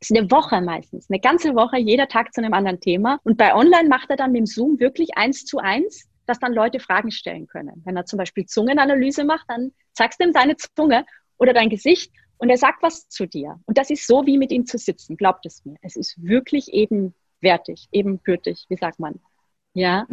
Das 0.00 0.10
ist 0.10 0.16
eine 0.16 0.28
Woche 0.32 0.60
meistens, 0.60 1.08
eine 1.08 1.20
ganze 1.20 1.54
Woche, 1.54 1.78
jeder 1.78 2.08
Tag 2.08 2.34
zu 2.34 2.40
einem 2.40 2.52
anderen 2.52 2.80
Thema. 2.80 3.20
Und 3.22 3.38
bei 3.38 3.54
Online 3.54 3.88
macht 3.88 4.10
er 4.10 4.16
dann 4.16 4.32
mit 4.32 4.40
dem 4.40 4.46
Zoom 4.46 4.80
wirklich 4.80 5.16
eins 5.16 5.44
zu 5.44 5.58
eins, 5.58 6.08
dass 6.26 6.40
dann 6.40 6.52
Leute 6.52 6.80
Fragen 6.80 7.12
stellen 7.12 7.46
können. 7.46 7.80
Wenn 7.84 7.96
er 7.96 8.06
zum 8.06 8.16
Beispiel 8.16 8.46
Zungenanalyse 8.46 9.22
macht, 9.22 9.46
dann 9.46 9.70
zeigst 9.92 10.18
du 10.18 10.24
ihm 10.24 10.32
deine 10.32 10.56
Zunge 10.56 11.06
oder 11.38 11.52
dein 11.52 11.70
Gesicht 11.70 12.12
und 12.38 12.50
er 12.50 12.56
sagt 12.56 12.82
was 12.82 13.08
zu 13.08 13.24
dir. 13.24 13.60
Und 13.66 13.78
das 13.78 13.90
ist 13.90 14.08
so, 14.08 14.26
wie 14.26 14.36
mit 14.36 14.50
ihm 14.50 14.66
zu 14.66 14.78
sitzen. 14.78 15.16
Glaubt 15.16 15.46
es 15.46 15.64
mir. 15.64 15.76
Es 15.80 15.94
ist 15.94 16.20
wirklich 16.20 16.72
ebenwertig, 16.72 17.86
ebenbürtig, 17.92 18.66
wie 18.68 18.76
sagt 18.76 18.98
man. 18.98 19.20
Ja. 19.74 20.08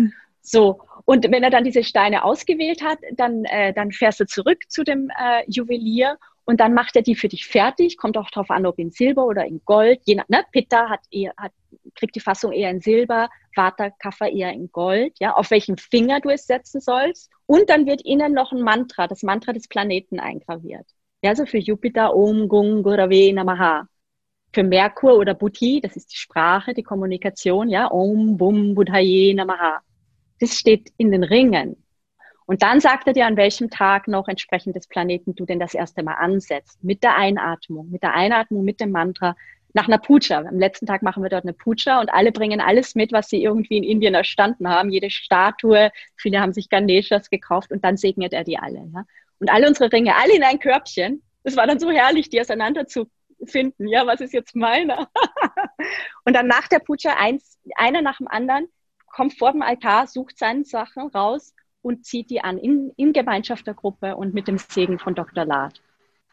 So, 0.45 0.81
und 1.05 1.31
wenn 1.31 1.41
er 1.41 1.49
dann 1.49 1.63
diese 1.63 1.83
Steine 1.83 2.23
ausgewählt 2.23 2.83
hat, 2.83 2.99
dann, 3.13 3.45
äh, 3.45 3.73
dann 3.73 3.91
fährst 3.91 4.19
du 4.19 4.25
zurück 4.25 4.59
zu 4.67 4.83
dem 4.83 5.09
äh, 5.09 5.43
Juwelier 5.47 6.17
und 6.43 6.59
dann 6.59 6.73
macht 6.73 6.97
er 6.97 7.01
die 7.01 7.15
für 7.15 7.29
dich 7.29 7.47
fertig. 7.47 7.97
Kommt 7.97 8.17
auch 8.17 8.29
darauf 8.29 8.51
an, 8.51 8.65
ob 8.65 8.77
in 8.77 8.91
Silber 8.91 9.25
oder 9.25 9.45
in 9.45 9.61
Gold. 9.63 10.01
Je 10.03 10.15
nach, 10.15 10.27
ne, 10.27 10.43
Pitta 10.51 10.89
hat 10.89 10.99
eher, 11.11 11.33
hat, 11.37 11.53
kriegt 11.95 12.15
die 12.15 12.19
Fassung 12.19 12.51
eher 12.51 12.69
in 12.69 12.81
Silber, 12.81 13.29
Vata 13.55 13.89
Kapha 13.89 14.27
eher 14.27 14.51
in 14.51 14.69
Gold, 14.69 15.13
ja, 15.19 15.33
auf 15.33 15.49
welchen 15.49 15.77
Finger 15.77 16.19
du 16.19 16.29
es 16.29 16.45
setzen 16.45 16.81
sollst. 16.81 17.31
Und 17.45 17.69
dann 17.69 17.85
wird 17.85 18.01
innen 18.01 18.33
noch 18.33 18.51
ein 18.51 18.61
Mantra, 18.61 19.07
das 19.07 19.23
Mantra 19.23 19.53
des 19.53 19.69
Planeten 19.69 20.19
eingraviert. 20.19 20.85
Ja, 21.21 21.35
so 21.35 21.45
für 21.45 21.59
Jupiter, 21.59 22.13
Om 22.13 22.49
Gung 22.49 22.83
Gurave 22.83 23.33
Namaha. 23.33 23.87
Für 24.53 24.63
Merkur 24.63 25.17
oder 25.17 25.33
Buddhi, 25.33 25.79
das 25.81 25.95
ist 25.95 26.11
die 26.11 26.17
Sprache, 26.17 26.73
die 26.73 26.83
Kommunikation, 26.83 27.69
ja, 27.69 27.89
Om, 27.89 28.37
Bum, 28.37 28.75
Buddhaye, 28.75 29.33
Namaha. 29.33 29.81
Das 30.43 30.59
steht 30.59 30.91
in 30.97 31.09
den 31.09 31.23
Ringen. 31.23 31.81
Und 32.45 32.63
dann 32.63 32.81
sagt 32.81 33.07
er 33.07 33.13
dir, 33.13 33.27
an 33.27 33.37
welchem 33.37 33.69
Tag 33.69 34.09
noch 34.09 34.27
entsprechend 34.27 34.75
des 34.75 34.87
Planeten 34.87 35.35
du 35.35 35.45
denn 35.45 35.57
das 35.57 35.73
erste 35.73 36.03
Mal 36.03 36.15
ansetzt. 36.15 36.83
Mit 36.83 37.01
der 37.01 37.15
Einatmung, 37.15 37.89
mit 37.89 38.03
der 38.03 38.13
Einatmung, 38.13 38.65
mit 38.65 38.81
dem 38.81 38.91
Mantra, 38.91 39.37
nach 39.71 39.87
einer 39.87 39.99
Puja. 39.99 40.39
Am 40.39 40.59
letzten 40.59 40.85
Tag 40.85 41.01
machen 41.01 41.23
wir 41.23 41.29
dort 41.29 41.45
eine 41.45 41.53
Puja 41.53 42.01
und 42.01 42.13
alle 42.13 42.33
bringen 42.33 42.59
alles 42.59 42.93
mit, 42.93 43.13
was 43.13 43.29
sie 43.29 43.41
irgendwie 43.41 43.77
in 43.77 43.85
Indien 43.85 44.15
erstanden 44.15 44.67
haben. 44.67 44.89
Jede 44.89 45.09
Statue, 45.09 45.91
viele 46.17 46.41
haben 46.41 46.51
sich 46.51 46.67
Ganeshas 46.67 47.29
gekauft 47.29 47.71
und 47.71 47.81
dann 47.85 47.95
segnet 47.95 48.33
er 48.33 48.43
die 48.43 48.59
alle. 48.59 48.85
Ja? 48.93 49.05
Und 49.39 49.49
alle 49.49 49.65
unsere 49.69 49.93
Ringe, 49.93 50.13
alle 50.17 50.35
in 50.35 50.43
ein 50.43 50.59
Körbchen. 50.59 51.23
Das 51.45 51.55
war 51.55 51.67
dann 51.67 51.79
so 51.79 51.89
herrlich, 51.89 52.29
die 52.29 52.41
auseinander 52.41 52.85
zu 52.85 53.09
finden. 53.45 53.87
Ja, 53.87 54.05
was 54.05 54.19
ist 54.19 54.33
jetzt 54.33 54.57
meiner? 54.57 55.07
und 56.25 56.33
dann 56.33 56.47
nach 56.47 56.67
der 56.67 56.79
Puja 56.79 57.15
eins, 57.17 57.57
einer 57.77 58.01
nach 58.01 58.17
dem 58.17 58.27
anderen 58.27 58.67
kommt 59.13 59.37
vor 59.37 59.51
dem 59.51 59.61
Altar, 59.61 60.07
sucht 60.07 60.37
seine 60.37 60.65
Sachen 60.65 61.07
raus 61.09 61.53
und 61.81 62.05
zieht 62.05 62.29
die 62.29 62.41
an 62.41 62.57
in, 62.57 62.91
in 62.97 63.13
Gemeinschaft 63.13 63.65
der 63.67 63.75
Gruppe 63.75 64.15
und 64.15 64.33
mit 64.33 64.47
dem 64.47 64.57
Segen 64.57 64.99
von 64.99 65.15
Dr. 65.15 65.45
Lad. 65.45 65.81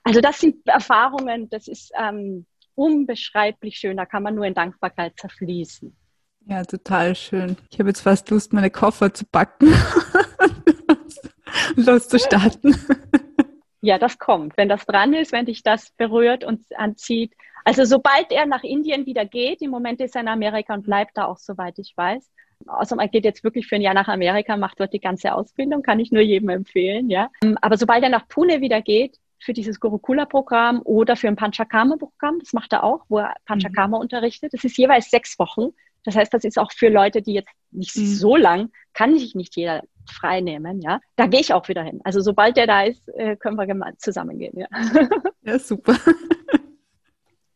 Also 0.02 0.20
das 0.20 0.40
sind 0.40 0.66
Erfahrungen, 0.66 1.50
das 1.50 1.68
ist 1.68 1.92
ähm, 1.96 2.46
unbeschreiblich 2.74 3.76
schön, 3.76 3.96
da 3.96 4.06
kann 4.06 4.22
man 4.22 4.34
nur 4.34 4.46
in 4.46 4.54
Dankbarkeit 4.54 5.18
zerfließen. 5.18 5.94
Ja, 6.46 6.64
total 6.64 7.14
schön. 7.14 7.56
Ich 7.70 7.78
habe 7.78 7.90
jetzt 7.90 8.00
fast 8.00 8.30
Lust, 8.30 8.54
meine 8.54 8.70
Koffer 8.70 9.12
zu 9.12 9.26
packen 9.26 9.68
und 11.76 11.86
loszustarten. 11.86 12.74
Ja, 13.82 13.98
das 13.98 14.18
kommt. 14.18 14.56
Wenn 14.56 14.68
das 14.68 14.86
dran 14.86 15.12
ist, 15.12 15.32
wenn 15.32 15.46
dich 15.46 15.62
das 15.62 15.90
berührt 15.98 16.44
und 16.44 16.64
anzieht. 16.76 17.34
Also 17.64 17.84
sobald 17.84 18.32
er 18.32 18.46
nach 18.46 18.62
Indien 18.62 19.04
wieder 19.04 19.26
geht, 19.26 19.60
im 19.60 19.70
Moment 19.70 20.00
ist 20.00 20.14
er 20.14 20.22
in 20.22 20.28
Amerika 20.28 20.72
und 20.72 20.84
bleibt 20.84 21.18
da 21.18 21.26
auch, 21.26 21.38
soweit 21.38 21.78
ich 21.78 21.92
weiß, 21.94 22.30
Außer 22.66 22.96
man 22.96 23.11
geht 23.11 23.24
jetzt 23.24 23.42
wirklich 23.44 23.66
für 23.66 23.76
ein 23.76 23.82
Jahr 23.82 23.94
nach 23.94 24.08
Amerika, 24.08 24.56
macht 24.56 24.80
dort 24.80 24.92
die 24.92 25.00
ganze 25.00 25.34
Ausbildung, 25.34 25.82
kann 25.82 26.00
ich 26.00 26.12
nur 26.12 26.22
jedem 26.22 26.50
empfehlen, 26.50 27.11
ja. 27.11 27.30
Aber 27.61 27.76
sobald 27.76 28.02
er 28.02 28.11
nach 28.11 28.28
Pune 28.28 28.61
wieder 28.61 28.82
geht, 28.82 29.16
für 29.42 29.52
dieses 29.52 29.80
Gurukula-Programm 29.80 30.82
oder 30.84 31.16
für 31.16 31.28
ein 31.28 31.36
Panchakarma-Programm, 31.36 32.38
das 32.40 32.52
macht 32.52 32.72
er 32.72 32.84
auch, 32.84 33.04
wo 33.08 33.18
er 33.18 33.34
Panchakarma 33.46 33.96
mhm. 33.96 34.02
unterrichtet. 34.02 34.52
Das 34.52 34.64
ist 34.64 34.76
jeweils 34.76 35.11
sechs 35.11 35.38
Wochen. 35.38 35.70
Das 36.04 36.16
heißt, 36.16 36.32
das 36.32 36.44
ist 36.44 36.58
auch 36.58 36.72
für 36.72 36.88
Leute, 36.88 37.22
die 37.22 37.34
jetzt 37.34 37.50
nicht 37.70 37.96
mhm. 37.96 38.06
so 38.06 38.36
lang, 38.36 38.70
kann 38.92 39.18
sich 39.18 39.34
nicht 39.34 39.56
jeder 39.56 39.82
frei 40.06 40.40
nehmen, 40.40 40.80
ja. 40.80 41.00
Da 41.16 41.26
gehe 41.26 41.40
ich 41.40 41.52
auch 41.52 41.68
wieder 41.68 41.82
hin. 41.82 42.00
Also 42.04 42.20
sobald 42.20 42.56
der 42.56 42.66
da 42.66 42.82
ist, 42.82 43.08
äh, 43.14 43.36
können 43.36 43.56
wir 43.56 43.92
zusammen 43.98 44.38
gehen, 44.38 44.58
ja. 44.58 44.66
Ja, 45.42 45.58
super. 45.58 45.96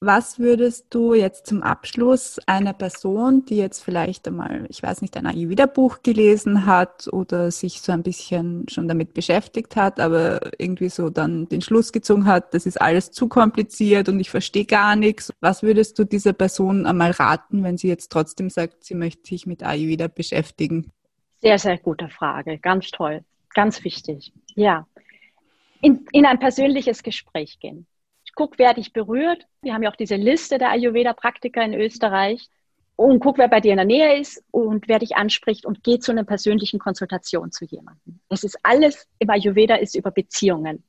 Was 0.06 0.38
würdest 0.38 0.88
du 0.90 1.14
jetzt 1.14 1.46
zum 1.46 1.62
Abschluss 1.62 2.38
einer 2.44 2.74
Person, 2.74 3.46
die 3.46 3.56
jetzt 3.56 3.82
vielleicht 3.82 4.28
einmal, 4.28 4.66
ich 4.68 4.82
weiß 4.82 5.00
nicht, 5.00 5.16
ein 5.16 5.24
Ayurveda-Buch 5.24 6.02
gelesen 6.02 6.66
hat 6.66 7.08
oder 7.10 7.50
sich 7.50 7.80
so 7.80 7.90
ein 7.90 8.02
bisschen 8.02 8.68
schon 8.68 8.86
damit 8.86 9.14
beschäftigt 9.14 9.76
hat, 9.76 10.00
aber 10.00 10.40
irgendwie 10.58 10.90
so 10.90 11.08
dann 11.08 11.48
den 11.48 11.62
Schluss 11.62 11.90
gezogen 11.90 12.26
hat, 12.26 12.52
das 12.52 12.66
ist 12.66 12.82
alles 12.82 13.12
zu 13.12 13.28
kompliziert 13.28 14.10
und 14.10 14.20
ich 14.20 14.28
verstehe 14.28 14.66
gar 14.66 14.94
nichts. 14.94 15.32
Was 15.40 15.62
würdest 15.62 15.98
du 15.98 16.04
dieser 16.04 16.34
Person 16.34 16.84
einmal 16.84 17.12
raten, 17.12 17.64
wenn 17.64 17.78
sie 17.78 17.88
jetzt 17.88 18.12
trotzdem 18.12 18.50
sagt, 18.50 18.84
sie 18.84 18.94
möchte 18.94 19.26
sich 19.26 19.46
mit 19.46 19.62
Ayurveda 19.62 20.08
beschäftigen? 20.08 20.92
Sehr, 21.40 21.58
sehr 21.58 21.78
gute 21.78 22.10
Frage. 22.10 22.58
Ganz 22.58 22.90
toll. 22.90 23.24
Ganz 23.54 23.82
wichtig. 23.84 24.34
Ja. 24.54 24.86
In, 25.80 26.04
in 26.12 26.26
ein 26.26 26.38
persönliches 26.38 27.02
Gespräch 27.02 27.58
gehen 27.58 27.86
guck, 28.34 28.58
wer 28.58 28.74
dich 28.74 28.92
berührt. 28.92 29.46
Wir 29.62 29.74
haben 29.74 29.82
ja 29.82 29.90
auch 29.90 29.96
diese 29.96 30.16
Liste 30.16 30.58
der 30.58 30.70
Ayurveda-Praktiker 30.70 31.62
in 31.62 31.74
Österreich. 31.74 32.48
Und 32.96 33.18
guck, 33.20 33.38
wer 33.38 33.48
bei 33.48 33.60
dir 33.60 33.72
in 33.72 33.78
der 33.78 33.86
Nähe 33.86 34.20
ist 34.20 34.44
und 34.52 34.86
wer 34.86 35.00
dich 35.00 35.16
anspricht 35.16 35.66
und 35.66 35.82
geh 35.82 35.98
zu 35.98 36.12
einer 36.12 36.22
persönlichen 36.22 36.78
Konsultation 36.78 37.50
zu 37.50 37.64
jemandem. 37.64 38.20
Es 38.28 38.44
ist 38.44 38.56
alles 38.62 39.08
im 39.18 39.30
Ayurveda 39.30 39.76
ist 39.76 39.96
über 39.96 40.12
Beziehungen. 40.12 40.84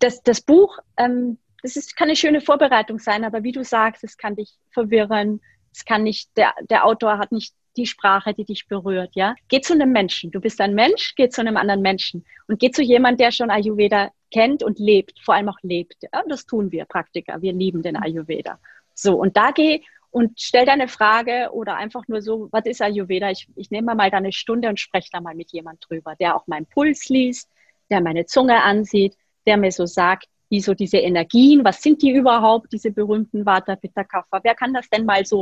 Das, 0.00 0.22
das 0.22 0.42
Buch, 0.42 0.78
ähm, 0.98 1.38
das 1.62 1.76
ist, 1.76 1.96
kann 1.96 2.08
eine 2.08 2.16
schöne 2.16 2.42
Vorbereitung 2.42 2.98
sein, 2.98 3.24
aber 3.24 3.42
wie 3.42 3.52
du 3.52 3.64
sagst, 3.64 4.04
es 4.04 4.18
kann 4.18 4.36
dich 4.36 4.58
verwirren. 4.70 5.40
Es 5.72 5.84
kann 5.84 6.02
nicht, 6.02 6.36
der, 6.36 6.52
der 6.68 6.84
Autor 6.84 7.18
hat 7.18 7.32
nicht 7.32 7.54
die 7.80 7.86
Sprache, 7.86 8.34
die 8.34 8.44
dich 8.44 8.68
berührt, 8.68 9.10
ja. 9.14 9.34
Geh 9.48 9.60
zu 9.60 9.72
einem 9.72 9.90
Menschen. 9.90 10.30
Du 10.30 10.40
bist 10.40 10.60
ein 10.60 10.74
Mensch, 10.74 11.14
geh 11.16 11.28
zu 11.28 11.40
einem 11.40 11.56
anderen 11.56 11.80
Menschen 11.80 12.24
und 12.46 12.60
geh 12.60 12.70
zu 12.70 12.82
jemandem, 12.82 13.24
der 13.24 13.32
schon 13.32 13.50
Ayurveda 13.50 14.10
kennt 14.30 14.62
und 14.62 14.78
lebt, 14.78 15.18
vor 15.20 15.34
allem 15.34 15.48
auch 15.48 15.58
lebt. 15.62 15.96
Ja, 16.02 16.22
das 16.28 16.46
tun 16.46 16.70
wir 16.70 16.84
Praktiker. 16.84 17.40
Wir 17.40 17.52
lieben 17.52 17.82
den 17.82 17.96
Ayurveda. 17.96 18.58
So, 18.94 19.16
und 19.16 19.36
da 19.36 19.50
geh 19.50 19.82
und 20.10 20.40
stell 20.40 20.66
deine 20.66 20.88
Frage 20.88 21.50
oder 21.52 21.76
einfach 21.76 22.06
nur 22.08 22.20
so, 22.20 22.48
was 22.50 22.66
ist 22.66 22.82
Ayurveda? 22.82 23.30
Ich, 23.30 23.48
ich 23.56 23.70
nehme 23.70 23.94
mal 23.94 24.10
da 24.10 24.18
eine 24.18 24.32
Stunde 24.32 24.68
und 24.68 24.78
spreche 24.78 25.08
da 25.12 25.20
mal 25.20 25.34
mit 25.34 25.52
jemand 25.52 25.84
drüber, 25.88 26.14
der 26.16 26.36
auch 26.36 26.46
meinen 26.46 26.66
Puls 26.66 27.08
liest, 27.08 27.48
der 27.90 28.00
meine 28.00 28.26
Zunge 28.26 28.62
ansieht, 28.62 29.16
der 29.46 29.56
mir 29.56 29.72
so 29.72 29.86
sagt, 29.86 30.26
wie 30.50 30.60
so 30.60 30.74
diese 30.74 30.98
Energien, 30.98 31.64
was 31.64 31.80
sind 31.80 32.02
die 32.02 32.10
überhaupt, 32.10 32.72
diese 32.72 32.90
berühmten 32.90 33.46
Vata, 33.46 33.76
Pitta, 33.76 34.02
Kapha? 34.02 34.40
Wer 34.42 34.54
kann 34.56 34.74
das 34.74 34.88
denn 34.90 35.06
mal 35.06 35.24
so 35.24 35.40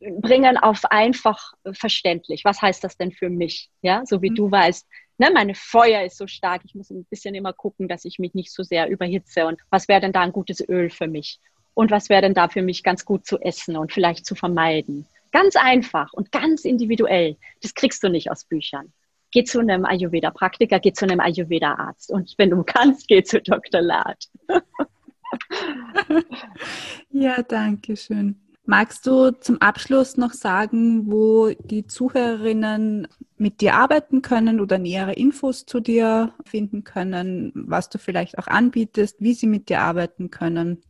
runterbringen 0.00 0.56
auf 0.56 0.84
einfach 0.84 1.54
verständlich? 1.72 2.44
Was 2.44 2.62
heißt 2.62 2.82
das 2.84 2.96
denn 2.96 3.12
für 3.12 3.30
mich? 3.30 3.70
Ja, 3.82 4.04
so 4.04 4.22
wie 4.22 4.30
mhm. 4.30 4.34
du 4.36 4.50
weißt, 4.50 4.86
ne, 5.18 5.30
meine 5.32 5.54
Feuer 5.54 6.04
ist 6.04 6.18
so 6.18 6.26
stark, 6.26 6.62
ich 6.64 6.74
muss 6.74 6.90
ein 6.90 7.04
bisschen 7.04 7.34
immer 7.34 7.52
gucken, 7.52 7.88
dass 7.88 8.04
ich 8.04 8.18
mich 8.18 8.34
nicht 8.34 8.52
so 8.52 8.62
sehr 8.62 8.88
überhitze. 8.88 9.46
Und 9.46 9.60
was 9.70 9.88
wäre 9.88 10.00
denn 10.00 10.12
da 10.12 10.20
ein 10.22 10.32
gutes 10.32 10.66
Öl 10.66 10.90
für 10.90 11.06
mich? 11.06 11.40
Und 11.74 11.90
was 11.90 12.08
wäre 12.08 12.22
denn 12.22 12.34
da 12.34 12.48
für 12.48 12.62
mich 12.62 12.82
ganz 12.82 13.04
gut 13.04 13.26
zu 13.26 13.38
essen 13.38 13.76
und 13.76 13.92
vielleicht 13.92 14.24
zu 14.24 14.34
vermeiden? 14.34 15.06
Ganz 15.32 15.56
einfach 15.56 16.12
und 16.12 16.32
ganz 16.32 16.64
individuell. 16.64 17.36
Das 17.62 17.74
kriegst 17.74 18.02
du 18.02 18.08
nicht 18.08 18.30
aus 18.30 18.44
Büchern. 18.44 18.92
Geh 19.32 19.44
zu 19.44 19.58
einem 19.58 19.84
Ayurveda-Praktiker, 19.84 20.80
geh 20.80 20.92
zu 20.92 21.04
einem 21.04 21.20
Ayurveda-Arzt. 21.20 22.10
Und 22.10 22.34
wenn 22.38 22.50
du 22.50 22.62
kannst, 22.62 23.08
geh 23.08 23.22
zu 23.22 23.42
Dr. 23.42 23.82
Lad. 23.82 24.24
ja, 27.10 27.42
danke 27.42 27.96
schön. 27.96 28.45
Magst 28.68 29.06
du 29.06 29.30
zum 29.30 29.62
Abschluss 29.62 30.16
noch 30.16 30.32
sagen, 30.32 31.10
wo 31.10 31.50
die 31.50 31.86
Zuhörerinnen 31.86 33.06
mit 33.36 33.60
dir 33.60 33.74
arbeiten 33.74 34.22
können 34.22 34.58
oder 34.60 34.78
nähere 34.78 35.12
Infos 35.12 35.66
zu 35.66 35.78
dir 35.78 36.34
finden 36.44 36.82
können, 36.82 37.52
was 37.54 37.88
du 37.90 37.98
vielleicht 37.98 38.38
auch 38.38 38.48
anbietest, 38.48 39.20
wie 39.20 39.34
sie 39.34 39.46
mit 39.46 39.68
dir 39.68 39.82
arbeiten 39.82 40.30
können? 40.30 40.82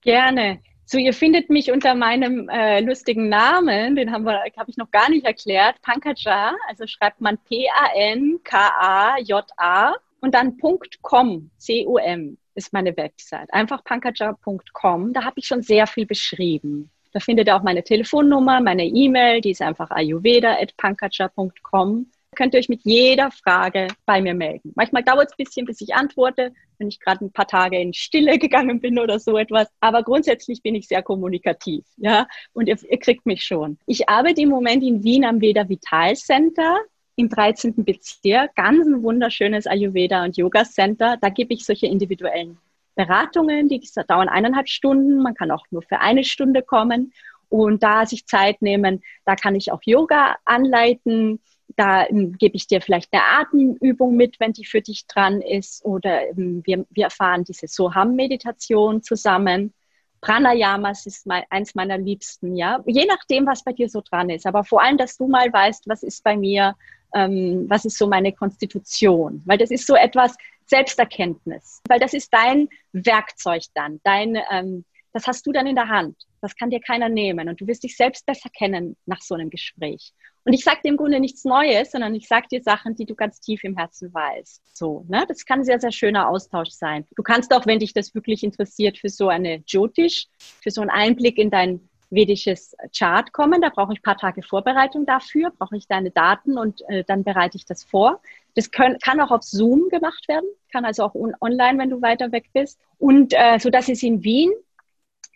Gerne. 0.00 0.60
So, 0.86 0.96
ihr 0.96 1.12
findet 1.12 1.50
mich 1.50 1.70
unter 1.72 1.94
meinem 1.94 2.48
äh, 2.48 2.80
lustigen 2.80 3.28
Namen, 3.28 3.96
den 3.96 4.10
habe 4.10 4.40
ich 4.66 4.78
noch 4.78 4.90
gar 4.90 5.10
nicht 5.10 5.26
erklärt, 5.26 5.82
Pankaja, 5.82 6.54
also 6.68 6.86
schreibt 6.86 7.20
man 7.20 7.36
P-A-N-K-A-J-A 7.38 8.44
und 10.20 10.34
dann 10.34 10.58
.com, 11.02 11.50
C-O-M 11.58 12.38
ist 12.54 12.72
meine 12.72 12.96
Website. 12.96 13.52
Einfach 13.52 13.82
pankaja.com, 13.84 15.12
da 15.12 15.24
habe 15.24 15.40
ich 15.40 15.46
schon 15.46 15.62
sehr 15.62 15.86
viel 15.86 16.06
beschrieben. 16.06 16.90
Da 17.14 17.20
findet 17.20 17.46
ihr 17.46 17.54
auch 17.54 17.62
meine 17.62 17.84
Telefonnummer, 17.84 18.60
meine 18.60 18.84
E-Mail, 18.84 19.40
die 19.40 19.52
ist 19.52 19.62
einfach 19.62 19.92
ayurveda.pankaja.com. 19.92 22.10
Könnt 22.34 22.54
ihr 22.54 22.58
euch 22.58 22.68
mit 22.68 22.80
jeder 22.82 23.30
Frage 23.30 23.86
bei 24.04 24.20
mir 24.20 24.34
melden. 24.34 24.72
Manchmal 24.74 25.04
dauert 25.04 25.28
es 25.28 25.34
ein 25.34 25.44
bisschen, 25.44 25.64
bis 25.64 25.80
ich 25.80 25.94
antworte, 25.94 26.52
wenn 26.78 26.88
ich 26.88 26.98
gerade 26.98 27.24
ein 27.24 27.30
paar 27.30 27.46
Tage 27.46 27.78
in 27.78 27.94
Stille 27.94 28.36
gegangen 28.40 28.80
bin 28.80 28.98
oder 28.98 29.20
so 29.20 29.38
etwas. 29.38 29.68
Aber 29.78 30.02
grundsätzlich 30.02 30.60
bin 30.60 30.74
ich 30.74 30.88
sehr 30.88 31.04
kommunikativ, 31.04 31.84
ja. 31.98 32.26
Und 32.52 32.66
ihr, 32.66 32.76
ihr 32.90 32.98
kriegt 32.98 33.26
mich 33.26 33.44
schon. 33.44 33.78
Ich 33.86 34.08
arbeite 34.08 34.40
im 34.40 34.48
Moment 34.48 34.82
in 34.82 35.04
Wien 35.04 35.24
am 35.24 35.40
Veda 35.40 35.68
Vital 35.68 36.16
Center 36.16 36.80
im 37.14 37.28
13. 37.28 37.84
Bezirk. 37.84 38.56
Ganz 38.56 38.84
ein 38.84 39.04
wunderschönes 39.04 39.68
Ayurveda 39.68 40.24
und 40.24 40.36
Yoga 40.36 40.64
Center. 40.64 41.16
Da 41.20 41.28
gebe 41.28 41.54
ich 41.54 41.64
solche 41.64 41.86
individuellen 41.86 42.58
Beratungen, 42.94 43.68
die 43.68 43.80
dauern 44.08 44.28
eineinhalb 44.28 44.68
Stunden. 44.68 45.22
Man 45.22 45.34
kann 45.34 45.50
auch 45.50 45.66
nur 45.70 45.82
für 45.82 46.00
eine 46.00 46.24
Stunde 46.24 46.62
kommen 46.62 47.12
und 47.48 47.82
da 47.82 48.06
sich 48.06 48.26
Zeit 48.26 48.62
nehmen. 48.62 49.02
Da 49.24 49.36
kann 49.36 49.54
ich 49.54 49.72
auch 49.72 49.82
Yoga 49.84 50.36
anleiten. 50.44 51.40
Da 51.76 52.06
ähm, 52.06 52.32
gebe 52.38 52.56
ich 52.56 52.66
dir 52.66 52.80
vielleicht 52.80 53.12
eine 53.12 53.22
Atemübung 53.24 54.16
mit, 54.16 54.38
wenn 54.38 54.52
die 54.52 54.64
für 54.64 54.80
dich 54.80 55.06
dran 55.06 55.40
ist. 55.40 55.84
Oder 55.84 56.28
ähm, 56.30 56.62
wir, 56.64 56.86
wir 56.90 57.04
erfahren 57.04 57.44
diese 57.44 57.66
Soham-Meditation 57.66 59.02
zusammen. 59.02 59.72
Pranayamas 60.20 61.06
ist 61.06 61.26
mein, 61.26 61.44
eins 61.50 61.74
meiner 61.74 61.98
Liebsten, 61.98 62.56
ja. 62.56 62.82
Je 62.86 63.04
nachdem, 63.06 63.46
was 63.46 63.62
bei 63.62 63.72
dir 63.72 63.88
so 63.88 64.00
dran 64.00 64.30
ist. 64.30 64.46
Aber 64.46 64.64
vor 64.64 64.82
allem, 64.82 64.96
dass 64.96 65.16
du 65.16 65.26
mal 65.26 65.52
weißt, 65.52 65.86
was 65.86 66.02
ist 66.02 66.24
bei 66.24 66.36
mir, 66.36 66.74
ähm, 67.14 67.66
was 67.68 67.84
ist 67.84 67.98
so 67.98 68.06
meine 68.06 68.32
Konstitution. 68.32 69.42
Weil 69.44 69.58
das 69.58 69.70
ist 69.70 69.86
so 69.86 69.94
etwas, 69.94 70.34
Selbsterkenntnis, 70.74 71.82
weil 71.88 72.00
das 72.00 72.14
ist 72.14 72.34
dein 72.34 72.68
Werkzeug 72.92 73.62
dann, 73.74 74.00
dein, 74.02 74.36
ähm, 74.50 74.84
das 75.12 75.28
hast 75.28 75.46
du 75.46 75.52
dann 75.52 75.68
in 75.68 75.76
der 75.76 75.88
Hand. 75.88 76.16
Das 76.40 76.56
kann 76.56 76.70
dir 76.70 76.80
keiner 76.80 77.08
nehmen 77.08 77.48
und 77.48 77.60
du 77.60 77.66
wirst 77.68 77.84
dich 77.84 77.96
selbst 77.96 78.26
besser 78.26 78.50
kennen 78.50 78.96
nach 79.06 79.22
so 79.22 79.36
einem 79.36 79.50
Gespräch. 79.50 80.12
Und 80.44 80.52
ich 80.52 80.64
sage 80.64 80.80
dir 80.84 80.88
im 80.88 80.96
Grunde 80.96 81.20
nichts 81.20 81.44
Neues, 81.44 81.92
sondern 81.92 82.14
ich 82.14 82.26
sage 82.26 82.48
dir 82.50 82.62
Sachen, 82.62 82.96
die 82.96 83.06
du 83.06 83.14
ganz 83.14 83.40
tief 83.40 83.62
im 83.62 83.76
Herzen 83.76 84.12
weißt. 84.12 84.76
So, 84.76 85.06
ne? 85.08 85.24
Das 85.26 85.46
kann 85.46 85.60
ein 85.60 85.64
sehr, 85.64 85.80
sehr 85.80 85.92
schöner 85.92 86.28
Austausch 86.28 86.70
sein. 86.70 87.06
Du 87.16 87.22
kannst 87.22 87.54
auch, 87.54 87.66
wenn 87.66 87.78
dich 87.78 87.94
das 87.94 88.14
wirklich 88.14 88.42
interessiert, 88.42 88.98
für 88.98 89.08
so 89.08 89.28
eine 89.28 89.62
Jyotish, 89.66 90.26
für 90.60 90.70
so 90.70 90.80
einen 90.82 90.90
Einblick 90.90 91.38
in 91.38 91.50
dein 91.50 91.88
vedisches 92.14 92.76
Chart 92.96 93.32
kommen. 93.32 93.60
Da 93.60 93.70
brauche 93.70 93.92
ich 93.92 94.00
ein 94.00 94.02
paar 94.02 94.16
Tage 94.16 94.42
Vorbereitung 94.42 95.06
dafür, 95.06 95.50
brauche 95.50 95.76
ich 95.76 95.86
deine 95.88 96.10
Daten 96.10 96.58
und 96.58 96.82
äh, 96.88 97.04
dann 97.04 97.24
bereite 97.24 97.56
ich 97.56 97.66
das 97.66 97.84
vor. 97.84 98.20
Das 98.54 98.70
können, 98.70 98.98
kann 98.98 99.20
auch 99.20 99.30
auf 99.30 99.42
Zoom 99.42 99.88
gemacht 99.88 100.28
werden, 100.28 100.46
kann 100.72 100.84
also 100.84 101.04
auch 101.04 101.14
online, 101.14 101.78
wenn 101.78 101.90
du 101.90 102.02
weiter 102.02 102.32
weg 102.32 102.50
bist. 102.52 102.78
Und 102.98 103.32
äh, 103.36 103.58
so, 103.58 103.70
dass 103.70 103.88
es 103.88 104.02
in 104.02 104.22
Wien 104.22 104.52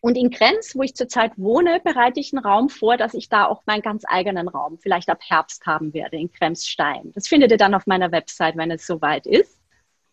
und 0.01 0.17
in 0.17 0.31
Grenz, 0.31 0.77
wo 0.77 0.83
ich 0.83 0.95
zurzeit 0.95 1.33
wohne, 1.37 1.81
bereite 1.83 2.21
ich 2.21 2.33
einen 2.33 2.45
Raum 2.45 2.69
vor, 2.69 2.97
dass 2.97 3.15
ich 3.15 3.29
da 3.29 3.47
auch 3.47 3.63
meinen 3.67 3.83
ganz 3.83 4.05
eigenen 4.07 4.49
Raum 4.49 4.79
vielleicht 4.79 5.09
ab 5.09 5.21
Herbst 5.27 5.67
haben 5.67 5.93
werde 5.93 6.17
in 6.17 6.31
Kremsstein. 6.31 7.13
Das 7.15 7.27
findet 7.27 7.51
ihr 7.51 7.57
dann 7.57 7.75
auf 7.75 7.87
meiner 7.87 8.13
Website, 8.13 8.57
wenn 8.57 8.71
es 8.71 8.87
soweit 8.87 9.27
ist. 9.27 9.58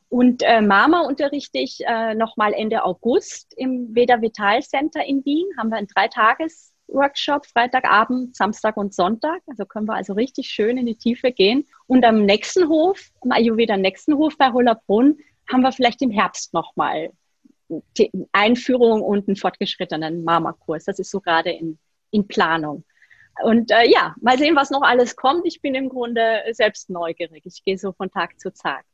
Und 0.10 0.43
äh, 0.43 0.62
Mama 0.62 1.01
unterrichte 1.01 1.58
ich 1.58 1.80
äh, 1.86 2.14
nochmal 2.16 2.53
Ende 2.53 2.84
August 2.84 3.53
im 3.58 3.93
Veda 3.95 4.22
Vital 4.22 4.62
Center 4.62 5.03
in 5.03 5.26
Wien. 5.26 5.45
Haben 5.58 5.70
wir 5.70 5.78
einen 5.78 5.88
Dreitages-Workshop, 5.88 7.45
Freitagabend, 7.47 8.36
Samstag 8.36 8.78
und 8.78 8.93
Sonntag. 8.93 9.41
Also 9.47 9.66
können 9.66 9.88
wir 9.88 9.95
also 9.95 10.14
richtig 10.14 10.47
schön 10.47 10.78
in 10.78 10.86
die 10.86 10.95
Tiefe 10.95 11.32
gehen. 11.32 11.66
Und 11.88 12.06
am 12.06 12.26
nächsten 12.26 12.70
Hof, 12.70 13.10
am 13.22 13.32
Ayurveda 13.32 13.78
nächsten 13.78 14.16
Hof 14.16 14.38
bei 14.38 14.51
Hollabrunn, 14.51 15.18
haben 15.51 15.62
wir 15.62 15.72
vielleicht 15.72 16.01
im 16.01 16.12
Herbst 16.12 16.53
nochmal 16.53 17.12
Einführung 18.32 19.01
und 19.01 19.28
einen 19.28 19.36
fortgeschrittenen 19.36 20.24
Mama-Kurs. 20.24 20.86
Das 20.86 20.99
ist 20.99 21.12
so 21.12 21.20
gerade 21.20 21.49
in, 21.51 21.80
in 22.12 22.28
Planung. 22.28 22.84
Und 23.43 23.72
äh, 23.72 23.89
ja, 23.89 24.16
mal 24.22 24.38
sehen, 24.38 24.56
was 24.56 24.70
noch 24.70 24.82
alles 24.82 25.16
kommt. 25.16 25.45
Ich 25.45 25.62
bin 25.62 25.76
im 25.76 25.89
Grunde 25.89 26.43
selbst 26.51 26.89
neugierig. 26.89 27.43
Ich 27.45 27.64
gehe 27.66 27.78
so 27.78 27.91
von 27.91 28.10
Tag 28.10 28.39
zu 28.39 28.53
Tag. 28.53 28.86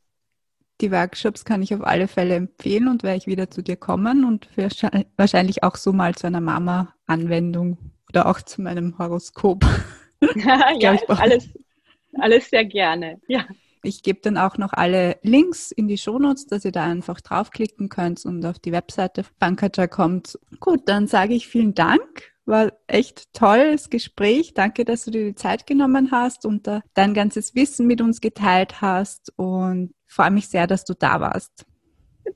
Die 0.81 0.91
Workshops 0.91 1.45
kann 1.45 1.61
ich 1.61 1.75
auf 1.75 1.85
alle 1.85 2.07
Fälle 2.07 2.35
empfehlen 2.35 2.87
und 2.87 3.03
werde 3.03 3.17
ich 3.17 3.27
wieder 3.27 3.51
zu 3.51 3.61
dir 3.61 3.75
kommen 3.75 4.25
und 4.25 4.49
wahrscheinlich 5.15 5.63
auch 5.63 5.75
so 5.75 5.93
mal 5.93 6.15
zu 6.15 6.25
einer 6.25 6.41
Mama-Anwendung 6.41 7.77
oder 8.09 8.25
auch 8.25 8.41
zu 8.41 8.61
meinem 8.61 8.97
Horoskop. 8.97 9.63
ja, 10.35 10.97
alles, 11.07 11.49
alles 12.19 12.49
sehr 12.49 12.65
gerne. 12.65 13.19
Ja. 13.27 13.45
Ich 13.83 14.03
gebe 14.03 14.19
dann 14.21 14.37
auch 14.37 14.57
noch 14.57 14.73
alle 14.73 15.17
Links 15.23 15.71
in 15.71 15.87
die 15.87 15.97
Shownotes, 15.97 16.45
dass 16.45 16.65
ihr 16.65 16.71
da 16.71 16.83
einfach 16.83 17.19
draufklicken 17.21 17.89
könnt 17.89 18.23
und 18.25 18.45
auf 18.45 18.59
die 18.59 18.71
Webseite 18.71 19.25
Bankaja 19.39 19.87
kommt. 19.87 20.37
Gut, 20.59 20.81
dann 20.85 21.07
sage 21.07 21.33
ich 21.33 21.47
vielen 21.47 21.73
Dank. 21.73 22.31
War 22.45 22.73
echt 22.85 23.33
tolles 23.33 23.89
Gespräch. 23.89 24.53
Danke, 24.53 24.85
dass 24.85 25.05
du 25.05 25.11
dir 25.11 25.25
die 25.25 25.35
Zeit 25.35 25.65
genommen 25.65 26.11
hast 26.11 26.45
und 26.45 26.69
dein 26.93 27.13
ganzes 27.13 27.55
Wissen 27.55 27.87
mit 27.87 28.01
uns 28.01 28.21
geteilt 28.21 28.81
hast 28.81 29.33
und 29.35 29.93
freue 30.11 30.31
mich 30.31 30.47
sehr, 30.47 30.67
dass 30.67 30.83
du 30.83 30.93
da 30.93 31.19
warst. 31.19 31.65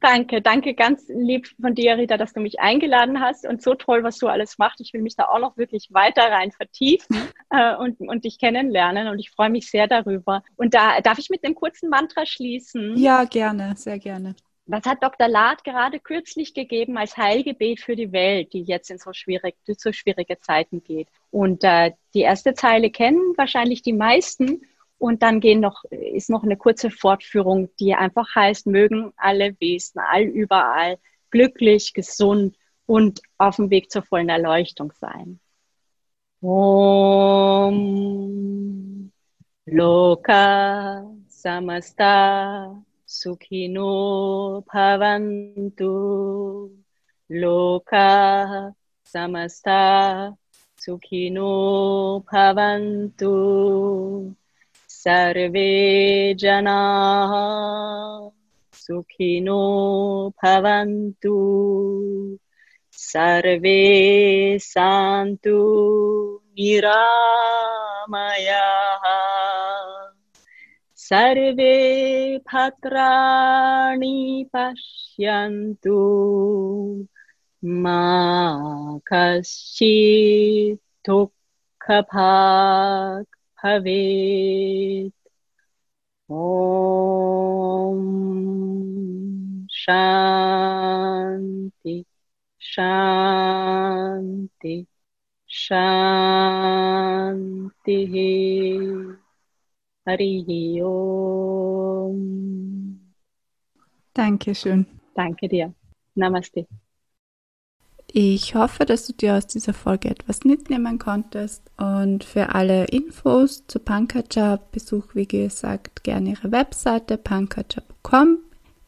Danke, 0.01 0.41
danke 0.41 0.73
ganz 0.73 1.05
lieb 1.07 1.47
von 1.61 1.75
dir, 1.75 1.97
Rita, 1.97 2.17
dass 2.17 2.33
du 2.33 2.39
mich 2.39 2.59
eingeladen 2.59 3.19
hast 3.19 3.45
und 3.45 3.61
so 3.61 3.75
toll, 3.75 4.03
was 4.03 4.17
du 4.17 4.27
alles 4.27 4.57
machst. 4.57 4.81
Ich 4.81 4.93
will 4.93 5.01
mich 5.01 5.15
da 5.15 5.25
auch 5.25 5.39
noch 5.39 5.57
wirklich 5.57 5.89
weiter 5.91 6.23
rein 6.23 6.51
vertiefen 6.51 7.17
äh, 7.51 7.75
und, 7.75 7.99
und 7.99 8.25
dich 8.25 8.39
kennenlernen 8.39 9.07
und 9.07 9.19
ich 9.19 9.29
freue 9.29 9.49
mich 9.49 9.69
sehr 9.69 9.87
darüber. 9.87 10.43
Und 10.55 10.73
da 10.73 11.01
darf 11.01 11.19
ich 11.19 11.29
mit 11.29 11.43
einem 11.43 11.55
kurzen 11.55 11.89
Mantra 11.89 12.25
schließen? 12.25 12.97
Ja, 12.97 13.25
gerne, 13.25 13.75
sehr 13.77 13.99
gerne. 13.99 14.35
Was 14.67 14.85
hat 14.85 15.03
Dr. 15.03 15.27
Lad 15.27 15.63
gerade 15.63 15.99
kürzlich 15.99 16.55
gegeben 16.55 16.97
als 16.97 17.15
Heilgebet 17.17 17.81
für 17.81 17.95
die 17.95 18.11
Welt, 18.11 18.51
die 18.53 18.63
jetzt 18.63 18.89
in 18.89 18.97
so, 18.97 19.13
schwierig, 19.13 19.55
so 19.77 19.93
schwierige 19.93 20.39
Zeiten 20.39 20.83
geht? 20.83 21.07
Und 21.29 21.63
äh, 21.63 21.91
die 22.15 22.21
erste 22.21 22.55
Zeile 22.55 22.89
kennen 22.89 23.33
wahrscheinlich 23.37 23.83
die 23.83 23.93
meisten. 23.93 24.61
Und 25.05 25.21
dann 25.21 25.39
gehen 25.39 25.59
noch, 25.59 25.83
ist 25.91 26.31
noch 26.31 26.41
eine 26.41 26.57
kurze 26.57 26.89
Fortführung, 26.89 27.69
die 27.79 27.93
einfach 27.93 28.33
heißt, 28.33 28.65
mögen 28.65 29.13
alle 29.17 29.55
Wesen 29.59 30.01
allüberall 30.01 30.97
glücklich, 31.29 31.93
gesund 31.93 32.57
und 32.87 33.21
auf 33.37 33.57
dem 33.57 33.69
Weg 33.69 33.91
zur 33.91 34.01
vollen 34.01 34.29
Erleuchtung 34.29 34.91
sein. 34.99 35.39
Om 36.41 37.75
Loka 39.67 41.07
Samasta 41.27 42.83
Sukhino 43.05 44.63
Bhavantu 44.67 45.91
Loka 47.27 48.73
Samasta 49.03 50.35
Sukhino 50.79 52.25
Bhavantu 52.27 53.25
सर्वे 55.07 56.33
जनाः 56.33 57.31
सुखिनो 58.73 60.29
भवन्तु। 60.29 61.37
सर्वे 62.91 64.59
सन्तु 64.61 65.57
निरामयाः। 66.51 69.01
सर्वे 70.95 72.37
भद्राणि 72.37 74.49
पश्यन्तु। 74.55 75.97
मा 77.65 78.99
कश्चित् 79.13 81.09
दुःखभाग् 81.09 83.34
भवेत् 83.64 85.14
ॐ 86.30 88.00
शान्ति 89.70 92.04
शान्ति 92.60 94.76
शान्तिः 95.48 96.44
हरिः 100.08 100.48
ॐ 100.84 102.18
Dankeschön. 104.14 104.86
Danke 105.16 105.48
dir. 105.48 105.72
Namaste. 106.16 106.66
Ich 108.17 108.55
hoffe, 108.55 108.85
dass 108.85 109.07
du 109.07 109.11
dir 109.11 109.35
aus 109.35 109.45
dieser 109.45 109.73
Folge 109.73 110.09
etwas 110.09 110.45
mitnehmen 110.45 110.99
konntest. 110.99 111.69
Und 111.75 112.23
für 112.23 112.55
alle 112.55 112.85
Infos 112.85 113.67
zu 113.67 113.77
Pankaja 113.77 114.57
besuch, 114.71 115.03
wie 115.15 115.27
gesagt, 115.27 116.05
gerne 116.05 116.29
ihre 116.29 116.49
Webseite 116.49 117.17
pankaja.com. 117.17 118.37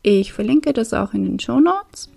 Ich 0.01 0.31
verlinke 0.31 0.71
das 0.71 0.93
auch 0.93 1.13
in 1.13 1.25
den 1.25 1.39
Show 1.41 1.59
Notes. 1.59 2.09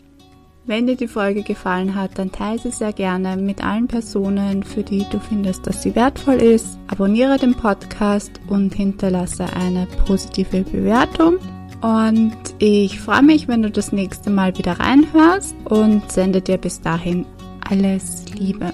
Wenn 0.67 0.87
dir 0.87 0.95
die 0.95 1.09
Folge 1.09 1.43
gefallen 1.43 1.97
hat, 1.97 2.17
dann 2.17 2.31
teile 2.31 2.61
sie 2.61 2.71
sehr 2.71 2.93
gerne 2.93 3.37
mit 3.37 3.61
allen 3.61 3.89
Personen, 3.89 4.63
für 4.63 4.85
die 4.85 5.05
du 5.11 5.19
findest, 5.19 5.67
dass 5.67 5.83
sie 5.83 5.97
wertvoll 5.97 6.37
ist. 6.37 6.79
Abonniere 6.87 7.39
den 7.39 7.57
Podcast 7.57 8.31
und 8.47 8.73
hinterlasse 8.73 9.47
eine 9.57 9.89
positive 10.07 10.61
Bewertung. 10.61 11.41
Und 11.81 12.37
ich 12.59 13.01
freue 13.01 13.23
mich, 13.23 13.49
wenn 13.49 13.63
du 13.63 13.71
das 13.71 13.93
nächste 13.93 14.31
Mal 14.31 14.57
wieder 14.59 14.79
reinhörst 14.79 15.55
und 15.65 16.11
sende 16.13 16.43
dir 16.43 16.59
bis 16.59 16.81
dahin 16.81 17.25
alles 17.69 18.27
Liebe. 18.35 18.73